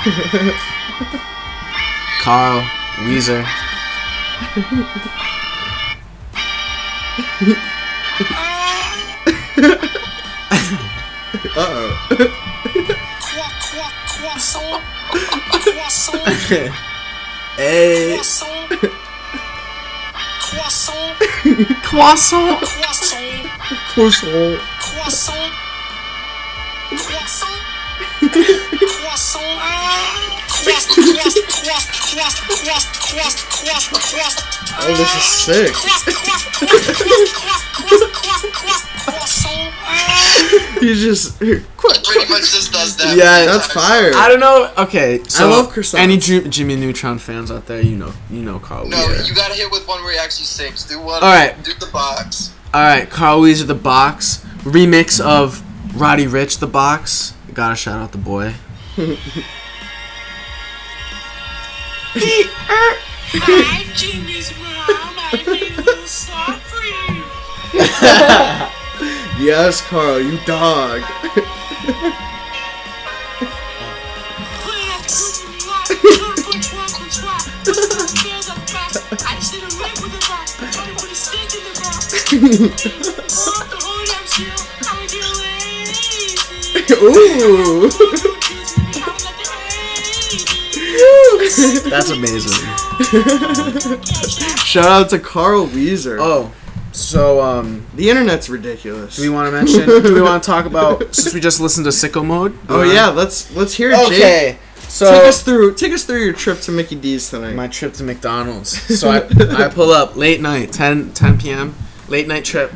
Carl 2.20 2.62
Wheezer. 3.06 3.44
Uh 11.56 11.56
oh. 11.56 11.92
Croissant, 14.08 14.80
croissant, 15.62 16.24
Hey. 17.58 18.14
croissant, 18.14 18.46
Croissant. 20.40 21.14
croissant, 21.82 22.56
croissant, 22.56 23.16
Croissant. 23.78 24.56
croissant, 24.78 25.28
croissant, 26.96 27.56
croissant, 32.46 32.99
Oh, 34.82 34.94
this 34.96 35.14
is 35.16 35.24
sick. 35.44 35.74
He 40.80 40.94
just. 40.94 41.38
Pretty 41.38 41.62
much 42.30 42.50
just 42.52 42.72
does 42.72 42.96
that. 42.96 43.14
Yeah, 43.16 43.44
That's 43.44 43.66
fire. 43.72 44.12
I 44.14 44.28
don't 44.28 44.40
know. 44.40 44.72
Okay, 44.78 45.20
so 45.28 45.48
love 45.48 45.72
croissants. 45.72 45.98
Any 45.98 46.16
Ju- 46.16 46.48
Jimmy 46.48 46.76
Neutron 46.76 47.18
fans 47.18 47.50
out 47.50 47.66
there, 47.66 47.82
you 47.82 47.96
know, 47.96 48.12
you 48.30 48.40
know 48.42 48.58
Carl 48.58 48.86
No, 48.86 48.96
Weezer. 48.96 49.28
you 49.28 49.34
gotta 49.34 49.54
hit 49.54 49.70
with 49.70 49.86
one 49.86 50.02
where 50.02 50.12
he 50.12 50.18
actually 50.18 50.46
sings. 50.46 50.84
Do 50.84 50.98
one. 50.98 51.22
All 51.22 51.30
right. 51.32 51.54
Do 51.62 51.72
the 51.74 51.86
box. 51.92 52.54
All 52.72 52.80
right, 52.82 53.08
Carl 53.08 53.40
Wheezer, 53.40 53.66
the 53.66 53.74
box 53.74 54.44
remix 54.60 55.20
of 55.20 55.62
Roddy 56.00 56.24
Ricch, 56.26 56.58
the 56.58 56.66
box. 56.66 57.34
Gotta 57.52 57.76
shout 57.76 58.00
out 58.00 58.12
the 58.12 58.18
boy. 58.18 58.54
Hi, 62.12 63.84
Jimmy's 63.94 64.50
mom. 64.58 64.66
I 64.68 65.44
made 65.46 65.78
a 65.78 65.82
little 65.82 66.06
song 66.06 66.58
for 66.58 66.82
you. 66.82 67.22
Yes, 69.38 69.80
Carl, 69.82 70.20
you 70.20 70.38
dog. 70.44 71.02
Ooh. 87.02 87.88
That's 91.90 92.10
amazing. 92.10 92.52
Shout 94.64 94.86
out 94.86 95.10
to 95.10 95.18
Carl 95.18 95.66
Wheezer. 95.66 96.18
Oh, 96.20 96.52
so 96.92 97.40
um, 97.40 97.86
The 97.94 98.10
internet's 98.10 98.48
ridiculous. 98.48 99.16
do 99.16 99.22
we 99.22 99.28
want 99.28 99.46
to 99.48 99.52
mention? 99.52 99.86
do 99.86 100.14
we 100.14 100.22
want 100.22 100.42
to 100.42 100.46
talk 100.46 100.66
about 100.66 101.14
since 101.14 101.32
we 101.34 101.40
just 101.40 101.60
listened 101.60 101.84
to 101.84 101.90
Sicko 101.90 102.24
Mode? 102.24 102.56
oh 102.68 102.82
yeah, 102.82 103.08
let's 103.08 103.54
let's 103.54 103.74
hear 103.74 103.90
it, 103.92 103.96
Jake. 104.08 104.12
Okay, 104.22 104.58
so 104.88 105.10
Take 105.10 105.24
us 105.28 105.42
through 105.42 105.74
take 105.74 105.92
us 105.92 106.04
through 106.04 106.22
your 106.24 106.32
trip 106.32 106.60
to 106.62 106.72
Mickey 106.72 106.96
D's 106.96 107.30
tonight. 107.30 107.54
my 107.54 107.68
trip 107.68 107.92
to 107.94 108.02
McDonald's. 108.04 108.70
So 108.98 109.08
I, 109.10 109.18
I 109.64 109.68
pull 109.68 109.90
up 109.90 110.16
late 110.16 110.40
night, 110.40 110.72
10, 110.72 111.12
10 111.12 111.38
p.m. 111.38 111.74
Late 112.08 112.26
night 112.26 112.44
trip. 112.44 112.72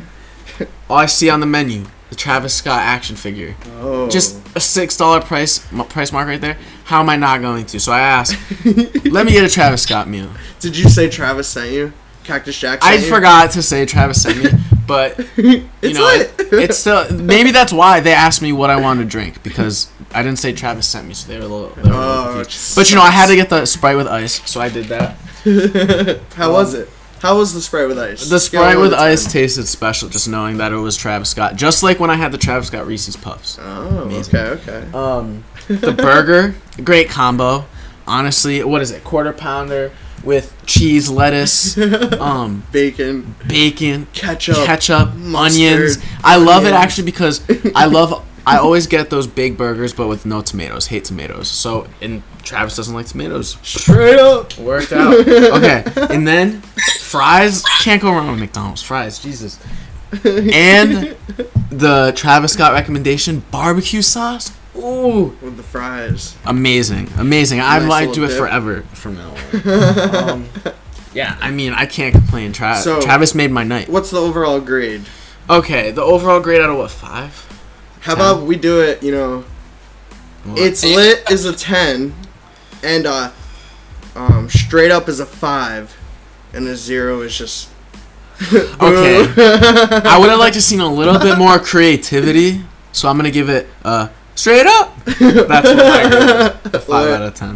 All 0.89 0.97
I 0.97 1.07
see 1.07 1.29
on 1.29 1.39
the 1.41 1.45
menu, 1.45 1.85
the 2.15 2.21
Travis 2.21 2.53
Scott 2.53 2.79
action 2.79 3.15
figure. 3.15 3.55
oh. 3.79 4.09
Just 4.09 4.39
a 4.55 4.59
six 4.59 4.95
dollar 4.97 5.21
price 5.21 5.71
m- 5.73 5.85
price 5.85 6.11
mark 6.11 6.27
right 6.27 6.39
there. 6.41 6.57
How 6.85 6.99
am 7.01 7.09
I 7.09 7.15
not 7.17 7.41
going 7.41 7.65
to? 7.67 7.79
So 7.79 7.91
I 7.91 7.99
asked, 7.99 8.37
let 9.05 9.25
me 9.25 9.33
get 9.33 9.43
a 9.43 9.49
Travis 9.49 9.83
Scott 9.83 10.07
meal. 10.07 10.29
Did 10.59 10.77
you 10.77 10.87
say 10.89 11.09
Travis 11.09 11.47
sent 11.47 11.71
you? 11.71 11.91
Cactus 12.23 12.57
Jack 12.57 12.79
I 12.83 12.95
you? 12.95 13.01
forgot 13.07 13.51
to 13.51 13.61
say 13.61 13.85
Travis 13.85 14.23
sent 14.23 14.43
me, 14.43 14.49
but 14.87 15.17
you 15.37 15.69
It's 15.83 15.99
know, 15.99 16.07
it, 16.09 16.33
it's 16.53 16.77
still 16.79 17.11
maybe 17.11 17.51
that's 17.51 17.71
why 17.71 17.99
they 17.99 18.13
asked 18.13 18.41
me 18.41 18.51
what 18.51 18.69
I 18.71 18.77
wanted 18.79 19.03
to 19.03 19.09
drink 19.09 19.43
because 19.43 19.89
I 20.11 20.23
didn't 20.23 20.39
say 20.39 20.51
Travis 20.53 20.87
sent 20.87 21.07
me, 21.07 21.13
so 21.13 21.27
they 21.27 21.37
were 21.37 21.45
a 21.45 21.47
little. 21.47 21.69
They 21.75 21.81
were 21.83 21.89
a 21.89 21.91
little 21.91 22.39
Oh, 22.39 22.43
But 22.75 22.89
you 22.89 22.95
know, 22.95 23.03
I 23.03 23.11
had 23.11 23.27
to 23.27 23.35
get 23.35 23.49
the 23.49 23.65
Sprite 23.65 23.95
with 23.97 24.07
ice, 24.07 24.41
so 24.49 24.59
I 24.59 24.69
did 24.69 24.85
that. 24.85 25.17
How 26.35 26.51
was 26.51 26.73
it? 26.73 26.89
How 27.21 27.37
was 27.37 27.53
the 27.53 27.61
Sprite 27.61 27.87
with 27.87 27.97
ice? 27.97 28.29
The 28.29 28.39
Sprite 28.39 28.77
with 28.77 28.93
ice 28.93 29.23
10. 29.23 29.31
tasted 29.31 29.67
special, 29.67 30.09
just 30.09 30.27
knowing 30.27 30.57
that 30.57 30.71
it 30.71 30.77
was 30.77 30.95
Travis 30.95 31.29
Scott. 31.29 31.55
Just 31.55 31.81
like 31.81 31.99
when 31.99 32.09
I 32.09 32.15
had 32.15 32.31
the 32.31 32.37
Travis 32.37 32.67
Scott 32.67 32.85
Reese's 32.85 33.15
Puffs. 33.15 33.57
Oh, 33.59 34.03
Amazing. 34.03 34.35
okay, 34.35 34.71
okay. 34.71 34.91
Um, 34.93 35.43
the 35.67 35.91
burger, 35.93 36.55
great 36.83 37.09
combo. 37.09 37.65
Honestly, 38.07 38.63
what 38.63 38.81
is 38.81 38.91
it? 38.91 39.03
Quarter 39.03 39.33
pounder 39.33 39.91
with 40.23 40.55
cheese, 40.67 41.09
lettuce, 41.09 41.77
um, 42.19 42.63
Bacon, 42.71 43.35
bacon, 43.47 44.07
ketchup, 44.13 44.57
ketchup, 44.57 45.15
mustard, 45.15 45.61
onions. 45.63 45.97
I 46.23 46.37
love 46.37 46.65
it 46.65 46.73
actually 46.73 47.05
because 47.05 47.41
I 47.75 47.85
love. 47.87 48.23
I 48.47 48.57
always 48.57 48.85
get 48.85 49.09
those 49.09 49.25
big 49.25 49.57
burgers, 49.57 49.91
but 49.93 50.07
with 50.07 50.23
no 50.27 50.41
tomatoes. 50.41 50.85
Hate 50.87 51.03
tomatoes. 51.05 51.47
So, 51.47 51.87
and 51.99 52.21
Travis 52.45 52.75
doesn't 52.75 52.93
like 52.93 53.07
tomatoes. 53.07 53.57
straight 53.63 54.19
up. 54.19 54.57
Worked 54.57 54.93
out. 54.93 55.15
Okay, 55.27 55.83
and 56.13 56.27
then 56.27 56.61
fries. 57.01 57.63
Can't 57.81 58.01
go 58.01 58.11
wrong 58.11 58.29
with 58.31 58.39
McDonald's 58.39 58.81
fries. 58.81 59.19
Jesus. 59.19 59.59
And 60.23 61.15
the 61.69 62.13
Travis 62.15 62.53
Scott 62.53 62.73
recommendation 62.73 63.43
barbecue 63.51 64.01
sauce. 64.01 64.51
Ooh, 64.77 65.35
With 65.41 65.57
the 65.57 65.63
fries. 65.63 66.35
amazing, 66.45 67.09
amazing. 67.17 67.59
I 67.61 67.79
Nice 67.79 67.87
might 67.87 67.99
little 68.09 68.13
do 68.15 68.23
it 68.25 68.27
dip. 68.29 68.37
forever 68.37 68.81
from 68.93 69.15
now 69.15 69.33
on. 69.63 70.15
um, 70.29 70.49
yeah, 71.13 71.37
I 71.41 71.49
mean, 71.51 71.71
I 71.73 71.85
can't 71.85 72.13
complain. 72.13 72.51
Tra- 72.51 72.75
So- 72.77 73.01
Travis 73.01 73.33
made 73.33 73.51
my 73.51 73.63
night. 73.63 73.87
What's 73.89 74.11
the 74.11 74.19
overall 74.19 74.59
grade? 74.59 75.05
Okay, 75.49 75.91
the 75.91 76.01
overall 76.01 76.39
grade 76.41 76.59
out 76.61 76.69
of 76.69 76.77
what 76.77 76.91
five? 76.91 77.41
How 78.01 78.15
10. 78.15 78.21
about 78.21 78.45
we 78.45 78.55
do 78.57 78.81
it, 78.81 79.01
you 79.01 79.11
know, 79.11 79.45
What? 80.43 80.59
it's 80.59 80.83
lit 80.83 81.23
is 81.31 81.45
a 81.45 81.53
10, 81.55 82.13
and 82.85 83.05
uh, 83.07 83.31
um, 84.15 84.49
straight 84.49 84.91
up 84.91 85.09
is 85.09 85.19
a 85.19 85.25
5, 85.25 85.95
and 86.53 86.67
a 86.67 86.75
0 86.75 87.21
is 87.21 87.37
just. 87.37 87.69
Okay. 88.51 89.25
I 90.05 90.17
would 90.19 90.29
have 90.29 90.39
liked 90.39 90.55
to 90.55 90.61
seen 90.61 90.81
a 90.81 90.93
little 90.93 91.17
bit 91.17 91.37
more 91.37 91.57
creativity, 91.57 92.61
so 92.91 93.07
I'm 93.07 93.15
gonna 93.17 93.31
give 93.31 93.47
it 93.49 93.67
uh 93.85 94.09
straight 94.35 94.65
up. 94.65 94.93
That's 95.05 95.19
what 95.19 95.79
I 95.79 96.09
give 96.09 96.65
it. 96.65 96.75
A 96.75 96.79
five 96.81 97.07
out 97.11 97.21
of 97.21 97.33
ten. 97.33 97.55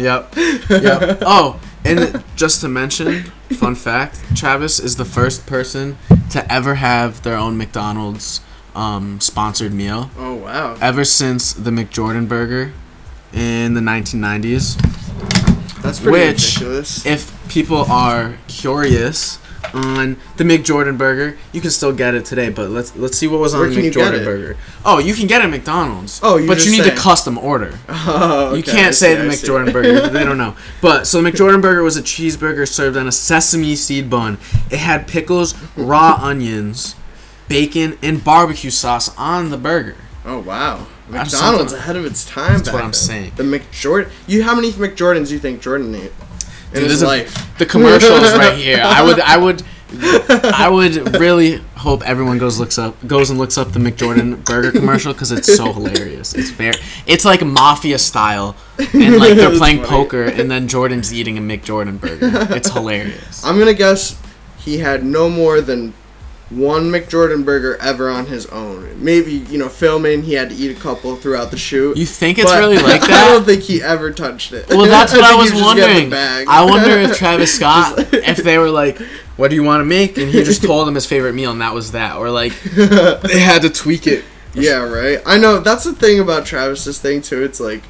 Yep. 0.00 0.34
Yep. 0.70 1.18
Oh, 1.26 1.60
and 1.84 2.22
just 2.36 2.60
to 2.60 2.68
mention, 2.68 3.24
fun 3.58 3.74
fact: 3.74 4.20
Travis 4.36 4.78
is 4.78 4.94
the 4.96 5.04
first 5.04 5.46
person 5.48 5.98
to 6.30 6.52
ever 6.52 6.76
have 6.76 7.22
their 7.24 7.36
own 7.36 7.56
McDonald's 7.58 8.40
um, 8.76 9.18
sponsored 9.20 9.74
meal 9.74 10.12
Oh, 10.16 10.34
wow. 10.36 10.76
ever 10.80 11.04
since 11.04 11.52
the 11.52 11.72
McJordan 11.72 12.28
burger 12.28 12.72
in 13.32 13.74
the 13.74 13.80
1990s. 13.80 14.76
That's 15.82 16.00
pretty 16.00 16.18
Which- 16.28 16.56
ridiculous. 16.56 17.06
if 17.06 17.32
people 17.48 17.84
are 17.90 18.34
curious 18.48 19.38
on 19.72 20.16
the 20.36 20.42
McJordan 20.44 20.98
burger, 20.98 21.38
you 21.52 21.60
can 21.60 21.70
still 21.70 21.92
get 21.92 22.14
it 22.14 22.24
today. 22.24 22.48
But 22.50 22.70
let's 22.70 22.94
let's 22.96 23.16
see 23.16 23.28
what 23.28 23.38
was 23.40 23.54
on 23.54 23.68
the 23.72 23.80
get 23.82 23.94
McJordan 23.94 24.24
burger. 24.24 24.56
Oh, 24.84 24.98
you 24.98 25.14
can 25.14 25.26
get 25.28 25.42
it 25.42 25.44
at 25.44 25.50
McDonald's. 25.50 26.18
Oh, 26.24 26.36
you 26.38 26.46
but 26.48 26.64
you 26.64 26.72
need 26.72 26.82
saying. 26.82 26.96
to 26.96 27.00
custom 27.00 27.38
order. 27.38 27.78
Oh, 27.88 28.54
you 28.54 28.62
can't 28.62 28.88
I 28.88 28.90
say 28.90 29.14
see, 29.14 29.22
the. 29.22 29.28
McJordan 29.28 29.72
burger. 29.72 30.08
they 30.10 30.24
don't 30.24 30.38
know. 30.38 30.56
But 30.80 31.06
so 31.06 31.22
the 31.22 31.30
McJordan 31.30 31.62
burger 31.62 31.82
was 31.82 31.96
a 31.96 32.02
cheeseburger 32.02 32.66
served 32.66 32.96
on 32.96 33.06
a 33.06 33.12
sesame 33.12 33.76
seed 33.76 34.10
bun. 34.10 34.38
It 34.70 34.78
had 34.78 35.06
pickles, 35.06 35.54
raw 35.76 36.18
onions, 36.20 36.96
bacon, 37.48 37.96
and 38.02 38.24
barbecue 38.24 38.70
sauce 38.70 39.16
on 39.16 39.50
the 39.50 39.56
burger. 39.58 39.96
Oh, 40.24 40.38
wow. 40.40 40.86
McDonald's 41.10 41.72
ahead 41.72 41.96
of 41.96 42.04
its 42.04 42.24
time 42.24 42.54
That's 42.54 42.68
what 42.72 42.76
I'm 42.82 42.88
then. 42.88 42.92
saying. 42.94 43.32
The 43.36 43.42
McJordan. 43.42 44.10
You 44.26 44.42
How 44.42 44.54
many 44.54 44.70
McJordans 44.72 45.28
do 45.28 45.34
you 45.34 45.40
think 45.40 45.60
Jordan 45.60 45.94
ate 45.94 46.00
in 46.04 46.10
Dude, 46.74 46.90
his 46.90 47.00
there's 47.00 47.02
a- 47.02 47.06
life? 47.06 47.58
The 47.58 47.66
commercials 47.66 48.32
right 48.32 48.56
here. 48.56 48.80
I 48.84 49.02
would, 49.02 49.20
I 49.20 49.36
would, 49.36 49.62
I 50.54 50.68
would 50.68 51.16
really 51.18 51.56
hope 51.76 52.02
everyone 52.08 52.38
goes 52.38 52.60
looks 52.60 52.78
up, 52.78 52.94
goes 53.08 53.30
and 53.30 53.38
looks 53.40 53.58
up 53.58 53.72
the 53.72 53.80
McJordan 53.80 54.44
burger 54.44 54.70
commercial 54.70 55.12
because 55.12 55.32
it's 55.32 55.54
so 55.56 55.72
hilarious. 55.72 56.34
It's 56.34 56.50
very, 56.50 56.74
it's 57.06 57.24
like 57.24 57.44
mafia 57.44 57.98
style, 57.98 58.54
and 58.78 59.16
like 59.18 59.34
they're 59.34 59.50
playing 59.56 59.78
funny. 59.78 59.88
poker, 59.88 60.22
and 60.24 60.48
then 60.50 60.68
Jordan's 60.68 61.12
eating 61.12 61.38
a 61.38 61.40
McJordan 61.40 62.00
burger. 62.00 62.30
It's 62.54 62.70
hilarious. 62.70 63.44
I'm 63.44 63.58
gonna 63.58 63.74
guess 63.74 64.16
he 64.58 64.78
had 64.78 65.04
no 65.04 65.28
more 65.28 65.60
than 65.60 65.92
one 66.50 66.90
McJordan 66.90 67.44
burger 67.44 67.76
ever 67.76 68.10
on 68.10 68.26
his 68.26 68.46
own. 68.46 69.02
Maybe 69.02 69.32
you 69.32 69.58
know 69.58 69.68
filming, 69.68 70.22
he 70.22 70.34
had 70.34 70.50
to 70.50 70.56
eat 70.56 70.76
a 70.76 70.80
couple 70.80 71.14
throughout 71.16 71.52
the 71.52 71.56
shoot. 71.56 71.96
You 71.96 72.06
think 72.06 72.38
it's 72.38 72.52
really 72.52 72.76
like 72.82 73.00
that? 73.02 73.10
I 73.10 73.32
don't 73.32 73.44
think 73.44 73.62
he 73.62 73.82
ever 73.82 74.10
touched 74.10 74.52
it. 74.52 74.68
Well, 74.68 74.86
that's 74.86 75.12
what 75.16 75.22
I, 75.22 75.28
think 75.28 75.40
was 75.40 75.50
he 75.50 75.58
just 75.58 75.64
got 75.64 75.76
the 75.76 75.82
wondering. 75.82 76.48
I 76.48 76.64
wonder 76.64 76.90
if 76.98 77.16
Travis 77.16 77.54
Scott, 77.56 77.98
if 78.12 78.38
they 78.38 78.58
were 78.58 78.70
like, 78.70 78.98
"What 79.36 79.48
do 79.48 79.54
you 79.54 79.62
want 79.62 79.80
to 79.80 79.84
make?" 79.84 80.18
and 80.18 80.28
he 80.28 80.42
just 80.42 80.62
told 80.62 80.88
him 80.88 80.94
his 80.96 81.06
favorite 81.06 81.34
meal, 81.34 81.52
and 81.52 81.60
that 81.60 81.72
was 81.72 81.92
that, 81.92 82.16
or 82.16 82.30
like 82.30 82.60
they 82.62 83.40
had 83.40 83.62
to 83.62 83.70
tweak 83.70 84.06
it. 84.06 84.24
Yeah, 84.52 84.82
right. 84.82 85.20
I 85.24 85.38
know 85.38 85.60
that's 85.60 85.84
the 85.84 85.94
thing 85.94 86.18
about 86.18 86.44
Travis's 86.44 86.98
thing 86.98 87.22
too. 87.22 87.44
It's 87.44 87.60
like, 87.60 87.82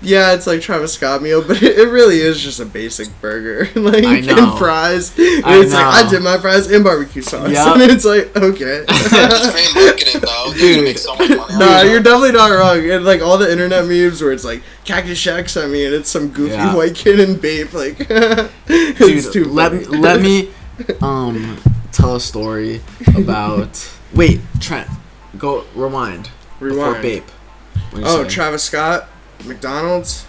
yeah, 0.00 0.32
it's 0.34 0.46
like 0.46 0.60
Travis 0.60 0.92
Scott 0.94 1.22
meal, 1.22 1.42
but 1.46 1.62
it, 1.62 1.78
it 1.78 1.88
really 1.88 2.18
is 2.20 2.40
just 2.40 2.60
a 2.60 2.64
basic 2.64 3.08
burger, 3.20 3.68
like 3.80 4.04
I 4.04 4.20
know. 4.20 4.50
and 4.50 4.58
fries. 4.58 5.16
And 5.18 5.44
I 5.44 5.60
it's 5.60 5.72
like 5.72 5.84
I 6.06 6.08
did 6.08 6.22
my 6.22 6.38
fries 6.38 6.70
in 6.70 6.82
barbecue 6.82 7.22
sauce, 7.22 7.50
Yup. 7.50 7.76
and 7.78 7.90
it's 7.90 8.04
like 8.04 8.34
okay. 8.36 8.84
Marketing, 8.88 10.20
though. 10.20 10.52
Dude. 10.54 10.84
make 10.84 10.98
so 10.98 11.14
much 11.16 11.28
money. 11.30 11.40
on 11.40 11.58
Nah, 11.58 11.82
you're 11.82 12.00
definitely 12.02 12.32
not 12.32 12.50
wrong. 12.50 12.88
And 12.90 13.04
like 13.04 13.20
all 13.22 13.38
the 13.38 13.50
internet 13.50 13.86
memes 13.86 14.22
where 14.22 14.32
it's 14.32 14.44
like 14.44 14.62
Cactus 14.84 15.18
Shacks, 15.18 15.56
I 15.56 15.66
mean, 15.66 15.92
it's 15.92 16.08
some 16.10 16.28
goofy 16.28 16.54
Yeah. 16.54 16.74
white 16.74 16.94
kid 16.94 17.20
in 17.20 17.36
Bape, 17.36 17.72
like 17.74 17.96
it's 18.68 19.32
too 19.32 19.44
Dude, 19.44 19.52
let 19.52 19.72
funny. 19.72 19.84
let 19.98 20.20
me 20.20 20.50
um 21.02 21.58
tell 21.92 22.16
a 22.16 22.20
story 22.20 22.80
about. 23.16 23.90
Wait, 24.14 24.40
Trent, 24.60 24.88
go 25.36 25.64
rewind. 25.74 26.30
Before 26.60 26.68
rewind. 26.92 27.02
Bape. 27.02 27.24
What'd 27.90 28.06
Oh, 28.08 28.22
say? 28.24 28.28
Travis 28.28 28.62
Scott, 28.64 29.08
McDonald's. 29.44 30.26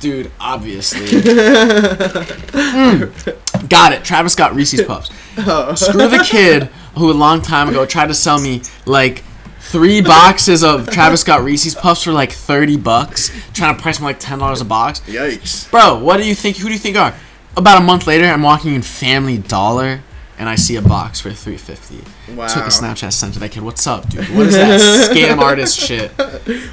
dude, 0.00 0.30
obviously. 0.40 1.06
Mm. 2.56 3.68
Got 3.68 3.92
it. 3.92 4.04
Travis 4.04 4.32
Scott 4.32 4.54
Reese's 4.54 4.82
Puffs. 4.82 5.10
Oh. 5.38 5.74
Screw 5.74 6.08
the 6.08 6.24
kid 6.26 6.64
who 6.96 7.10
a 7.10 7.12
long 7.12 7.42
time 7.42 7.68
ago 7.68 7.84
tried 7.84 8.06
to 8.06 8.14
sell 8.14 8.40
me 8.40 8.62
like 8.86 9.22
three 9.60 10.00
boxes 10.00 10.64
of 10.64 10.88
Travis 10.88 11.20
Scott 11.20 11.42
Reese's 11.44 11.74
Puffs 11.74 12.02
for 12.04 12.12
like 12.12 12.32
thirty 12.32 12.78
bucks, 12.78 13.30
trying 13.52 13.76
to 13.76 13.82
price 13.82 13.98
them 13.98 14.04
like 14.06 14.18
ten 14.18 14.38
dollars 14.38 14.62
a 14.62 14.64
box. 14.64 15.00
Yikes! 15.00 15.70
Bro, 15.70 15.98
what 16.02 16.16
do 16.16 16.26
you 16.26 16.34
think? 16.34 16.56
Who 16.56 16.68
do 16.68 16.72
you 16.72 16.78
think 16.78 16.96
are? 16.96 17.14
About 17.54 17.82
a 17.82 17.84
month 17.84 18.06
later, 18.06 18.24
I'm 18.24 18.42
walking 18.42 18.74
in 18.74 18.80
Family 18.80 19.36
Dollar 19.36 20.00
and 20.38 20.48
I 20.48 20.54
see 20.54 20.76
a 20.76 20.82
box 20.82 21.20
for 21.20 21.30
three 21.32 21.58
fifty. 21.58 22.02
Wow. 22.34 22.46
Took 22.46 22.64
a 22.64 22.68
Snapchat 22.68 23.12
sent 23.12 23.34
to 23.34 23.40
that 23.40 23.50
kid. 23.50 23.62
What's 23.62 23.86
up, 23.86 24.08
dude? 24.08 24.24
What 24.30 24.46
is 24.46 24.54
that 24.54 25.10
scam 25.10 25.36
artist 25.38 25.78
shit? 25.78 26.12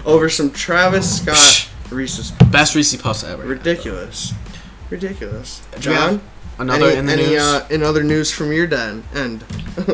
Over 0.06 0.30
some 0.30 0.52
Travis 0.52 1.18
Scott 1.22 1.70
Reese's. 1.94 2.32
Best 2.52 2.76
Reese's 2.76 3.02
Puffs 3.02 3.24
ever. 3.24 3.44
Ridiculous. 3.44 4.34
Ridiculous. 4.90 5.62
Do 5.80 5.90
we 5.90 5.96
John, 5.96 6.22
Another 6.60 6.88
any, 6.90 6.98
in 7.00 7.06
the 7.08 7.14
any 7.14 7.28
news. 7.28 7.42
uh, 7.42 7.68
in 7.72 7.84
other 7.84 8.04
news 8.04 8.32
from 8.32 8.52
your 8.52 8.68
den 8.68 9.04
end? 9.16 9.44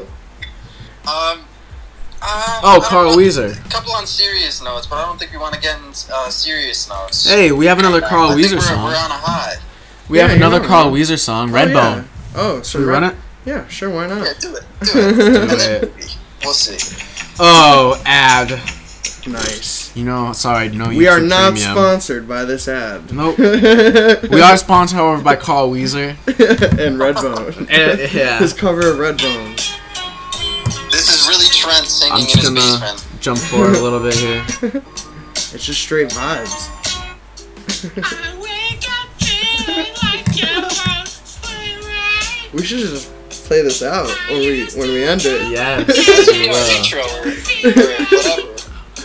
Um. 1.07 1.39
Uh, 2.21 2.61
oh, 2.63 2.85
Carl 2.87 3.15
Wheezer. 3.15 3.47
A 3.47 3.69
couple 3.69 3.93
on 3.93 4.05
serious 4.05 4.61
notes, 4.61 4.85
but 4.85 4.97
I 4.97 5.05
don't 5.05 5.17
think 5.17 5.31
we 5.31 5.37
want 5.37 5.55
to 5.55 5.61
get 5.61 5.79
in 5.79 5.85
uh, 6.13 6.29
serious 6.29 6.87
notes. 6.89 7.27
Hey, 7.27 7.51
we 7.53 7.65
have 7.65 7.79
another 7.79 8.01
Carl 8.01 8.31
I 8.31 8.35
Weezer 8.35 8.55
we're, 8.55 8.59
song. 8.61 8.83
We're 8.83 8.89
on 8.97 9.09
a 9.09 9.13
high. 9.15 9.55
We 10.09 10.17
Yeah, 10.17 10.27
have 10.27 10.35
another 10.37 10.59
Carl 10.59 10.89
wrong. 10.89 10.93
Weezer 10.99 11.17
song, 11.17 11.49
Oh, 11.49 11.53
Redbone. 11.53 11.71
yeah. 12.03 12.03
Oh, 12.35 12.61
so 12.61 12.77
Should 12.77 12.81
we 12.85 12.91
run 12.91 13.03
it? 13.05 13.15
Yeah, 13.45 13.65
sure. 13.69 13.89
Why 13.89 14.07
Yeah, 14.07 14.15
not? 14.15 14.39
do 14.39 14.55
it. 14.55 14.63
Do 14.81 14.91
it. 14.99 15.19
And 15.41 15.49
then 15.49 15.83
it. 15.85 16.17
We'll 16.43 16.53
see. 16.53 17.05
Oh, 17.41 17.99
ad. 18.05 18.49
Nice. 19.27 19.95
You 19.95 20.05
know, 20.05 20.33
sorry, 20.33 20.69
no. 20.69 20.89
We 20.89 21.07
are 21.07 21.19
not 21.19 21.53
Premium. 21.53 21.71
sponsored 21.73 22.27
by 22.27 22.45
this 22.45 22.67
ad. 22.67 23.13
Nope. 23.13 23.37
we 23.37 24.41
are 24.41 24.57
sponsored, 24.57 24.97
however, 24.97 25.21
by 25.21 25.35
Carl 25.35 25.69
Wheezer. 25.71 26.09
and 26.27 26.97
Redbone. 26.97 27.67
Eh, 27.69 28.07
yeah. 28.13 28.39
His 28.39 28.53
cover 28.53 28.89
of 28.89 28.97
Redbone. 28.97 29.55
This 30.91 31.09
is 31.13 31.27
really 31.27 31.45
Trent 31.47 31.85
singing 31.85 32.13
I'm 32.13 32.19
in 32.21 32.25
just 32.27 32.39
his 32.39 32.49
gonna 32.49 32.61
basement. 32.61 33.21
jump 33.21 33.39
forward 33.39 33.75
a 33.75 33.81
little 33.81 33.99
bit 33.99 34.15
here. 34.15 34.43
It's 35.35 35.65
just 35.65 35.81
straight 35.81 36.09
vibes. 36.09 36.69
I 37.97 38.37
wake 38.41 38.85
up 38.89 39.09
feeling 39.21 39.93
like 40.01 40.41
your 40.41 40.61
world's 40.61 41.11
spinning 41.11 41.77
right. 41.85 42.49
We 42.53 42.63
should 42.63 42.79
just 42.79 43.11
play 43.45 43.61
this 43.61 43.81
out 43.83 44.07
when 44.29 44.39
we 44.39 44.65
when 44.75 44.89
we 44.89 45.03
end 45.03 45.21
it. 45.25 45.51
Yes. 45.51 45.85
That's 45.87 46.27
we 46.31 46.45
your 46.45 46.53
will. 46.53 46.77
intro 46.77 47.01
or, 47.01 47.27
or 47.69 48.17
whatever. 48.17 48.55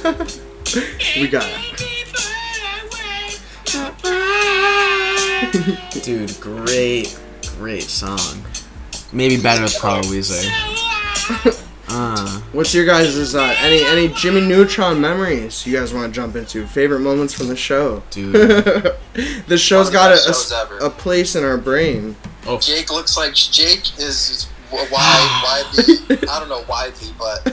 We 1.17 1.29
got 1.29 1.45
it. 1.47 1.81
Dude, 6.03 6.39
great, 6.41 7.19
great 7.59 7.85
song. 7.85 8.45
Maybe 9.13 9.41
better 9.41 9.63
with 9.63 9.79
Carl 9.81 10.03
Wheezer. 10.09 10.51
Uh, 11.97 12.41
What's 12.53 12.75
your 12.75 12.85
guys' 12.85 13.37
uh, 13.37 13.55
any 13.59 13.85
any 13.85 14.09
Jimmy 14.15 14.41
Neutron 14.41 15.01
memories 15.01 15.65
you 15.65 15.79
guys 15.79 15.95
want 15.95 16.13
to 16.13 16.13
jump 16.13 16.35
into? 16.35 16.67
Favorite 16.67 17.01
moments 17.01 17.33
from 17.33 17.47
the 17.47 17.55
show? 17.55 18.03
dude. 18.11 18.33
this 19.47 19.61
show's 19.61 19.87
of 19.89 19.93
the 19.93 19.99
got 19.99 20.81
a, 20.81 20.85
a, 20.85 20.87
a 20.89 20.91
place 20.91 21.37
in 21.37 21.45
our 21.45 21.57
brain. 21.57 22.17
Oh, 22.49 22.59
Jake 22.59 22.91
looks 22.91 23.17
like 23.17 23.35
Jake 23.35 23.97
is 23.99 24.49
wide, 24.73 24.89
widely. 24.91 26.19
I 26.29 26.41
don't 26.41 26.49
know 26.49 26.65
widely, 26.69 27.09
but 27.17 27.45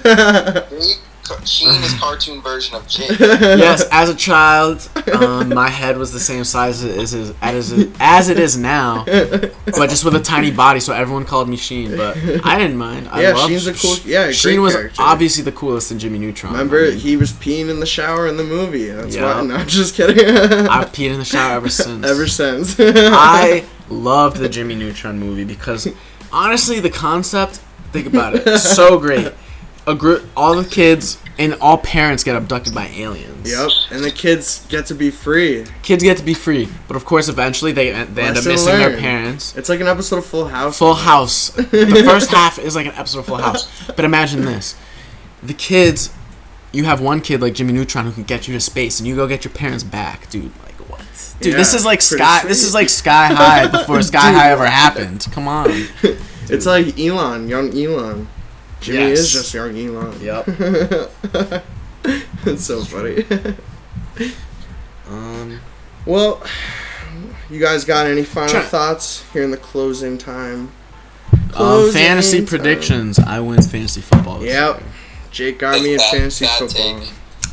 Jake, 0.72 0.98
Sheen 1.46 1.70
is 1.84 1.94
cartoon 2.00 2.42
version 2.42 2.76
of 2.76 2.88
Jake. 2.88 3.20
yes, 3.20 3.84
as 3.92 4.10
a 4.10 4.16
child, 4.16 4.88
um, 5.14 5.50
my 5.50 5.70
head 5.70 5.98
was 5.98 6.12
the 6.12 6.20
same 6.20 6.44
size 6.44 6.84
as 6.84 7.14
as, 7.14 7.32
as, 7.42 7.88
as 8.00 8.30
it 8.30 8.40
is 8.40 8.58
now, 8.58 9.04
but 9.06 9.90
just 9.90 10.04
with 10.06 10.16
a 10.16 10.20
tiny 10.20 10.52
body, 10.52 10.80
so 10.80 10.94
everyone 10.94 11.26
called 11.26 11.50
me 11.50 11.58
Sheen. 11.58 11.96
But 11.98 12.18
I 12.46 12.58
didn't 12.58 12.78
mind. 12.78 13.08
I 13.10 13.22
Yeah, 13.24 13.34
loved 13.34 13.50
Sheen's 13.50 13.68
a 13.68 13.74
cool- 13.74 13.98
yeah, 14.06 14.26
great 14.26 14.36
Sheen 14.36 14.62
was 14.62 14.74
character. 14.76 15.02
obviously 15.02 15.44
the 15.44 15.52
coolest 15.52 15.92
in 15.92 16.00
Jimmy 16.00 16.20
Neutron. 16.20 16.54
Remember, 16.54 16.86
I, 16.86 16.90
mean, 16.90 16.98
he 17.00 17.18
was 17.18 17.32
peeing 17.34 17.70
in 17.70 17.80
the 17.80 17.86
shower 17.86 18.28
in 18.28 18.38
the 18.38 18.44
movie. 18.44 18.88
That's 18.90 19.16
Yeah. 19.16 19.36
why. 19.40 19.46
No, 19.46 19.56
I'm 19.56 19.68
just 19.68 19.96
kidding. 19.96 20.20
I've 20.70 20.92
peed 20.92 21.12
in 21.12 21.20
the 21.20 21.26
shower 21.26 21.56
ever 21.58 21.70
since. 21.70 22.06
Ever 22.06 22.28
since. 22.28 22.76
I 22.80 23.66
loved 23.90 24.38
the 24.38 24.50
Jimmy 24.50 24.76
Neutron 24.76 25.20
movie 25.20 25.44
because 25.44 25.88
honestly, 26.32 26.80
the 26.80 26.90
concept, 26.90 27.60
think 27.92 28.08
about 28.08 28.36
it, 28.36 28.58
so 28.60 28.98
great. 29.00 29.34
A 29.88 29.96
group, 29.96 30.24
all 30.38 30.56
the 30.56 30.68
kids 30.70 31.18
and 31.40 31.56
all 31.56 31.78
parents 31.78 32.24
get 32.24 32.36
abducted 32.36 32.74
by 32.76 32.86
aliens. 32.88 33.50
Yep, 33.50 33.70
and 33.92 34.04
the 34.04 34.12
kids 34.12 34.66
get 34.70 34.86
to 34.88 34.94
be 34.94 35.10
free. 35.10 35.66
Kids 35.82 36.04
get 36.04 36.18
to 36.18 36.24
be 36.24 36.36
free, 36.36 36.70
but 36.88 36.96
of 36.96 37.04
course, 37.04 37.28
eventually 37.30 37.72
they, 37.72 37.90
they 37.92 38.22
end 38.22 38.38
up 38.38 38.46
missing 38.46 38.78
their 38.78 38.96
parents. 38.98 39.58
It's 39.58 39.68
like 39.70 39.80
an 39.80 39.88
episode 39.88 40.18
of 40.18 40.26
Full 40.26 40.48
House. 40.48 40.78
Full 40.78 40.94
House. 41.10 41.50
The 41.50 42.04
first 42.06 42.30
half 42.30 42.60
is 42.60 42.76
like 42.76 42.86
an 42.86 42.94
episode 42.94 43.20
of 43.20 43.26
Full 43.26 43.38
House. 43.38 43.88
But 43.88 44.06
imagine 44.06 44.46
this: 44.46 44.76
the 45.42 45.56
kids, 45.56 46.14
you 46.72 46.84
have 46.86 47.02
one 47.02 47.22
kid 47.22 47.42
like 47.42 47.56
Jimmy 47.56 47.74
Neutron 47.74 48.06
who 48.06 48.12
can 48.12 48.24
get 48.24 48.48
you 48.48 48.54
to 48.54 48.60
space, 48.60 49.00
and 49.00 49.08
you 49.08 49.16
go 49.16 49.28
get 49.28 49.44
your 49.44 49.54
parents 49.54 49.84
back, 49.84 50.30
dude. 50.30 50.52
Like 50.64 50.76
what? 50.90 51.02
Dude, 51.40 51.56
this 51.56 51.74
is 51.74 51.86
like 51.86 52.04
sky. 52.04 52.42
This 52.46 52.64
is 52.64 52.76
like 52.76 52.90
Sky 52.90 53.28
High 53.28 53.66
before 53.68 54.04
Sky 54.04 54.32
High 54.32 54.52
ever 54.52 54.68
happened. 54.68 55.26
Come 55.32 55.48
on. 55.48 55.70
It's 56.50 56.68
like 56.68 57.00
Elon, 57.00 57.48
young 57.48 57.76
Elon. 57.76 58.28
Jimmy 58.82 59.10
Yes. 59.10 59.20
is 59.20 59.32
just 59.34 59.54
young 59.54 59.78
Elon. 59.78 60.20
Yep. 60.22 60.46
it's 62.46 62.64
so 62.66 62.84
funny. 62.84 63.26
Um. 65.10 65.60
well, 66.06 66.42
you 67.50 67.60
guys 67.60 67.84
got 67.84 68.08
any 68.08 68.24
final 68.24 68.50
Try- 68.54 68.62
thoughts 68.62 69.26
here 69.34 69.44
in 69.44 69.52
the 69.52 69.58
closing 69.58 70.18
time? 70.18 70.72
Um, 71.54 71.92
fantasy 71.92 72.38
time. 72.38 72.46
predictions. 72.48 73.20
I 73.20 73.42
win 73.42 73.62
fantasy 73.62 74.00
football. 74.02 74.40
this 74.40 74.54
Yep. 74.54 74.80
year. 74.80 74.90
Jake 75.32 75.60
got 75.60 75.82
me 75.82 75.94
in 75.94 75.98
Bad- 75.98 76.12
fantasy 76.12 76.46
bad 76.46 76.60
football. 76.60 77.00
take. 77.02 77.12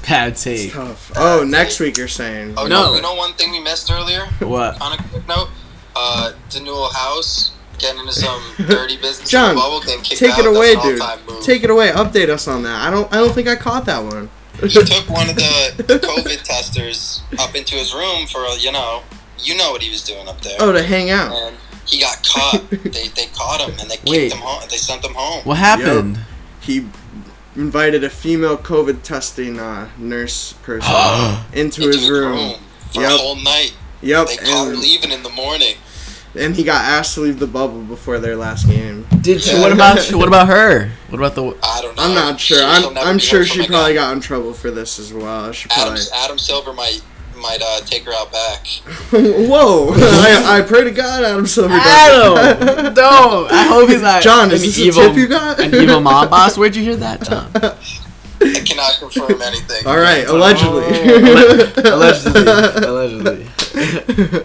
Bad 0.08 0.32
It's 0.32 0.44
take. 0.44 0.72
tough. 0.72 1.10
Oh, 1.16 1.42
next 1.44 1.80
week 1.80 1.96
you're 1.96 2.06
saying. 2.06 2.54
Oh 2.56 2.66
No. 2.68 2.90
no! 2.90 2.94
You 2.96 3.02
know 3.02 3.14
one 3.14 3.32
thing 3.34 3.50
we 3.50 3.58
missed 3.60 3.90
earlier. 3.90 4.26
What? 4.38 4.80
On 4.80 4.92
a 4.92 5.02
quick 5.10 5.26
note, 5.26 5.48
uh, 5.96 6.32
Danuel 6.50 6.92
House 6.94 7.50
getting 7.78 8.00
into 8.00 8.12
some 8.12 8.42
dirty 8.66 8.96
business. 8.96 9.30
John, 9.30 9.54
the 9.54 9.60
bubble, 9.60 9.80
getting 9.80 10.02
Take 10.02 10.38
it 10.38 10.46
away, 10.46 10.74
dude. 10.76 11.00
move. 11.28 11.42
Take 11.42 11.62
it 11.64 11.70
away. 11.70 11.90
Update 11.90 12.28
us 12.28 12.46
on 12.48 12.62
that. 12.64 12.86
I 12.86 12.90
don't. 12.90 13.10
I 13.12 13.16
don't 13.16 13.32
think 13.32 13.48
I 13.48 13.56
caught 13.56 13.84
that 13.86 14.00
one. 14.04 14.30
he 14.60 14.68
took 14.68 15.08
one 15.08 15.28
of 15.30 15.36
the, 15.36 15.74
the 15.86 15.98
COVID 15.98 16.42
testers 16.42 17.22
up 17.38 17.54
into 17.54 17.74
his 17.76 17.94
room 17.94 18.26
for 18.26 18.44
a, 18.44 18.56
you 18.56 18.72
know, 18.72 19.02
you 19.38 19.56
know 19.56 19.70
what 19.70 19.82
he 19.82 19.90
was 19.90 20.02
doing 20.02 20.26
up 20.28 20.40
there. 20.40 20.56
Oh, 20.60 20.72
to 20.72 20.82
hang 20.82 21.10
out. 21.10 21.32
And 21.32 21.56
he 21.86 22.00
got 22.00 22.22
caught. 22.26 22.68
they 22.70 23.08
they 23.08 23.26
caught 23.34 23.60
him 23.60 23.70
and 23.80 23.88
they 23.90 23.96
kicked 23.96 24.08
Wait. 24.08 24.32
him 24.32 24.38
home. 24.38 24.62
They 24.70 24.76
sent 24.76 25.04
him 25.04 25.14
home. 25.14 25.44
What 25.44 25.58
happened? 25.58 26.18
He 26.60 26.86
invited 27.56 28.04
a 28.04 28.10
female 28.10 28.56
COVID 28.58 29.02
testing 29.02 29.58
uh, 29.58 29.88
nurse 29.98 30.52
person 30.62 30.92
into, 31.52 31.82
Into 31.84 31.98
his 31.98 32.08
room. 32.10 32.56
for 32.92 33.00
Yep. 33.02 33.10
a 33.12 33.16
whole 33.16 33.36
night. 33.36 33.74
Yep, 34.00 34.26
They 34.28 34.36
caught 34.36 34.66
her 34.66 34.72
and, 34.74 34.80
leaving 34.80 35.10
in 35.10 35.22
the 35.24 35.30
morning. 35.30 35.74
And 36.38 36.54
he 36.56 36.64
got 36.64 36.84
asked 36.84 37.14
to 37.14 37.20
leave 37.20 37.38
the 37.38 37.46
bubble 37.46 37.82
before 37.82 38.18
their 38.18 38.36
last 38.36 38.66
game. 38.68 39.06
Did 39.20 39.42
she? 39.42 39.58
What 39.58 39.72
about? 39.72 39.98
What 40.12 40.28
about 40.28 40.48
her? 40.48 40.90
What 41.10 41.18
about 41.18 41.34
the? 41.34 41.56
I 41.62 41.80
don't 41.82 41.96
know. 41.96 42.02
I'm 42.02 42.14
not 42.14 42.40
sure. 42.40 42.58
She- 42.58 42.64
I'm, 42.64 42.96
I'm 42.98 43.18
sure 43.18 43.44
she 43.44 43.66
probably 43.66 43.92
again. 43.92 43.94
got 43.96 44.12
in 44.14 44.20
trouble 44.20 44.52
for 44.54 44.70
this 44.70 44.98
as 44.98 45.12
well. 45.12 45.52
She 45.52 45.68
Adam, 45.70 45.84
probably. 45.94 46.02
Adam 46.14 46.38
Silver 46.38 46.72
might 46.72 47.02
might 47.36 47.60
uh, 47.64 47.80
take 47.80 48.04
her 48.04 48.12
out 48.12 48.32
back. 48.32 48.66
Whoa! 49.12 49.90
I, 49.94 50.58
I 50.58 50.62
pray 50.62 50.84
to 50.84 50.90
God, 50.90 51.24
Adam 51.24 51.46
Silver. 51.46 51.74
does 51.76 51.86
Adam, 51.86 52.94
no. 52.94 53.46
I 53.50 53.66
hope 53.68 53.88
he's 53.88 54.02
not. 54.02 54.22
John, 54.22 54.48
an 54.48 54.54
is 54.54 54.62
this 54.62 54.78
a 54.78 54.82
evil, 54.82 55.02
tip 55.04 55.16
you 55.16 55.28
got? 55.28 55.60
An 55.60 55.74
evil 55.74 56.00
mob 56.00 56.30
boss. 56.30 56.56
Where'd 56.58 56.74
you 56.76 56.82
hear 56.82 56.96
that, 56.96 57.22
John? 57.22 57.50
I 58.40 58.60
cannot 58.60 58.96
confirm 59.00 59.40
anything. 59.42 59.86
All 59.86 59.96
right, 59.98 60.24
allegedly. 60.26 60.84
allegedly. 61.82 62.42
Allegedly. 62.84 64.44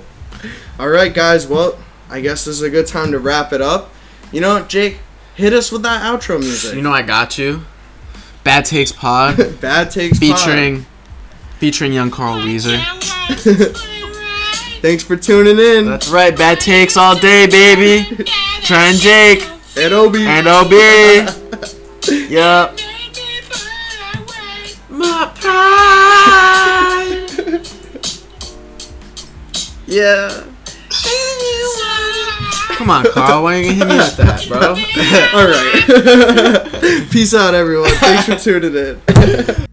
All 0.84 0.90
right, 0.90 1.14
guys. 1.14 1.48
Well, 1.48 1.78
I 2.10 2.20
guess 2.20 2.44
this 2.44 2.56
is 2.58 2.62
a 2.62 2.70
good 2.70 2.88
time 2.88 3.14
to 3.14 3.20
wrap 3.20 3.54
it 3.54 3.62
up. 3.62 3.90
You 4.34 4.42
know, 4.42 4.66
Jake, 4.66 4.98
hit 5.34 5.54
us 5.54 5.72
with 5.72 5.82
that 5.84 6.02
outro 6.02 6.38
music. 6.42 6.76
You 6.76 6.82
know 6.82 6.92
I 6.92 7.04
got 7.04 7.38
you. 7.38 7.62
Bad 8.44 8.66
Takes 8.66 8.92
Pod 8.92 9.38
Bad 9.62 9.92
takes. 9.92 10.20
Pod. 10.20 10.38
featuring 10.38 10.86
featuring 11.58 11.94
young 11.94 12.12
Carl 12.12 12.44
Wheezer. 12.44 12.78
Thanks 14.82 15.04
for 15.06 15.16
tuning 15.16 15.58
in. 15.58 15.86
That's 15.86 16.10
right, 16.10 16.38
Bad 16.38 16.60
Takes 16.60 16.98
all 16.98 17.18
day, 17.18 17.48
baby. 17.48 18.26
And 18.70 18.98
Jake 18.98 19.48
and 19.78 19.94
Obi. 19.94 20.26
and 20.26 20.48
OB. 20.50 20.74
Yup. 22.30 22.78
My 24.90 25.32
pride. 25.40 27.30
Yeah. 29.88 30.44
Come 32.76 32.90
on, 32.90 33.06
Carl. 33.12 33.44
Why 33.44 33.56
are 33.56 33.62
you 33.62 33.80
gonna 33.80 33.86
hit 33.86 33.88
me 33.88 33.98
with 33.98 34.18
that, 34.18 34.48
bro? 34.48 34.60
All 35.40 35.48
right. 35.48 37.10
Peace 37.12 37.34
out, 37.34 37.54
everyone. 37.54 37.92
Thanks 37.92 38.26
for 38.26 38.36
tuning 38.36 38.76
in. 38.76 39.68